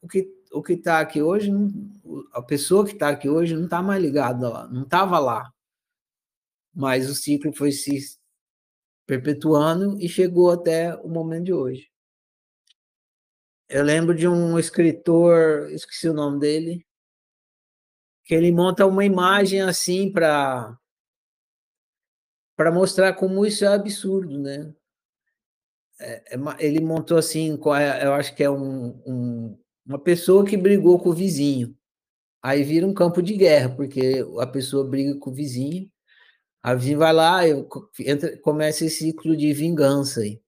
o 0.00 0.08
que 0.08 0.28
o 0.52 0.62
que 0.62 0.74
está 0.74 1.00
aqui 1.00 1.22
hoje, 1.22 1.50
a 2.32 2.42
pessoa 2.42 2.84
que 2.84 2.92
está 2.92 3.08
aqui 3.08 3.28
hoje 3.28 3.54
não 3.54 3.64
está 3.64 3.82
mais 3.82 4.02
ligada 4.02 4.48
lá, 4.48 4.68
não 4.68 4.82
estava 4.82 5.18
lá. 5.18 5.50
Mas 6.74 7.08
o 7.08 7.14
ciclo 7.14 7.52
foi 7.54 7.72
se 7.72 8.18
perpetuando 9.06 9.98
e 10.00 10.08
chegou 10.08 10.50
até 10.50 10.94
o 10.96 11.08
momento 11.08 11.44
de 11.44 11.52
hoje. 11.52 11.90
Eu 13.68 13.82
lembro 13.82 14.14
de 14.14 14.28
um 14.28 14.58
escritor, 14.58 15.70
esqueci 15.70 16.08
o 16.08 16.14
nome 16.14 16.38
dele, 16.38 16.86
que 18.24 18.34
ele 18.34 18.52
monta 18.52 18.86
uma 18.86 19.04
imagem 19.04 19.62
assim 19.62 20.12
para 20.12 20.76
para 22.56 22.70
mostrar 22.70 23.14
como 23.14 23.44
isso 23.46 23.64
é 23.64 23.68
absurdo, 23.68 24.38
né? 24.38 24.72
É, 25.98 26.34
é, 26.34 26.38
ele 26.58 26.80
montou 26.80 27.16
assim, 27.16 27.58
é, 27.78 28.06
eu 28.06 28.12
acho 28.12 28.34
que 28.34 28.42
é 28.42 28.50
um, 28.50 29.00
um, 29.06 29.58
uma 29.86 29.98
pessoa 29.98 30.44
que 30.44 30.56
brigou 30.56 30.98
com 30.98 31.10
o 31.10 31.14
vizinho. 31.14 31.76
Aí 32.42 32.62
vira 32.64 32.86
um 32.86 32.94
campo 32.94 33.22
de 33.22 33.36
guerra, 33.36 33.74
porque 33.74 34.24
a 34.40 34.46
pessoa 34.46 34.84
briga 34.88 35.16
com 35.18 35.30
o 35.30 35.34
vizinho, 35.34 35.90
a 36.62 36.74
vizinha 36.74 36.98
vai 36.98 37.12
lá, 37.12 37.46
eu, 37.46 37.68
entra, 38.00 38.36
começa 38.38 38.84
esse 38.84 38.98
ciclo 38.98 39.36
de 39.36 39.52
vingança 39.52 40.20
aí. 40.20 40.40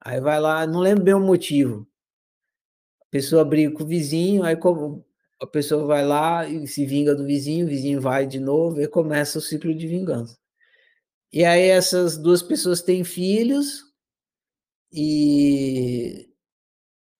Aí 0.00 0.20
vai 0.20 0.38
lá, 0.38 0.66
não 0.66 0.80
lembro 0.80 1.04
bem 1.04 1.14
o 1.14 1.20
motivo. 1.20 1.88
A 3.00 3.06
pessoa 3.10 3.44
briga 3.44 3.72
com 3.72 3.84
o 3.84 3.86
vizinho, 3.86 4.42
aí 4.44 4.56
como 4.56 5.04
a 5.40 5.46
pessoa 5.46 5.86
vai 5.86 6.04
lá 6.04 6.46
e 6.46 6.66
se 6.66 6.84
vinga 6.84 7.14
do 7.14 7.24
vizinho, 7.24 7.64
o 7.64 7.68
vizinho 7.68 8.00
vai 8.00 8.26
de 8.26 8.38
novo 8.38 8.80
e 8.80 8.88
começa 8.88 9.38
o 9.38 9.42
ciclo 9.42 9.74
de 9.74 9.86
vingança. 9.86 10.36
E 11.32 11.44
aí 11.44 11.68
essas 11.68 12.16
duas 12.18 12.42
pessoas 12.42 12.82
têm 12.82 13.02
filhos 13.02 13.82
e 14.92 16.28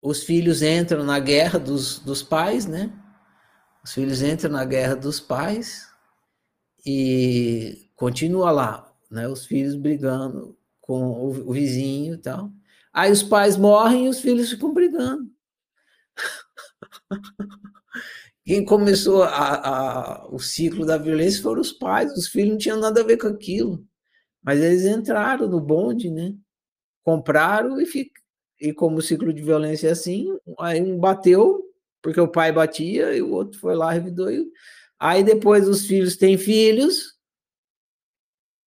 os 0.02 0.22
filhos 0.22 0.62
entram 0.62 1.02
na 1.04 1.18
guerra 1.18 1.58
dos, 1.58 1.98
dos 2.00 2.22
pais, 2.22 2.66
né? 2.66 2.92
Os 3.82 3.92
filhos 3.92 4.22
entram 4.22 4.50
na 4.52 4.64
guerra 4.64 4.94
dos 4.94 5.20
pais 5.20 5.88
e 6.86 7.83
continua 7.94 8.50
lá, 8.50 8.92
né? 9.10 9.28
Os 9.28 9.46
filhos 9.46 9.74
brigando 9.76 10.56
com 10.80 11.28
o, 11.28 11.52
vizinho 11.52 12.14
e 12.14 12.18
tal. 12.18 12.52
Aí 12.92 13.10
os 13.10 13.22
pais 13.22 13.56
morrem 13.56 14.06
e 14.06 14.08
os 14.08 14.20
filhos 14.20 14.50
ficam 14.50 14.72
brigando. 14.72 15.30
Quem 18.44 18.62
começou 18.64 19.22
a, 19.22 20.24
a, 20.24 20.26
o 20.28 20.38
ciclo 20.38 20.84
da 20.84 20.98
violência 20.98 21.42
foram 21.42 21.62
os 21.62 21.72
pais, 21.72 22.12
os 22.12 22.28
filhos 22.28 22.50
não 22.50 22.58
tinham 22.58 22.78
nada 22.78 23.00
a 23.00 23.04
ver 23.04 23.16
com 23.16 23.28
aquilo. 23.28 23.86
Mas 24.42 24.60
eles 24.60 24.84
entraram 24.84 25.48
no 25.48 25.58
bonde, 25.60 26.10
né? 26.10 26.34
Compraram 27.02 27.80
e, 27.80 27.86
fica, 27.86 28.20
e 28.60 28.74
como 28.74 28.98
o 28.98 29.02
ciclo 29.02 29.32
de 29.32 29.42
violência 29.42 29.88
é 29.88 29.92
assim, 29.92 30.28
aí 30.60 30.82
um 30.82 30.98
bateu, 30.98 31.62
porque 32.02 32.20
o 32.20 32.28
pai 32.28 32.52
batia, 32.52 33.16
e 33.16 33.22
o 33.22 33.30
outro 33.30 33.58
foi 33.58 33.74
lá, 33.74 33.90
revidou. 33.90 34.30
E... 34.30 34.46
Aí 34.98 35.24
depois 35.24 35.66
os 35.66 35.86
filhos 35.86 36.16
têm 36.16 36.36
filhos, 36.36 37.13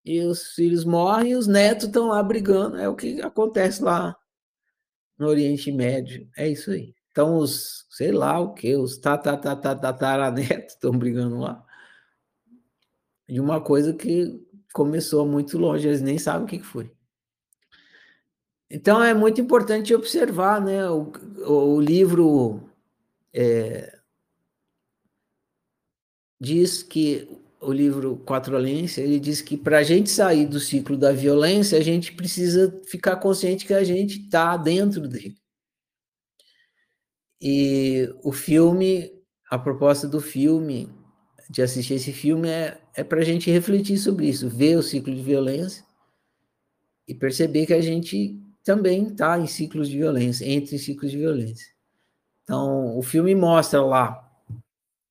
e 0.07 0.21
os 0.21 0.53
filhos 0.53 0.85
morrem, 0.85 1.31
e 1.31 1.35
os 1.35 1.47
netos 1.47 1.87
estão 1.87 2.07
lá 2.07 2.23
brigando. 2.23 2.77
É 2.77 2.87
o 2.87 2.95
que 2.95 3.21
acontece 3.21 3.83
lá 3.83 4.15
no 5.17 5.27
Oriente 5.27 5.69
Médio. 5.69 6.29
É 6.37 6.47
isso 6.47 6.71
aí. 6.71 6.95
Então, 7.11 7.35
os, 7.35 7.85
sei 7.89 8.13
lá 8.13 8.39
o 8.39 8.53
que, 8.53 8.73
os 8.75 8.97
tataranetos 8.97 10.73
estão 10.73 10.97
brigando 10.97 11.39
lá. 11.39 11.61
De 13.27 13.41
uma 13.41 13.59
coisa 13.59 13.93
que 13.93 14.41
começou 14.73 15.27
muito 15.27 15.57
longe, 15.57 15.87
eles 15.87 16.01
nem 16.01 16.17
sabem 16.17 16.45
o 16.45 16.47
que 16.47 16.61
foi. 16.61 16.89
Então, 18.69 19.03
é 19.03 19.13
muito 19.13 19.41
importante 19.41 19.93
observar, 19.93 20.61
né? 20.61 20.89
O, 20.89 21.11
o 21.45 21.81
livro 21.81 22.69
é, 23.33 23.99
diz 26.39 26.81
que 26.81 27.27
o 27.59 27.71
livro 27.71 28.17
Quatrolência, 28.25 29.01
ele 29.01 29.19
diz 29.19 29.41
que 29.41 29.57
para 29.57 29.79
a 29.79 29.83
gente 29.83 30.09
sair 30.09 30.45
do 30.45 30.59
ciclo 30.59 30.95
da 30.95 31.11
violência, 31.11 31.77
a 31.77 31.81
gente 31.81 32.13
precisa 32.13 32.79
ficar 32.85 33.15
consciente 33.17 33.65
que 33.65 33.73
a 33.73 33.83
gente 33.83 34.21
está 34.21 34.55
dentro 34.55 35.07
dele. 35.07 35.35
E 37.41 38.13
o 38.23 38.31
filme, 38.31 39.11
a 39.49 39.57
proposta 39.57 40.07
do 40.07 40.19
filme, 40.19 40.89
de 41.49 41.61
assistir 41.61 41.95
esse 41.95 42.11
filme, 42.11 42.47
é, 42.49 42.79
é 42.95 43.03
para 43.03 43.21
a 43.21 43.25
gente 43.25 43.49
refletir 43.49 43.97
sobre 43.97 44.27
isso, 44.27 44.49
ver 44.49 44.77
o 44.77 44.83
ciclo 44.83 45.13
de 45.13 45.21
violência 45.21 45.83
e 47.07 47.13
perceber 47.13 47.65
que 47.65 47.73
a 47.73 47.81
gente 47.81 48.39
também 48.63 49.07
está 49.07 49.39
em 49.39 49.47
ciclos 49.47 49.89
de 49.89 49.97
violência, 49.97 50.45
entre 50.45 50.77
ciclos 50.77 51.11
de 51.11 51.17
violência. 51.17 51.67
Então, 52.43 52.97
o 52.97 53.01
filme 53.01 53.33
mostra 53.33 53.81
lá 53.81 54.26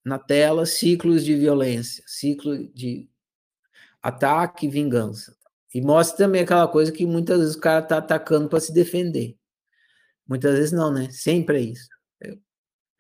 na 0.06 0.20
tela 0.20 0.64
ciclos 0.64 1.24
de 1.24 1.34
violência, 1.34 2.04
ciclo 2.06 2.56
de 2.68 3.10
ataque 4.00 4.66
e 4.66 4.70
vingança. 4.70 5.36
E 5.74 5.80
mostra 5.80 6.16
também 6.16 6.42
aquela 6.42 6.68
coisa 6.68 6.92
que 6.92 7.04
muitas 7.04 7.40
vezes 7.40 7.56
o 7.56 7.60
cara 7.60 7.82
está 7.82 7.98
atacando 7.98 8.48
para 8.48 8.60
se 8.60 8.72
defender. 8.72 9.36
Muitas 10.24 10.54
vezes 10.54 10.70
não, 10.70 10.92
né? 10.92 11.10
Sempre 11.10 11.58
é 11.58 11.60
isso. 11.62 11.88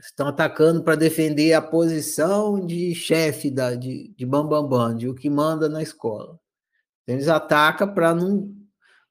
Estão 0.00 0.26
atacando 0.26 0.82
para 0.82 0.96
defender 0.96 1.52
a 1.52 1.62
posição 1.62 2.66
de 2.66 2.92
chefe 2.92 3.52
da, 3.52 3.76
de, 3.76 4.08
de 4.08 4.26
Bambambam, 4.26 4.68
Bam, 4.68 4.88
Bam, 4.88 4.96
de 4.96 5.08
o 5.08 5.14
que 5.14 5.30
manda 5.30 5.68
na 5.68 5.82
escola. 5.82 6.40
Então, 7.04 7.14
eles 7.14 7.28
atacam 7.28 7.94
para 7.94 8.16
não, 8.16 8.52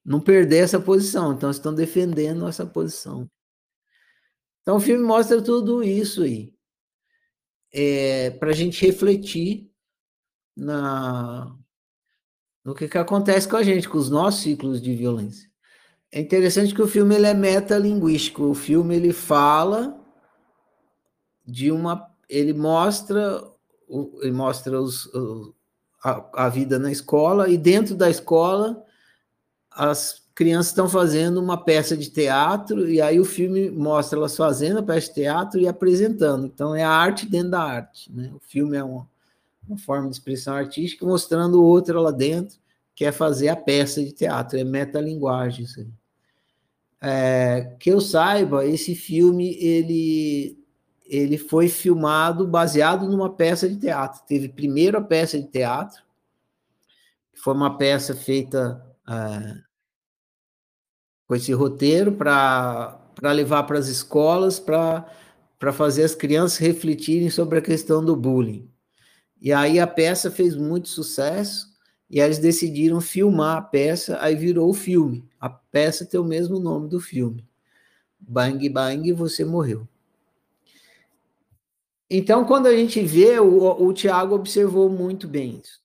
não 0.03 0.19
perder 0.19 0.65
essa 0.65 0.81
posição. 0.81 1.31
Então, 1.31 1.49
estão 1.49 1.73
defendendo 1.73 2.45
essa 2.45 2.65
posição. 2.65 3.29
Então, 4.61 4.75
o 4.75 4.81
filme 4.81 5.03
mostra 5.03 5.41
tudo 5.41 5.81
isso 5.81 6.23
aí. 6.23 6.54
É, 7.77 8.29
para 8.29 8.51
a 8.51 8.53
gente 8.53 8.85
refletir 8.85 9.69
na, 10.55 11.53
no 12.63 12.73
que, 12.73 12.87
que 12.87 12.97
acontece 12.97 13.47
com 13.47 13.57
a 13.57 13.63
gente, 13.63 13.89
com 13.89 13.97
os 13.97 14.09
nossos 14.09 14.41
ciclos 14.41 14.81
de 14.81 14.95
violência. 14.95 15.49
É 16.11 16.21
interessante 16.21 16.73
que 16.73 16.81
o 16.81 16.87
filme 16.87 17.13
ele 17.15 17.27
é 17.27 17.33
metalinguístico. 17.33 18.43
O 18.43 18.55
filme 18.55 18.95
ele 18.95 19.11
fala 19.11 19.99
de 21.45 21.71
uma, 21.71 22.09
ele 22.29 22.53
mostra, 22.53 23.43
ele 24.21 24.31
mostra 24.31 24.81
os, 24.81 25.11
a, 26.03 26.45
a 26.45 26.49
vida 26.49 26.79
na 26.79 26.91
escola 26.91 27.49
e 27.49 27.57
dentro 27.57 27.95
da 27.95 28.09
escola 28.09 28.83
as 29.69 30.24
crianças 30.35 30.67
estão 30.67 30.87
fazendo 30.89 31.41
uma 31.41 31.57
peça 31.57 31.95
de 31.95 32.11
teatro 32.11 32.87
e 32.89 33.01
aí 33.01 33.19
o 33.19 33.25
filme 33.25 33.71
mostra 33.71 34.19
elas 34.19 34.35
fazendo 34.35 34.79
a 34.79 34.83
peça 34.83 35.07
de 35.07 35.13
teatro 35.15 35.59
e 35.59 35.67
apresentando. 35.67 36.45
Então 36.45 36.75
é 36.75 36.83
a 36.83 36.89
arte 36.89 37.25
dentro 37.25 37.51
da 37.51 37.63
arte, 37.63 38.11
né? 38.11 38.29
O 38.35 38.39
filme 38.39 38.77
é 38.77 38.83
uma 38.83 39.07
uma 39.67 39.77
forma 39.77 40.09
de 40.09 40.15
expressão 40.15 40.53
artística, 40.53 41.05
mostrando 41.05 41.63
outra 41.63 41.99
lá 41.99 42.11
dentro, 42.11 42.57
que 42.93 43.03
é 43.03 43.11
fazer 43.11 43.49
a 43.49 43.55
peça 43.55 44.03
de 44.03 44.11
teatro, 44.11 44.57
é 44.57 44.63
metalinguagem 44.63 45.65
isso 45.65 45.79
aí. 45.79 45.87
É, 47.01 47.75
que 47.79 47.89
eu 47.89 47.99
saiba, 47.99 48.65
esse 48.65 48.95
filme 48.95 49.55
ele, 49.59 50.57
ele 51.05 51.37
foi 51.37 51.67
filmado 51.67 52.47
baseado 52.47 53.07
numa 53.07 53.29
peça 53.29 53.67
de 53.67 53.75
teatro. 53.75 54.21
Teve 54.25 54.49
primeiro 54.49 54.97
a 54.97 55.01
peça 55.01 55.39
de 55.39 55.47
teatro, 55.47 56.01
que 57.33 57.39
foi 57.39 57.53
uma 57.53 57.77
peça 57.77 58.15
feita 58.15 58.83
é, 59.07 59.57
com 61.27 61.35
esse 61.35 61.51
roteiro 61.53 62.11
para 62.11 62.99
levar 63.21 63.63
para 63.63 63.79
as 63.79 63.87
escolas, 63.87 64.59
para 64.59 65.73
fazer 65.73 66.03
as 66.03 66.15
crianças 66.15 66.57
refletirem 66.57 67.29
sobre 67.29 67.59
a 67.59 67.61
questão 67.61 68.03
do 68.03 68.15
bullying. 68.15 68.69
E 69.41 69.51
aí 69.51 69.79
a 69.79 69.87
peça 69.87 70.31
fez 70.31 70.55
muito 70.55 70.89
sucesso 70.89 71.73
e 72.09 72.19
eles 72.19 72.39
decidiram 72.39 73.01
filmar 73.01 73.57
a 73.57 73.61
peça, 73.61 74.17
aí 74.21 74.35
virou 74.35 74.69
o 74.69 74.73
filme. 74.73 75.27
A 75.39 75.49
peça 75.49 76.05
tem 76.05 76.19
o 76.19 76.23
mesmo 76.23 76.59
nome 76.59 76.87
do 76.87 76.99
filme. 76.99 77.47
Bang 78.19 78.67
Bang, 78.69 79.11
você 79.13 79.43
morreu. 79.43 79.87
Então, 82.09 82.45
quando 82.45 82.67
a 82.67 82.75
gente 82.75 83.01
vê, 83.01 83.39
o, 83.39 83.83
o 83.83 83.93
Tiago 83.93 84.35
observou 84.35 84.89
muito 84.89 85.27
bem 85.27 85.59
isso. 85.63 85.81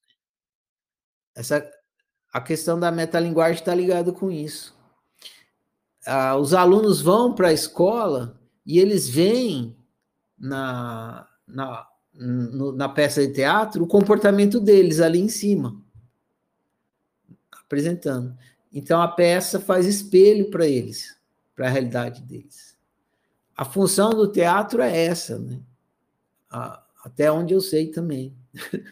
Essa, 1.34 1.68
a 2.32 2.40
questão 2.40 2.78
da 2.78 2.90
metalinguagem 2.90 3.60
está 3.60 3.74
ligada 3.74 4.12
com 4.12 4.30
isso. 4.30 4.78
Ah, 6.06 6.36
os 6.36 6.54
alunos 6.54 7.00
vão 7.00 7.34
para 7.34 7.48
a 7.48 7.52
escola 7.52 8.40
e 8.64 8.78
eles 8.78 9.08
veem 9.08 9.76
na, 10.38 11.28
na, 11.46 11.86
no, 12.14 12.72
na 12.72 12.88
peça 12.88 13.26
de 13.26 13.32
teatro 13.32 13.84
o 13.84 13.86
comportamento 13.86 14.58
deles 14.60 15.00
ali 15.00 15.20
em 15.20 15.28
cima, 15.28 15.80
apresentando. 17.52 18.36
Então 18.72 19.00
a 19.00 19.08
peça 19.08 19.60
faz 19.60 19.86
espelho 19.86 20.50
para 20.50 20.66
eles, 20.66 21.16
para 21.54 21.66
a 21.66 21.70
realidade 21.70 22.22
deles. 22.22 22.76
A 23.56 23.64
função 23.64 24.10
do 24.10 24.30
teatro 24.30 24.80
é 24.80 25.04
essa, 25.04 25.38
né? 25.38 25.60
até 27.04 27.30
onde 27.30 27.54
eu 27.54 27.60
sei 27.60 27.88
também. 27.88 28.34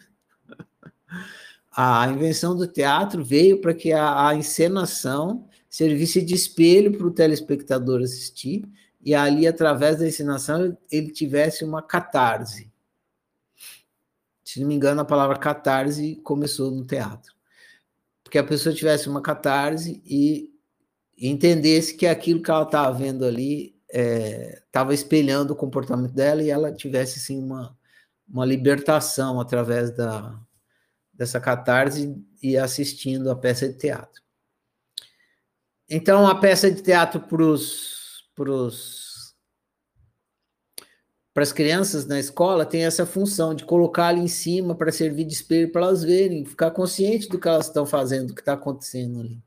a 1.71 2.07
invenção 2.07 2.55
do 2.55 2.67
teatro 2.67 3.23
veio 3.23 3.61
para 3.61 3.73
que 3.73 3.91
a, 3.91 4.27
a, 4.27 4.35
encenação 4.35 5.48
servisse 5.69 6.21
de 6.21 6.33
espelho 6.33 6.97
para 6.97 7.07
o 7.07 7.11
telespectador 7.11 8.01
assistir, 8.01 8.67
e 9.01 9.15
ali, 9.15 9.47
através 9.47 9.99
da 9.99 10.07
encenação, 10.07 10.77
ele 10.91 11.11
tivesse 11.11 11.63
uma 11.63 11.81
catarse. 11.81 12.69
Se 14.43 14.59
não 14.59 14.67
me 14.67 14.75
engano, 14.75 14.99
a 14.99 15.05
palavra 15.05 15.37
catarse 15.37 16.15
começou 16.23 16.71
no 16.71 16.83
teatro. 16.83 17.33
Porque 18.23 18.37
a 18.37 18.43
pessoa 18.43 18.75
tivesse 18.75 19.07
uma 19.07 19.21
catarse 19.21 20.01
e 20.05 20.51
entendesse 21.17 21.95
que 21.95 22.05
aquilo 22.07 22.41
que 22.41 22.51
ela 22.51 22.63
estava 22.63 22.97
vendo 22.97 23.25
ali 23.25 23.75
estava 23.87 24.91
é, 24.91 24.95
espelhando 24.95 25.53
o 25.53 25.55
comportamento 25.55 26.13
dela 26.13 26.43
e 26.43 26.49
ela 26.49 26.71
tivesse 26.71 27.19
assim, 27.19 27.39
uma, 27.39 27.77
uma 28.27 28.45
libertação 28.45 29.39
através 29.39 29.91
da, 29.91 30.39
dessa 31.13 31.39
catarse 31.39 32.15
e 32.41 32.57
assistindo 32.57 33.31
a 33.31 33.35
peça 33.35 33.67
de 33.67 33.75
teatro. 33.75 34.21
Então, 35.89 36.27
a 36.27 36.35
peça 36.35 36.69
de 36.69 36.81
teatro 36.81 37.19
para 37.21 37.43
os 37.43 37.99
para 41.33 41.43
as 41.43 41.51
crianças 41.51 42.05
na 42.05 42.19
escola 42.19 42.65
tem 42.65 42.85
essa 42.85 43.05
função 43.05 43.53
de 43.53 43.65
colocar 43.65 44.07
ali 44.07 44.21
em 44.21 44.27
cima 44.27 44.75
para 44.75 44.91
servir 44.91 45.25
de 45.25 45.33
espelho 45.33 45.71
para 45.71 45.81
elas 45.81 46.03
verem, 46.03 46.45
ficar 46.45 46.71
consciente 46.71 47.27
do 47.27 47.39
que 47.39 47.47
elas 47.47 47.67
estão 47.67 47.85
fazendo, 47.85 48.27
do 48.27 48.35
que 48.35 48.41
está 48.41 48.53
acontecendo 48.53 49.19
ali. 49.21 49.41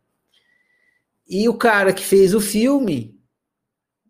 E 1.29 1.49
o 1.49 1.55
cara 1.55 1.93
que 1.93 2.05
fez 2.05 2.35
o 2.35 2.41
filme 2.41 3.19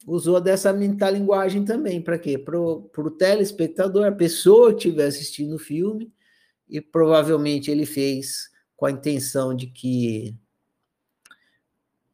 usou 0.07 0.41
dessa 0.41 0.73
metalinguagem 0.73 1.65
também, 1.65 2.03
para 2.03 2.19
quê? 2.19 2.37
Para 2.37 2.59
o 2.59 3.11
telespectador, 3.11 4.07
a 4.07 4.13
pessoa 4.13 4.71
que 4.71 4.89
estiver 4.89 5.07
assistindo 5.07 5.55
o 5.55 5.61
filme, 5.61 6.13
e 6.69 6.81
provavelmente 6.81 7.71
ele 7.71 7.87
fez 7.87 8.51
com 8.77 8.87
a 8.87 8.91
intenção 8.91 9.55
de 9.55 9.69
que 9.69 10.37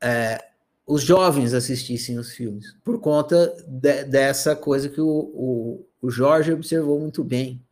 é, 0.00 0.44
os 0.86 1.02
jovens 1.02 1.52
assistissem 1.52 2.18
os 2.18 2.32
filmes, 2.32 2.74
por 2.82 3.00
conta 3.00 3.54
de, 3.66 4.04
dessa 4.04 4.56
coisa 4.56 4.88
que 4.88 5.00
o, 5.00 5.06
o, 5.06 5.86
o, 6.00 6.10
Jorge 6.10 6.52
observou 6.52 6.98
muito 6.98 7.22
bem, 7.22 7.62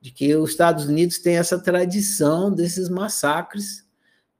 de 0.00 0.10
que 0.10 0.34
os 0.36 0.50
Estados 0.50 0.86
Unidos 0.86 1.18
têm 1.18 1.36
essa 1.36 1.58
tradição 1.58 2.52
desses 2.52 2.88
massacres 2.88 3.84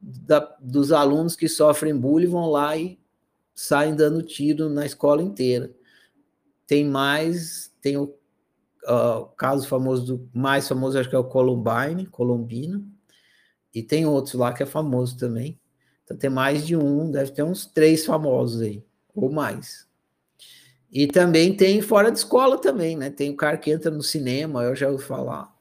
da, 0.01 0.57
dos 0.61 0.93
alunos 0.93 1.35
que 1.35 1.49
sofrem 1.49 1.97
bullying 1.97 2.29
vão 2.29 2.47
lá 2.47 2.77
e 2.77 2.99
saem 3.55 3.95
dando 3.95 4.23
tiro 4.23 4.71
na 4.71 4.87
escola 4.87 5.23
inteira. 5.23 5.71
Tem 6.67 6.85
mais, 6.85 7.71
tem 7.83 7.97
o 7.97 8.15
uh, 8.85 9.27
caso 9.37 9.67
famoso, 9.67 10.07
do, 10.07 10.31
mais 10.33 10.69
famoso 10.69 10.99
acho 10.99 11.11
que 11.11 11.17
é 11.17 11.19
o 11.19 11.25
Columbine, 11.25 12.07
Columbina, 12.07 12.83
e 13.75 13.83
tem 13.83 14.07
outros 14.07 14.35
lá 14.35 14.53
que 14.53 14.63
é 14.63 14.67
famoso 14.67 15.17
também, 15.17 15.61
então 16.11 16.17
tem 16.17 16.29
mais 16.29 16.67
de 16.67 16.75
um, 16.75 17.09
deve 17.09 17.31
ter 17.31 17.45
uns 17.45 17.65
três 17.65 18.05
famosos 18.05 18.63
aí, 18.63 18.83
ou 19.15 19.31
mais. 19.31 19.87
E 20.91 21.07
também 21.07 21.57
tem 21.57 21.81
fora 21.81 22.11
de 22.11 22.19
escola 22.19 22.59
também, 22.59 22.97
né? 22.97 23.11
Tem 23.11 23.31
o 23.31 23.37
cara 23.37 23.57
que 23.57 23.71
entra 23.71 23.93
no 23.93 24.03
cinema, 24.03 24.65
eu 24.65 24.75
já 24.75 24.89
ouvi 24.89 25.05
falar 25.05 25.55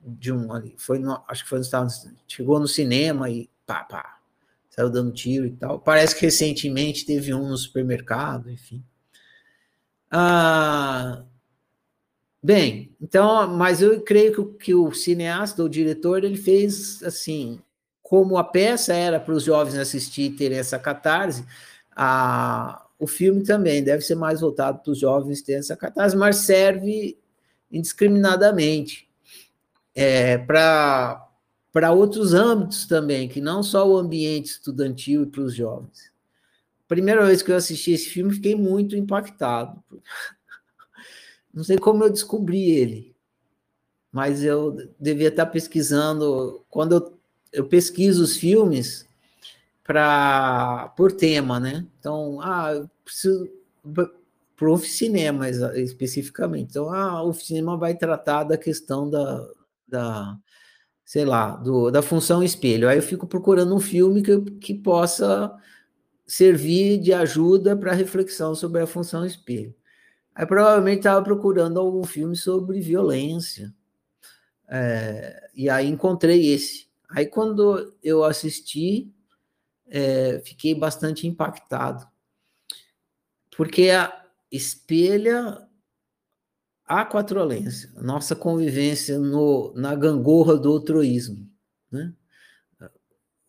de 0.00 0.32
um 0.32 0.52
ali, 0.52 0.76
foi 0.78 1.00
no, 1.00 1.20
acho 1.26 1.42
que 1.42 1.50
foi 1.50 1.58
nos 1.58 1.66
Estados 1.66 2.04
Unidos, 2.04 2.22
chegou 2.28 2.60
no 2.60 2.68
cinema 2.68 3.28
e 3.28 3.50
pá, 3.66 3.82
pá, 3.82 4.20
saiu 4.70 4.88
dando 4.88 5.10
tiro 5.10 5.44
e 5.44 5.50
tal. 5.50 5.80
Parece 5.80 6.14
que 6.14 6.20
recentemente 6.20 7.04
teve 7.04 7.34
um 7.34 7.48
no 7.48 7.56
supermercado, 7.56 8.48
enfim. 8.48 8.84
Ah, 10.08 11.24
bem, 12.40 12.94
então, 13.00 13.48
mas 13.56 13.82
eu 13.82 14.00
creio 14.02 14.32
que, 14.52 14.66
que 14.66 14.74
o 14.74 14.92
cineasta, 14.92 15.64
o 15.64 15.68
diretor, 15.68 16.22
ele 16.22 16.36
fez 16.36 17.02
assim, 17.02 17.60
como 18.08 18.38
a 18.38 18.44
peça 18.44 18.94
era 18.94 19.18
para 19.18 19.34
os 19.34 19.42
jovens 19.42 19.76
assistir 19.76 20.30
e 20.30 20.30
terem 20.30 20.58
essa 20.58 20.78
catarse, 20.78 21.44
a, 21.90 22.86
o 23.00 23.06
filme 23.08 23.42
também 23.42 23.82
deve 23.82 24.00
ser 24.02 24.14
mais 24.14 24.40
voltado 24.40 24.78
para 24.78 24.92
os 24.92 24.98
jovens 25.00 25.42
terem 25.42 25.58
essa 25.58 25.76
catarse, 25.76 26.16
mas 26.16 26.36
serve 26.36 27.18
indiscriminadamente 27.68 29.08
é, 29.92 30.38
para 30.38 31.20
outros 31.92 32.32
âmbitos 32.32 32.86
também, 32.86 33.28
que 33.28 33.40
não 33.40 33.60
só 33.60 33.88
o 33.88 33.96
ambiente 33.96 34.52
estudantil 34.52 35.24
e 35.24 35.26
para 35.26 35.42
os 35.42 35.52
jovens. 35.52 36.12
Primeira 36.86 37.26
vez 37.26 37.42
que 37.42 37.50
eu 37.50 37.56
assisti 37.56 37.90
esse 37.90 38.08
filme, 38.08 38.32
fiquei 38.32 38.54
muito 38.54 38.94
impactado. 38.94 39.82
Não 41.52 41.64
sei 41.64 41.76
como 41.76 42.04
eu 42.04 42.10
descobri 42.10 42.70
ele, 42.70 43.16
mas 44.12 44.44
eu 44.44 44.76
devia 45.00 45.28
estar 45.28 45.46
pesquisando. 45.46 46.62
Quando 46.68 46.92
eu, 46.92 47.15
eu 47.52 47.66
pesquiso 47.66 48.22
os 48.22 48.36
filmes 48.36 49.06
para 49.84 50.88
por 50.96 51.12
tema, 51.12 51.60
né? 51.60 51.86
Então, 51.98 52.40
ah, 52.40 52.72
eu 52.74 52.90
preciso 53.04 53.48
para 54.56 54.70
o 54.70 54.78
cinema 54.78 55.48
especificamente. 55.48 56.70
Então, 56.70 56.92
ah, 56.92 57.22
o 57.22 57.32
cinema 57.32 57.76
vai 57.76 57.94
tratar 57.94 58.44
da 58.44 58.56
questão 58.56 59.08
da, 59.08 59.48
da 59.86 60.38
sei 61.04 61.24
lá, 61.24 61.56
do, 61.56 61.90
da 61.90 62.02
função 62.02 62.42
espelho. 62.42 62.88
Aí 62.88 62.98
eu 62.98 63.02
fico 63.02 63.26
procurando 63.28 63.74
um 63.74 63.80
filme 63.80 64.22
que, 64.22 64.40
que 64.58 64.74
possa 64.74 65.54
servir 66.26 66.98
de 66.98 67.12
ajuda 67.12 67.76
para 67.76 67.92
reflexão 67.92 68.54
sobre 68.56 68.82
a 68.82 68.86
função 68.86 69.24
espelho. 69.24 69.72
Aí 70.34 70.44
provavelmente 70.44 70.98
estava 70.98 71.22
procurando 71.22 71.78
algum 71.78 72.04
filme 72.04 72.34
sobre 72.36 72.80
violência. 72.80 73.72
É, 74.68 75.48
e 75.54 75.70
aí 75.70 75.86
encontrei 75.86 76.52
esse. 76.52 76.85
Aí 77.08 77.26
quando 77.26 77.94
eu 78.02 78.24
assisti, 78.24 79.12
é, 79.86 80.40
fiquei 80.44 80.74
bastante 80.74 81.26
impactado. 81.26 82.06
Porque 83.56 83.90
a, 83.90 84.24
espelha 84.50 85.66
a 86.84 87.04
quatrolência, 87.04 87.90
nossa 87.96 88.36
convivência 88.36 89.18
no, 89.18 89.72
na 89.74 89.94
gangorra 89.94 90.56
do 90.56 90.70
outroísmo. 90.70 91.48
Né? 91.90 92.12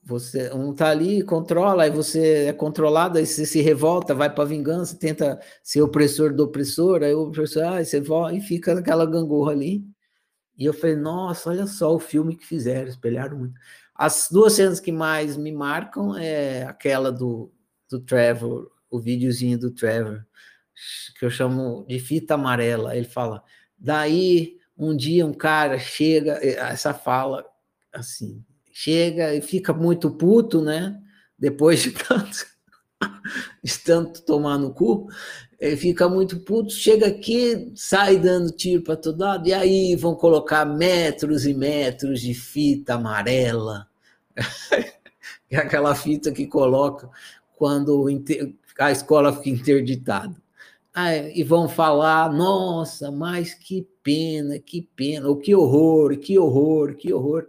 Você 0.03 0.51
um 0.53 0.73
tá 0.73 0.89
ali, 0.89 1.21
controla, 1.21 1.83
aí 1.83 1.91
você 1.91 2.45
é 2.45 2.53
controlado, 2.53 3.17
aí 3.17 3.25
você 3.25 3.45
se 3.45 3.61
revolta, 3.61 4.15
vai 4.15 4.33
para 4.33 4.43
a 4.43 4.47
vingança, 4.47 4.97
tenta 4.97 5.39
ser 5.61 5.81
opressor 5.81 6.33
do 6.33 6.45
opressor, 6.45 7.03
aí 7.03 7.13
o 7.13 7.27
opressor, 7.27 7.63
ah, 7.63 7.83
você 7.83 7.99
volta 7.99 8.33
e 8.33 8.41
fica 8.41 8.73
naquela 8.73 9.05
gangorra 9.05 9.51
ali. 9.51 9.85
E 10.57 10.65
eu 10.65 10.73
falei, 10.73 10.95
nossa, 10.95 11.49
olha 11.49 11.67
só 11.67 11.93
o 11.93 11.99
filme 11.99 12.35
que 12.35 12.45
fizeram, 12.45 12.87
espelharam 12.87 13.37
muito. 13.37 13.59
As 13.93 14.27
duas 14.31 14.53
cenas 14.53 14.79
que 14.79 14.91
mais 14.91 15.37
me 15.37 15.51
marcam 15.51 16.17
é 16.17 16.63
aquela 16.63 17.11
do, 17.11 17.51
do 17.89 17.99
Trevor, 17.99 18.71
o 18.89 18.99
videozinho 18.99 19.57
do 19.57 19.71
Trevor, 19.71 20.25
que 21.19 21.25
eu 21.25 21.29
chamo 21.29 21.85
de 21.87 21.99
fita 21.99 22.33
amarela. 22.33 22.95
Ele 22.95 23.05
fala, 23.05 23.43
daí 23.77 24.57
um 24.77 24.95
dia 24.95 25.25
um 25.25 25.33
cara 25.33 25.79
chega, 25.79 26.33
essa 26.43 26.93
fala 26.93 27.45
assim, 27.91 28.43
chega 28.71 29.33
e 29.33 29.41
fica 29.41 29.73
muito 29.73 30.11
puto, 30.11 30.61
né? 30.61 31.01
Depois 31.37 31.81
de 31.81 31.91
tanto, 31.91 32.45
de 33.63 33.79
tanto 33.79 34.21
tomar 34.23 34.57
no 34.57 34.73
cu, 34.73 35.07
ele 35.59 35.75
fica 35.75 36.07
muito 36.07 36.39
puto, 36.41 36.71
chega 36.71 37.07
aqui, 37.07 37.71
sai 37.75 38.17
dando 38.17 38.51
tiro 38.51 38.83
para 38.83 38.95
todo 38.95 39.19
lado, 39.19 39.47
e 39.47 39.53
aí 39.53 39.95
vão 39.95 40.15
colocar 40.15 40.65
metros 40.65 41.45
e 41.45 41.53
metros 41.53 42.21
de 42.21 42.33
fita 42.33 42.93
amarela. 42.93 43.87
é 45.49 45.57
aquela 45.57 45.95
fita 45.95 46.31
que 46.31 46.45
coloca 46.45 47.09
quando 47.55 48.05
a 48.79 48.91
escola 48.91 49.33
fica 49.33 49.49
interditada. 49.49 50.35
e 51.33 51.43
vão 51.43 51.67
falar, 51.67 52.31
nossa, 52.31 53.11
mas 53.11 53.53
que 53.53 53.87
pena, 54.03 54.59
que 54.59 54.87
pena, 54.95 55.27
ou 55.27 55.37
que 55.37 55.55
horror, 55.55 56.17
que 56.17 56.37
horror, 56.37 56.95
que 56.95 57.11
horror. 57.13 57.47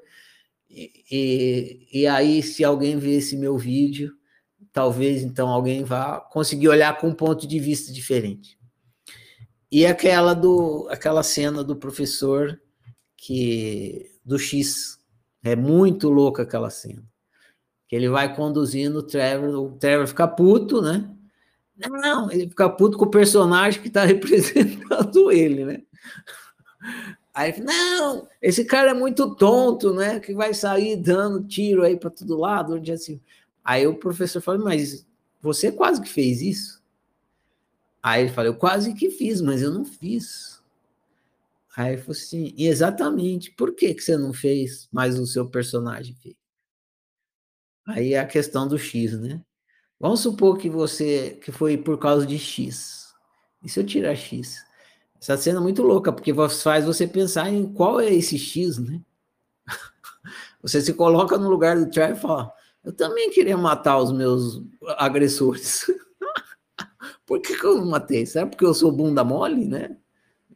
E, 0.70 1.86
e, 1.92 2.06
aí, 2.06 2.42
se 2.42 2.64
alguém 2.64 2.98
vê 2.98 3.16
esse 3.16 3.36
meu 3.36 3.56
vídeo, 3.58 4.17
talvez 4.78 5.24
então 5.24 5.48
alguém 5.48 5.82
vá 5.82 6.20
conseguir 6.20 6.68
olhar 6.68 6.96
com 6.98 7.08
um 7.08 7.12
ponto 7.12 7.48
de 7.48 7.58
vista 7.58 7.92
diferente. 7.92 8.56
E 9.72 9.84
aquela 9.84 10.34
do 10.34 10.86
aquela 10.88 11.24
cena 11.24 11.64
do 11.64 11.74
professor 11.74 12.56
que 13.16 14.08
do 14.24 14.38
X 14.38 15.00
é 15.42 15.56
muito 15.56 16.08
louca 16.08 16.44
aquela 16.44 16.70
cena. 16.70 17.02
Que 17.88 17.96
ele 17.96 18.08
vai 18.08 18.32
conduzindo 18.36 19.00
o 19.00 19.02
Trevor, 19.02 19.48
o 19.56 19.76
Trevor 19.78 20.06
fica 20.06 20.28
puto, 20.28 20.80
né? 20.80 21.12
Não, 21.76 22.30
ele 22.30 22.48
fica 22.48 22.70
puto 22.70 22.96
com 22.96 23.06
o 23.06 23.10
personagem 23.10 23.82
que 23.82 23.88
está 23.88 24.04
representando 24.06 25.32
ele, 25.32 25.64
né? 25.64 25.82
Aí, 27.34 27.60
não, 27.60 28.28
esse 28.40 28.64
cara 28.64 28.92
é 28.92 28.94
muito 28.94 29.34
tonto, 29.34 29.92
né? 29.92 30.20
Que 30.20 30.34
vai 30.34 30.54
sair 30.54 30.94
dando 30.96 31.42
tiro 31.42 31.82
aí 31.82 31.96
para 31.96 32.10
todo 32.10 32.38
lado, 32.38 32.76
onde 32.76 32.92
assim. 32.92 33.20
Aí 33.68 33.86
o 33.86 33.94
professor 33.94 34.40
falou, 34.40 34.64
mas 34.64 35.06
você 35.42 35.70
quase 35.70 36.00
que 36.00 36.08
fez 36.08 36.40
isso? 36.40 36.82
Aí 38.02 38.22
ele 38.22 38.32
falou, 38.32 38.52
eu 38.52 38.58
quase 38.58 38.94
que 38.94 39.10
fiz, 39.10 39.42
mas 39.42 39.60
eu 39.60 39.70
não 39.70 39.84
fiz. 39.84 40.62
Aí 41.76 41.92
ele 41.92 42.00
falou 42.00 42.12
assim, 42.12 42.54
exatamente, 42.56 43.50
por 43.50 43.74
que, 43.74 43.92
que 43.92 44.00
você 44.00 44.16
não 44.16 44.32
fez, 44.32 44.88
mas 44.90 45.18
o 45.18 45.26
seu 45.26 45.50
personagem 45.50 46.14
fez? 46.14 46.34
Aí 47.86 48.14
é 48.14 48.20
a 48.20 48.26
questão 48.26 48.66
do 48.66 48.78
X, 48.78 49.20
né? 49.20 49.38
Vamos 50.00 50.20
supor 50.20 50.56
que 50.56 50.70
você 50.70 51.38
que 51.42 51.52
foi 51.52 51.76
por 51.76 51.98
causa 51.98 52.24
de 52.24 52.38
X. 52.38 53.14
E 53.62 53.68
se 53.68 53.78
eu 53.78 53.84
tirar 53.84 54.16
X? 54.16 54.64
Essa 55.20 55.36
cena 55.36 55.58
é 55.58 55.62
muito 55.62 55.82
louca, 55.82 56.10
porque 56.10 56.32
faz 56.62 56.86
você 56.86 57.06
pensar 57.06 57.50
em 57.50 57.70
qual 57.70 58.00
é 58.00 58.14
esse 58.14 58.38
X, 58.38 58.78
né? 58.78 59.02
Você 60.62 60.80
se 60.80 60.94
coloca 60.94 61.36
no 61.36 61.50
lugar 61.50 61.76
do 61.76 61.90
Trevor 61.90 62.16
e 62.16 62.20
fala: 62.20 62.57
Eu 62.84 62.92
também 62.92 63.30
queria 63.30 63.56
matar 63.56 63.98
os 63.98 64.12
meus 64.12 64.62
agressores. 64.96 65.86
Por 67.26 67.40
que, 67.40 67.58
que 67.58 67.64
eu 67.64 67.76
não 67.76 67.86
matei? 67.86 68.24
Será 68.24 68.46
porque 68.46 68.64
eu 68.64 68.74
sou 68.74 68.90
bunda 68.90 69.22
mole, 69.22 69.66
né? 69.66 69.96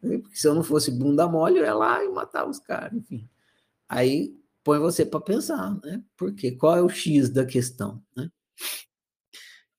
Porque 0.00 0.36
se 0.36 0.48
eu 0.48 0.54
não 0.54 0.62
fosse 0.64 0.90
bunda 0.90 1.28
mole, 1.28 1.58
eu 1.58 1.64
ia 1.64 1.74
lá 1.74 2.04
e 2.04 2.08
matava 2.08 2.50
os 2.50 2.58
caras, 2.58 2.92
enfim. 2.94 3.28
Aí 3.88 4.34
põe 4.64 4.78
você 4.78 5.04
para 5.04 5.20
pensar, 5.20 5.78
né? 5.82 6.02
Por 6.16 6.34
quê? 6.34 6.52
Qual 6.52 6.76
é 6.76 6.82
o 6.82 6.88
X 6.88 7.28
da 7.30 7.44
questão, 7.44 8.02
né? 8.16 8.30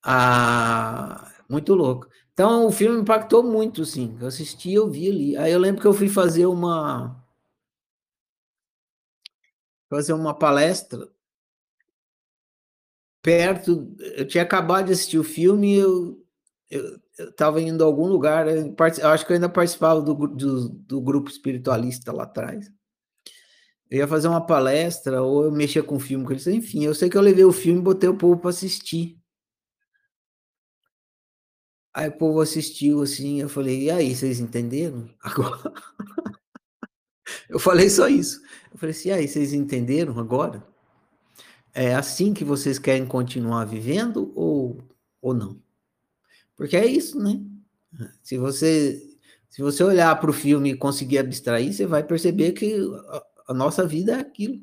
Ah, 0.02 1.32
muito 1.48 1.74
louco. 1.74 2.08
Então, 2.32 2.66
o 2.66 2.72
filme 2.72 3.00
impactou 3.00 3.42
muito, 3.42 3.84
sim. 3.84 4.16
Eu 4.20 4.26
assisti, 4.26 4.72
eu 4.72 4.90
vi 4.90 5.08
ali. 5.08 5.36
Aí 5.36 5.52
eu 5.52 5.58
lembro 5.58 5.80
que 5.80 5.86
eu 5.86 5.94
fui 5.94 6.08
fazer 6.08 6.46
uma 6.46 7.22
fazer 9.88 10.12
uma 10.12 10.34
palestra 10.34 11.08
perto. 13.24 13.96
Eu 13.98 14.28
tinha 14.28 14.42
acabado 14.44 14.86
de 14.86 14.92
assistir 14.92 15.18
o 15.18 15.24
filme, 15.24 15.76
eu 15.76 16.22
estava 17.18 17.60
indo 17.60 17.82
a 17.82 17.86
algum 17.86 18.06
lugar. 18.06 18.46
Eu, 18.46 18.76
eu 18.76 19.08
acho 19.08 19.26
que 19.26 19.32
eu 19.32 19.34
ainda 19.34 19.48
participava 19.48 20.02
do, 20.02 20.14
do, 20.14 20.68
do 20.68 21.00
grupo 21.00 21.30
espiritualista 21.30 22.12
lá 22.12 22.24
atrás. 22.24 22.70
Eu 23.90 23.98
ia 23.98 24.08
fazer 24.08 24.28
uma 24.28 24.44
palestra 24.44 25.22
ou 25.22 25.44
eu 25.44 25.52
mexia 25.52 25.82
com 25.82 25.96
o 25.96 26.00
filme 26.00 26.26
eles, 26.30 26.46
enfim. 26.46 26.84
Eu 26.84 26.94
sei 26.94 27.08
que 27.08 27.16
eu 27.16 27.22
levei 27.22 27.44
o 27.44 27.52
filme 27.52 27.80
e 27.80 27.82
botei 27.82 28.10
o 28.10 28.18
povo 28.18 28.38
para 28.38 28.50
assistir. 28.50 29.18
Aí 31.94 32.08
o 32.08 32.18
povo 32.18 32.40
assistiu 32.40 33.02
assim, 33.02 33.40
eu 33.40 33.48
falei, 33.48 33.84
e 33.84 33.90
aí, 33.90 34.14
vocês 34.14 34.40
entenderam? 34.40 35.08
Agora. 35.22 35.72
eu 37.48 37.58
falei 37.58 37.88
só 37.88 38.08
isso. 38.08 38.40
Eu 38.72 38.78
falei 38.78 38.90
assim, 38.94 39.10
e 39.10 39.12
aí, 39.12 39.28
vocês 39.28 39.52
entenderam 39.52 40.18
agora? 40.18 40.73
É 41.74 41.94
assim 41.94 42.32
que 42.32 42.44
vocês 42.44 42.78
querem 42.78 43.04
continuar 43.04 43.64
vivendo 43.64 44.32
ou, 44.34 44.78
ou 45.20 45.34
não? 45.34 45.60
Porque 46.56 46.76
é 46.76 46.86
isso, 46.86 47.18
né? 47.18 47.40
Se 48.22 48.38
você, 48.38 49.02
se 49.48 49.60
você 49.60 49.82
olhar 49.82 50.18
para 50.20 50.30
o 50.30 50.32
filme 50.32 50.70
e 50.70 50.76
conseguir 50.76 51.18
abstrair, 51.18 51.72
você 51.72 51.86
vai 51.86 52.04
perceber 52.04 52.52
que 52.52 52.76
a, 53.08 53.22
a 53.48 53.54
nossa 53.54 53.86
vida 53.86 54.12
é 54.12 54.20
aquilo. 54.20 54.62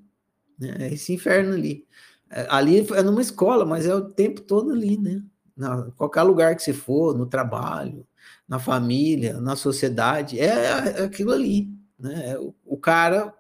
Né? 0.58 0.76
É 0.80 0.94
esse 0.94 1.14
inferno 1.14 1.54
ali. 1.54 1.86
É, 2.30 2.48
ali 2.50 2.80
é 2.94 3.04
numa 3.04 3.22
escola, 3.22 3.66
mas 3.66 3.86
é 3.86 3.94
o 3.94 4.10
tempo 4.10 4.42
todo 4.42 4.72
ali, 4.72 4.98
né? 4.98 5.22
na 5.56 5.92
qualquer 5.92 6.24
lugar 6.24 6.56
que 6.56 6.64
você 6.64 6.74
for, 6.74 7.16
no 7.16 7.26
trabalho, 7.26 8.08
na 8.48 8.60
família, 8.60 9.40
na 9.40 9.56
sociedade, 9.56 10.40
é, 10.40 10.46
é 10.46 11.04
aquilo 11.04 11.32
ali, 11.32 11.70
né? 12.00 12.38
O, 12.40 12.54
o, 12.66 12.78
cara 12.78 13.34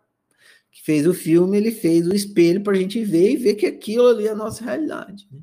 que 0.71 0.81
fez 0.83 1.05
o 1.05 1.13
filme, 1.13 1.57
ele 1.57 1.71
fez 1.71 2.07
o 2.07 2.15
espelho 2.15 2.63
para 2.63 2.73
a 2.73 2.79
gente 2.79 3.03
ver 3.03 3.33
e 3.33 3.37
ver 3.37 3.55
que 3.55 3.65
aquilo 3.65 4.07
ali 4.07 4.27
é 4.27 4.31
a 4.31 4.35
nossa 4.35 4.63
realidade. 4.63 5.27
Né? 5.29 5.41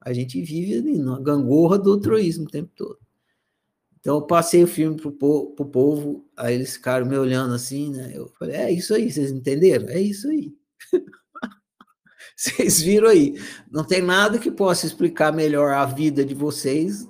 A 0.00 0.12
gente 0.12 0.40
vive 0.40 0.78
ali 0.78 0.98
na 0.98 1.18
gangorra 1.18 1.78
do 1.78 2.00
troísmo 2.00 2.44
o 2.44 2.50
tempo 2.50 2.70
todo. 2.74 2.98
Então 3.98 4.16
eu 4.16 4.22
passei 4.22 4.62
o 4.62 4.68
filme 4.68 5.00
pro, 5.00 5.12
pro 5.12 5.66
povo, 5.66 6.28
aí 6.36 6.54
eles 6.54 6.74
ficaram 6.74 7.06
me 7.06 7.16
olhando 7.16 7.54
assim, 7.54 7.92
né? 7.92 8.10
Eu 8.12 8.28
falei, 8.36 8.56
é 8.56 8.72
isso 8.72 8.92
aí, 8.94 9.10
vocês 9.10 9.30
entenderam? 9.30 9.88
É 9.88 10.00
isso 10.00 10.28
aí. 10.28 10.52
Vocês 12.34 12.80
viram 12.80 13.08
aí, 13.08 13.40
não 13.70 13.84
tem 13.84 14.02
nada 14.02 14.36
que 14.36 14.50
possa 14.50 14.84
explicar 14.84 15.32
melhor 15.32 15.74
a 15.74 15.84
vida 15.84 16.24
de 16.24 16.34
vocês. 16.34 17.06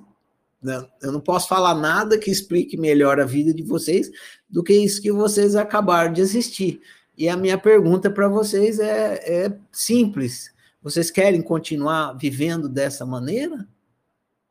Né? 0.61 0.87
Eu 1.01 1.11
não 1.11 1.21
posso 1.21 1.49
falar 1.49 1.75
nada 1.75 2.19
que 2.19 2.31
explique 2.31 2.77
melhor 2.77 3.19
a 3.19 3.25
vida 3.25 3.55
de 3.55 3.63
vocês 3.63 4.11
do 4.51 4.63
que 4.63 4.75
isso 4.75 5.01
que 5.01 5.11
vocês 5.11 5.57
acabaram 5.57 6.13
de 6.13 6.21
assistir. 6.21 6.83
E 7.23 7.29
a 7.29 7.37
minha 7.37 7.57
pergunta 7.57 8.11
para 8.11 8.27
vocês 8.27 8.81
é, 8.81 9.45
é 9.45 9.59
simples: 9.71 10.53
vocês 10.83 11.09
querem 11.09 11.41
continuar 11.41 12.15
vivendo 12.15 12.69
dessa 12.69 13.07
maneira? 13.07 13.69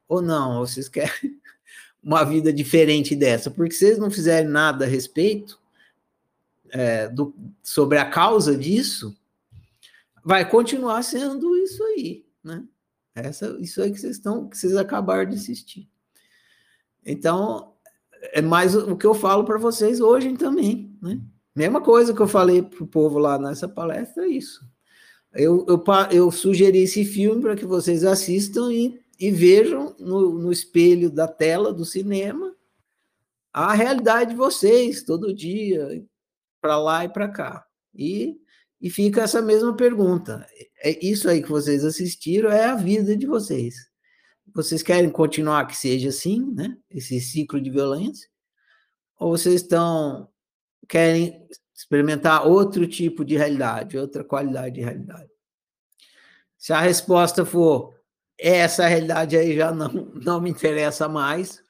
Ou 0.07 0.21
não? 0.21 0.59
Vocês 0.59 0.87
querem 0.87 1.37
uma 2.01 2.23
vida 2.23 2.53
diferente 2.53 3.13
dessa? 3.13 3.51
Porque 3.51 3.73
se 3.73 3.79
vocês 3.79 3.97
não 3.97 4.09
fizerem 4.09 4.49
nada 4.49 4.85
a 4.85 4.87
respeito, 4.87 5.59
é, 6.69 7.09
do, 7.09 7.35
sobre 7.61 7.97
a 7.97 8.09
causa 8.09 8.55
disso, 8.57 9.17
vai 10.23 10.49
continuar 10.49 11.03
sendo 11.03 11.57
isso 11.57 11.83
aí, 11.83 12.25
né? 12.41 12.63
Essa, 13.13 13.57
isso 13.59 13.81
aí 13.81 13.91
que 13.91 13.99
vocês 13.99 14.15
estão, 14.15 14.47
que 14.47 14.57
vocês 14.57 14.77
acabaram 14.77 15.29
de 15.29 15.35
assistir. 15.35 15.89
Então, 17.05 17.73
é 18.31 18.41
mais 18.41 18.73
o 18.77 18.95
que 18.95 19.05
eu 19.05 19.13
falo 19.13 19.43
para 19.43 19.57
vocês 19.57 19.99
hoje 19.99 20.37
também, 20.37 20.97
né? 21.01 21.19
Mesma 21.61 21.79
coisa 21.79 22.11
que 22.11 22.19
eu 22.19 22.27
falei 22.27 22.63
para 22.63 22.83
o 22.83 22.87
povo 22.87 23.19
lá 23.19 23.37
nessa 23.37 23.69
palestra, 23.69 24.25
é 24.25 24.29
isso. 24.29 24.65
Eu, 25.31 25.63
eu, 25.67 25.83
eu 26.11 26.31
sugeri 26.31 26.79
esse 26.79 27.05
filme 27.05 27.39
para 27.39 27.55
que 27.55 27.67
vocês 27.67 28.03
assistam 28.03 28.73
e, 28.73 28.99
e 29.19 29.29
vejam 29.29 29.95
no, 29.99 30.39
no 30.39 30.51
espelho 30.51 31.07
da 31.11 31.27
tela 31.27 31.71
do 31.71 31.85
cinema 31.85 32.51
a 33.53 33.73
realidade 33.73 34.31
de 34.31 34.35
vocês 34.35 35.03
todo 35.03 35.35
dia, 35.35 36.03
para 36.59 36.79
lá 36.79 37.05
e 37.05 37.09
para 37.09 37.29
cá. 37.29 37.63
E, 37.93 38.37
e 38.81 38.89
fica 38.89 39.21
essa 39.21 39.39
mesma 39.39 39.75
pergunta. 39.75 40.43
É 40.83 40.97
isso 41.05 41.29
aí 41.29 41.43
que 41.43 41.49
vocês 41.49 41.85
assistiram 41.85 42.49
é 42.49 42.65
a 42.65 42.75
vida 42.75 43.15
de 43.15 43.27
vocês. 43.27 43.75
Vocês 44.51 44.81
querem 44.81 45.11
continuar 45.11 45.67
que 45.67 45.77
seja 45.77 46.09
assim, 46.09 46.43
né? 46.55 46.75
Esse 46.89 47.21
ciclo 47.21 47.61
de 47.61 47.69
violência? 47.69 48.27
Ou 49.19 49.37
vocês 49.37 49.61
estão 49.61 50.27
querem 50.87 51.47
experimentar 51.73 52.47
outro 52.47 52.87
tipo 52.87 53.25
de 53.25 53.37
realidade, 53.37 53.97
outra 53.97 54.23
qualidade 54.23 54.75
de 54.75 54.81
realidade? 54.81 55.29
Se 56.57 56.73
a 56.73 56.79
resposta 56.79 57.45
for 57.45 57.95
essa 58.37 58.87
realidade 58.87 59.37
aí 59.37 59.55
já 59.55 59.71
não, 59.71 59.89
não 60.15 60.41
me 60.41 60.49
interessa 60.49 61.07
mais, 61.07 61.63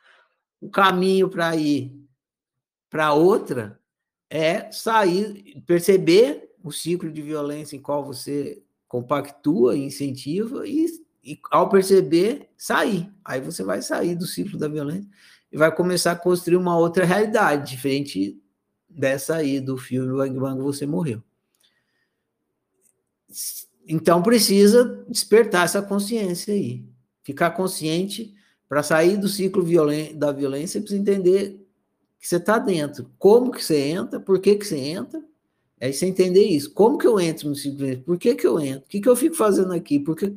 o 0.59 0.69
caminho 0.69 1.29
para 1.29 1.55
ir 1.55 1.91
para 2.89 3.13
outra 3.13 3.79
é 4.29 4.69
sair, 4.71 5.61
perceber 5.65 6.49
o 6.63 6.71
ciclo 6.71 7.11
de 7.11 7.21
violência 7.21 7.75
em 7.75 7.81
qual 7.81 8.05
você 8.05 8.61
compactua, 8.87 9.77
incentiva 9.77 10.67
e, 10.67 10.85
e 11.23 11.39
ao 11.49 11.69
perceber, 11.69 12.49
sair. 12.57 13.09
Aí 13.23 13.39
você 13.39 13.63
vai 13.63 13.81
sair 13.81 14.15
do 14.15 14.27
ciclo 14.27 14.59
da 14.59 14.67
violência 14.67 15.09
e 15.51 15.57
vai 15.57 15.73
começar 15.73 16.11
a 16.11 16.17
construir 16.17 16.57
uma 16.57 16.77
outra 16.77 17.05
realidade, 17.05 17.71
diferente 17.71 18.40
dessa 18.95 19.35
aí 19.35 19.59
do 19.59 19.77
filme 19.77 20.13
Bang 20.13 20.39
Bang 20.39 20.61
Você 20.61 20.85
Morreu. 20.85 21.21
Então 23.87 24.21
precisa 24.21 25.03
despertar 25.07 25.65
essa 25.65 25.81
consciência 25.81 26.53
aí. 26.53 26.83
Ficar 27.23 27.51
consciente 27.51 28.33
para 28.67 28.83
sair 28.83 29.17
do 29.17 29.27
ciclo 29.27 29.63
violen 29.63 30.17
da 30.17 30.31
violência, 30.31 30.79
precisa 30.79 31.01
entender 31.01 31.61
que 32.19 32.27
você 32.27 32.37
está 32.37 32.57
dentro. 32.57 33.11
Como 33.17 33.51
que 33.51 33.63
você 33.63 33.77
entra, 33.77 34.19
por 34.19 34.39
que, 34.39 34.55
que 34.55 34.65
você 34.65 34.77
entra, 34.77 35.21
é 35.79 35.91
você 35.91 36.05
entender 36.05 36.43
isso. 36.43 36.71
Como 36.71 36.97
que 36.97 37.07
eu 37.07 37.19
entro 37.19 37.49
no 37.49 37.55
ciclo? 37.55 37.97
Por 38.03 38.17
que, 38.17 38.35
que 38.35 38.45
eu 38.45 38.59
entro? 38.59 38.85
O 38.85 38.87
que, 38.87 39.01
que 39.01 39.09
eu 39.09 39.15
fico 39.15 39.35
fazendo 39.35 39.73
aqui? 39.73 39.99
Por 39.99 40.15
que, 40.15 40.33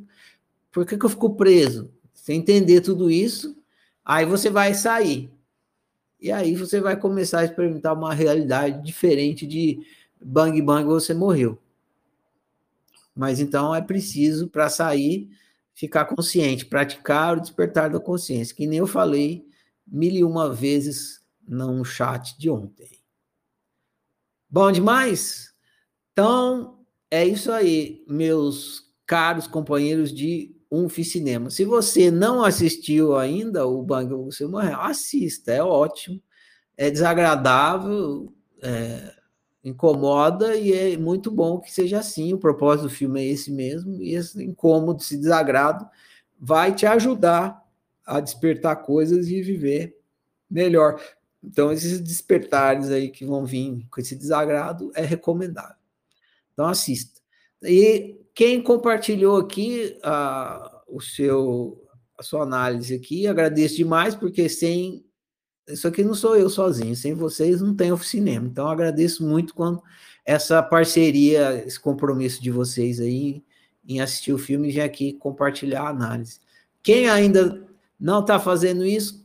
por 0.73 0.87
que, 0.87 0.97
que 0.97 1.05
eu 1.05 1.11
fico 1.11 1.37
preso? 1.37 1.93
Você 2.15 2.33
entender 2.33 2.81
tudo 2.81 3.11
isso, 3.11 3.55
aí 4.03 4.25
você 4.25 4.49
vai 4.49 4.73
sair. 4.73 5.31
E 6.25 6.33
aí 6.33 6.57
você 6.57 6.81
vai 6.81 6.97
começar 6.97 7.41
a 7.41 7.45
experimentar 7.45 7.93
uma 7.93 8.15
realidade 8.15 8.83
diferente 8.83 9.47
de 9.47 9.87
bang 10.19 10.63
bang 10.63 10.87
você 10.87 11.13
morreu. 11.13 11.61
Mas 13.15 13.41
então 13.41 13.75
é 13.75 13.83
preciso 13.83 14.49
para 14.49 14.71
sair 14.71 15.29
ficar 15.75 16.07
consciente, 16.07 16.65
praticar 16.65 17.37
o 17.37 17.41
despertar 17.43 17.91
da 17.91 18.01
consciência, 18.01 18.57
que 18.57 18.67
nem 18.67 18.79
eu 18.79 18.87
falei 18.87 19.47
mil 19.87 20.13
e 20.13 20.25
uma 20.25 20.51
vezes 20.51 21.23
no 21.47 21.85
chat 21.85 22.39
de 22.39 22.49
ontem. 22.49 22.89
Bom 24.49 24.73
demais? 24.73 25.53
Então, 26.15 26.87
é 27.11 27.23
isso 27.23 27.53
aí, 27.53 28.03
meus 28.09 28.91
caros 29.05 29.47
companheiros 29.47 30.11
de 30.11 30.57
Unf 30.71 30.99
Cinema. 31.05 31.51
Se 31.51 31.65
você 31.65 32.11
não 32.11 32.45
assistiu 32.45 33.17
ainda 33.17 33.67
o 33.67 33.83
Bang 33.83 34.13
Você 34.15 34.47
Morreu, 34.47 34.81
assista, 34.81 35.53
é 35.53 35.63
ótimo, 35.63 36.21
é 36.77 36.91
desagradável, 36.91 38.33
é, 38.63 39.15
incomoda 39.63 40.57
e 40.57 40.73
é 40.73 40.97
muito 40.97 41.31
bom 41.31 41.59
que 41.59 41.73
seja 41.73 41.99
assim. 41.99 42.33
O 42.33 42.39
propósito 42.39 42.85
do 42.85 42.95
filme 42.95 43.21
é 43.21 43.27
esse 43.27 43.51
mesmo, 43.51 44.03
e 44.03 44.15
esse 44.15 44.43
incômodo, 44.43 45.03
esse 45.03 45.17
desagrado 45.17 45.89
vai 46.39 46.75
te 46.75 46.87
ajudar 46.87 47.65
a 48.05 48.21
despertar 48.21 48.77
coisas 48.77 49.29
e 49.29 49.41
viver 49.41 49.99
melhor. 50.51 51.01
Então, 51.43 51.73
esses 51.73 52.01
despertares 52.01 52.91
aí 52.91 53.11
que 53.11 53.25
vão 53.25 53.45
vir 53.45 53.87
com 53.91 54.01
esse 54.01 54.17
desagrado 54.17 54.91
é 54.95 55.03
recomendável. 55.03 55.77
Então, 56.53 56.67
assista. 56.67 57.21
E 57.63 58.17
quem 58.35 58.61
compartilhou 58.61 59.37
aqui 59.37 59.97
a, 60.03 60.83
o 60.89 61.01
seu, 61.01 61.81
a 62.19 62.23
sua 62.23 62.43
análise 62.43 62.95
aqui, 62.95 63.27
agradeço 63.27 63.77
demais, 63.77 64.15
porque 64.15 64.49
sem. 64.49 65.05
Isso 65.69 65.89
aqui 65.89 66.03
não 66.03 66.15
sou 66.15 66.37
eu 66.37 66.51
sozinho, 66.51 66.95
sem 66.95 67.15
vocês 67.15 67.63
não 67.63 67.75
tem 67.75 67.91
oficinema. 67.91 68.47
Então, 68.47 68.67
agradeço 68.69 69.25
muito 69.27 69.55
quando 69.55 69.83
essa 70.25 70.63
parceria, 70.63 71.65
esse 71.67 71.81
compromisso 71.81 72.43
de 72.43 72.51
vocês 72.51 73.01
aí 73.01 73.43
em 73.87 74.01
assistir 74.01 74.33
o 74.33 74.39
filme 74.39 74.69
e 74.69 74.73
vir 74.73 74.81
aqui 74.81 75.13
compartilhar 75.15 75.83
a 75.83 75.89
análise. 75.89 76.39
Quem 76.83 77.09
ainda 77.09 77.67
não 77.99 78.21
está 78.21 78.39
fazendo 78.39 78.85
isso, 78.85 79.25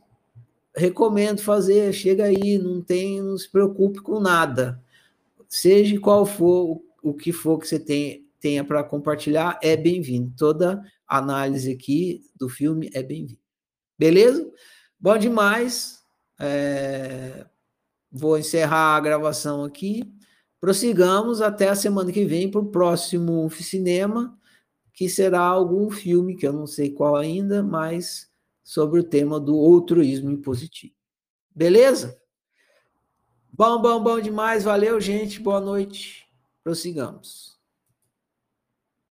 recomendo 0.74 1.42
fazer, 1.42 1.92
chega 1.94 2.26
aí, 2.26 2.58
não 2.58 2.82
tem, 2.82 3.22
não 3.22 3.38
se 3.38 3.50
preocupe 3.50 4.00
com 4.00 4.20
nada. 4.20 4.82
Seja 5.48 6.00
qual 6.00 6.26
for 6.26 6.82
o 7.02 7.14
que 7.14 7.34
for 7.34 7.60
que 7.60 7.68
você 7.68 7.80
tem, 7.80 8.29
tenha 8.40 8.64
para 8.64 8.84
compartilhar, 8.84 9.60
é 9.62 9.76
bem-vindo. 9.76 10.34
Toda 10.38 10.82
análise 11.08 11.72
aqui 11.72 12.24
do 12.36 12.48
filme 12.48 12.90
é 12.94 13.04
bem-vinda. 13.04 13.40
Beleza? 13.98 14.50
Bom 15.00 15.18
demais. 15.18 16.02
É... 16.40 17.46
Vou 18.12 18.38
encerrar 18.38 18.96
a 18.96 19.00
gravação 19.00 19.64
aqui. 19.64 20.04
Prossigamos 20.60 21.42
até 21.42 21.70
a 21.70 21.76
semana 21.76 22.12
que 22.12 22.26
vem 22.26 22.50
para 22.50 22.60
o 22.60 22.72
próximo 22.72 23.50
cinema, 23.50 24.38
que 24.94 25.08
será 25.08 25.42
algum 25.42 25.90
filme 25.90 26.36
que 26.36 26.48
eu 26.48 26.54
não 26.54 26.68
sei 26.68 26.92
qual 26.92 27.16
ainda, 27.16 27.62
mas 27.62 28.30
sobre 28.64 29.00
o 29.00 29.04
tema 29.04 29.40
do 29.40 29.56
altruísmo 29.56 30.32
impositivo. 30.32 30.94
Beleza? 31.54 32.20
Bom, 33.52 33.82
bom, 33.82 34.02
bom 34.02 34.20
demais. 34.20 34.64
Valeu, 34.64 35.00
gente. 35.00 35.40
Boa 35.40 35.60
noite. 35.60 36.26
Prossigamos. 36.64 37.59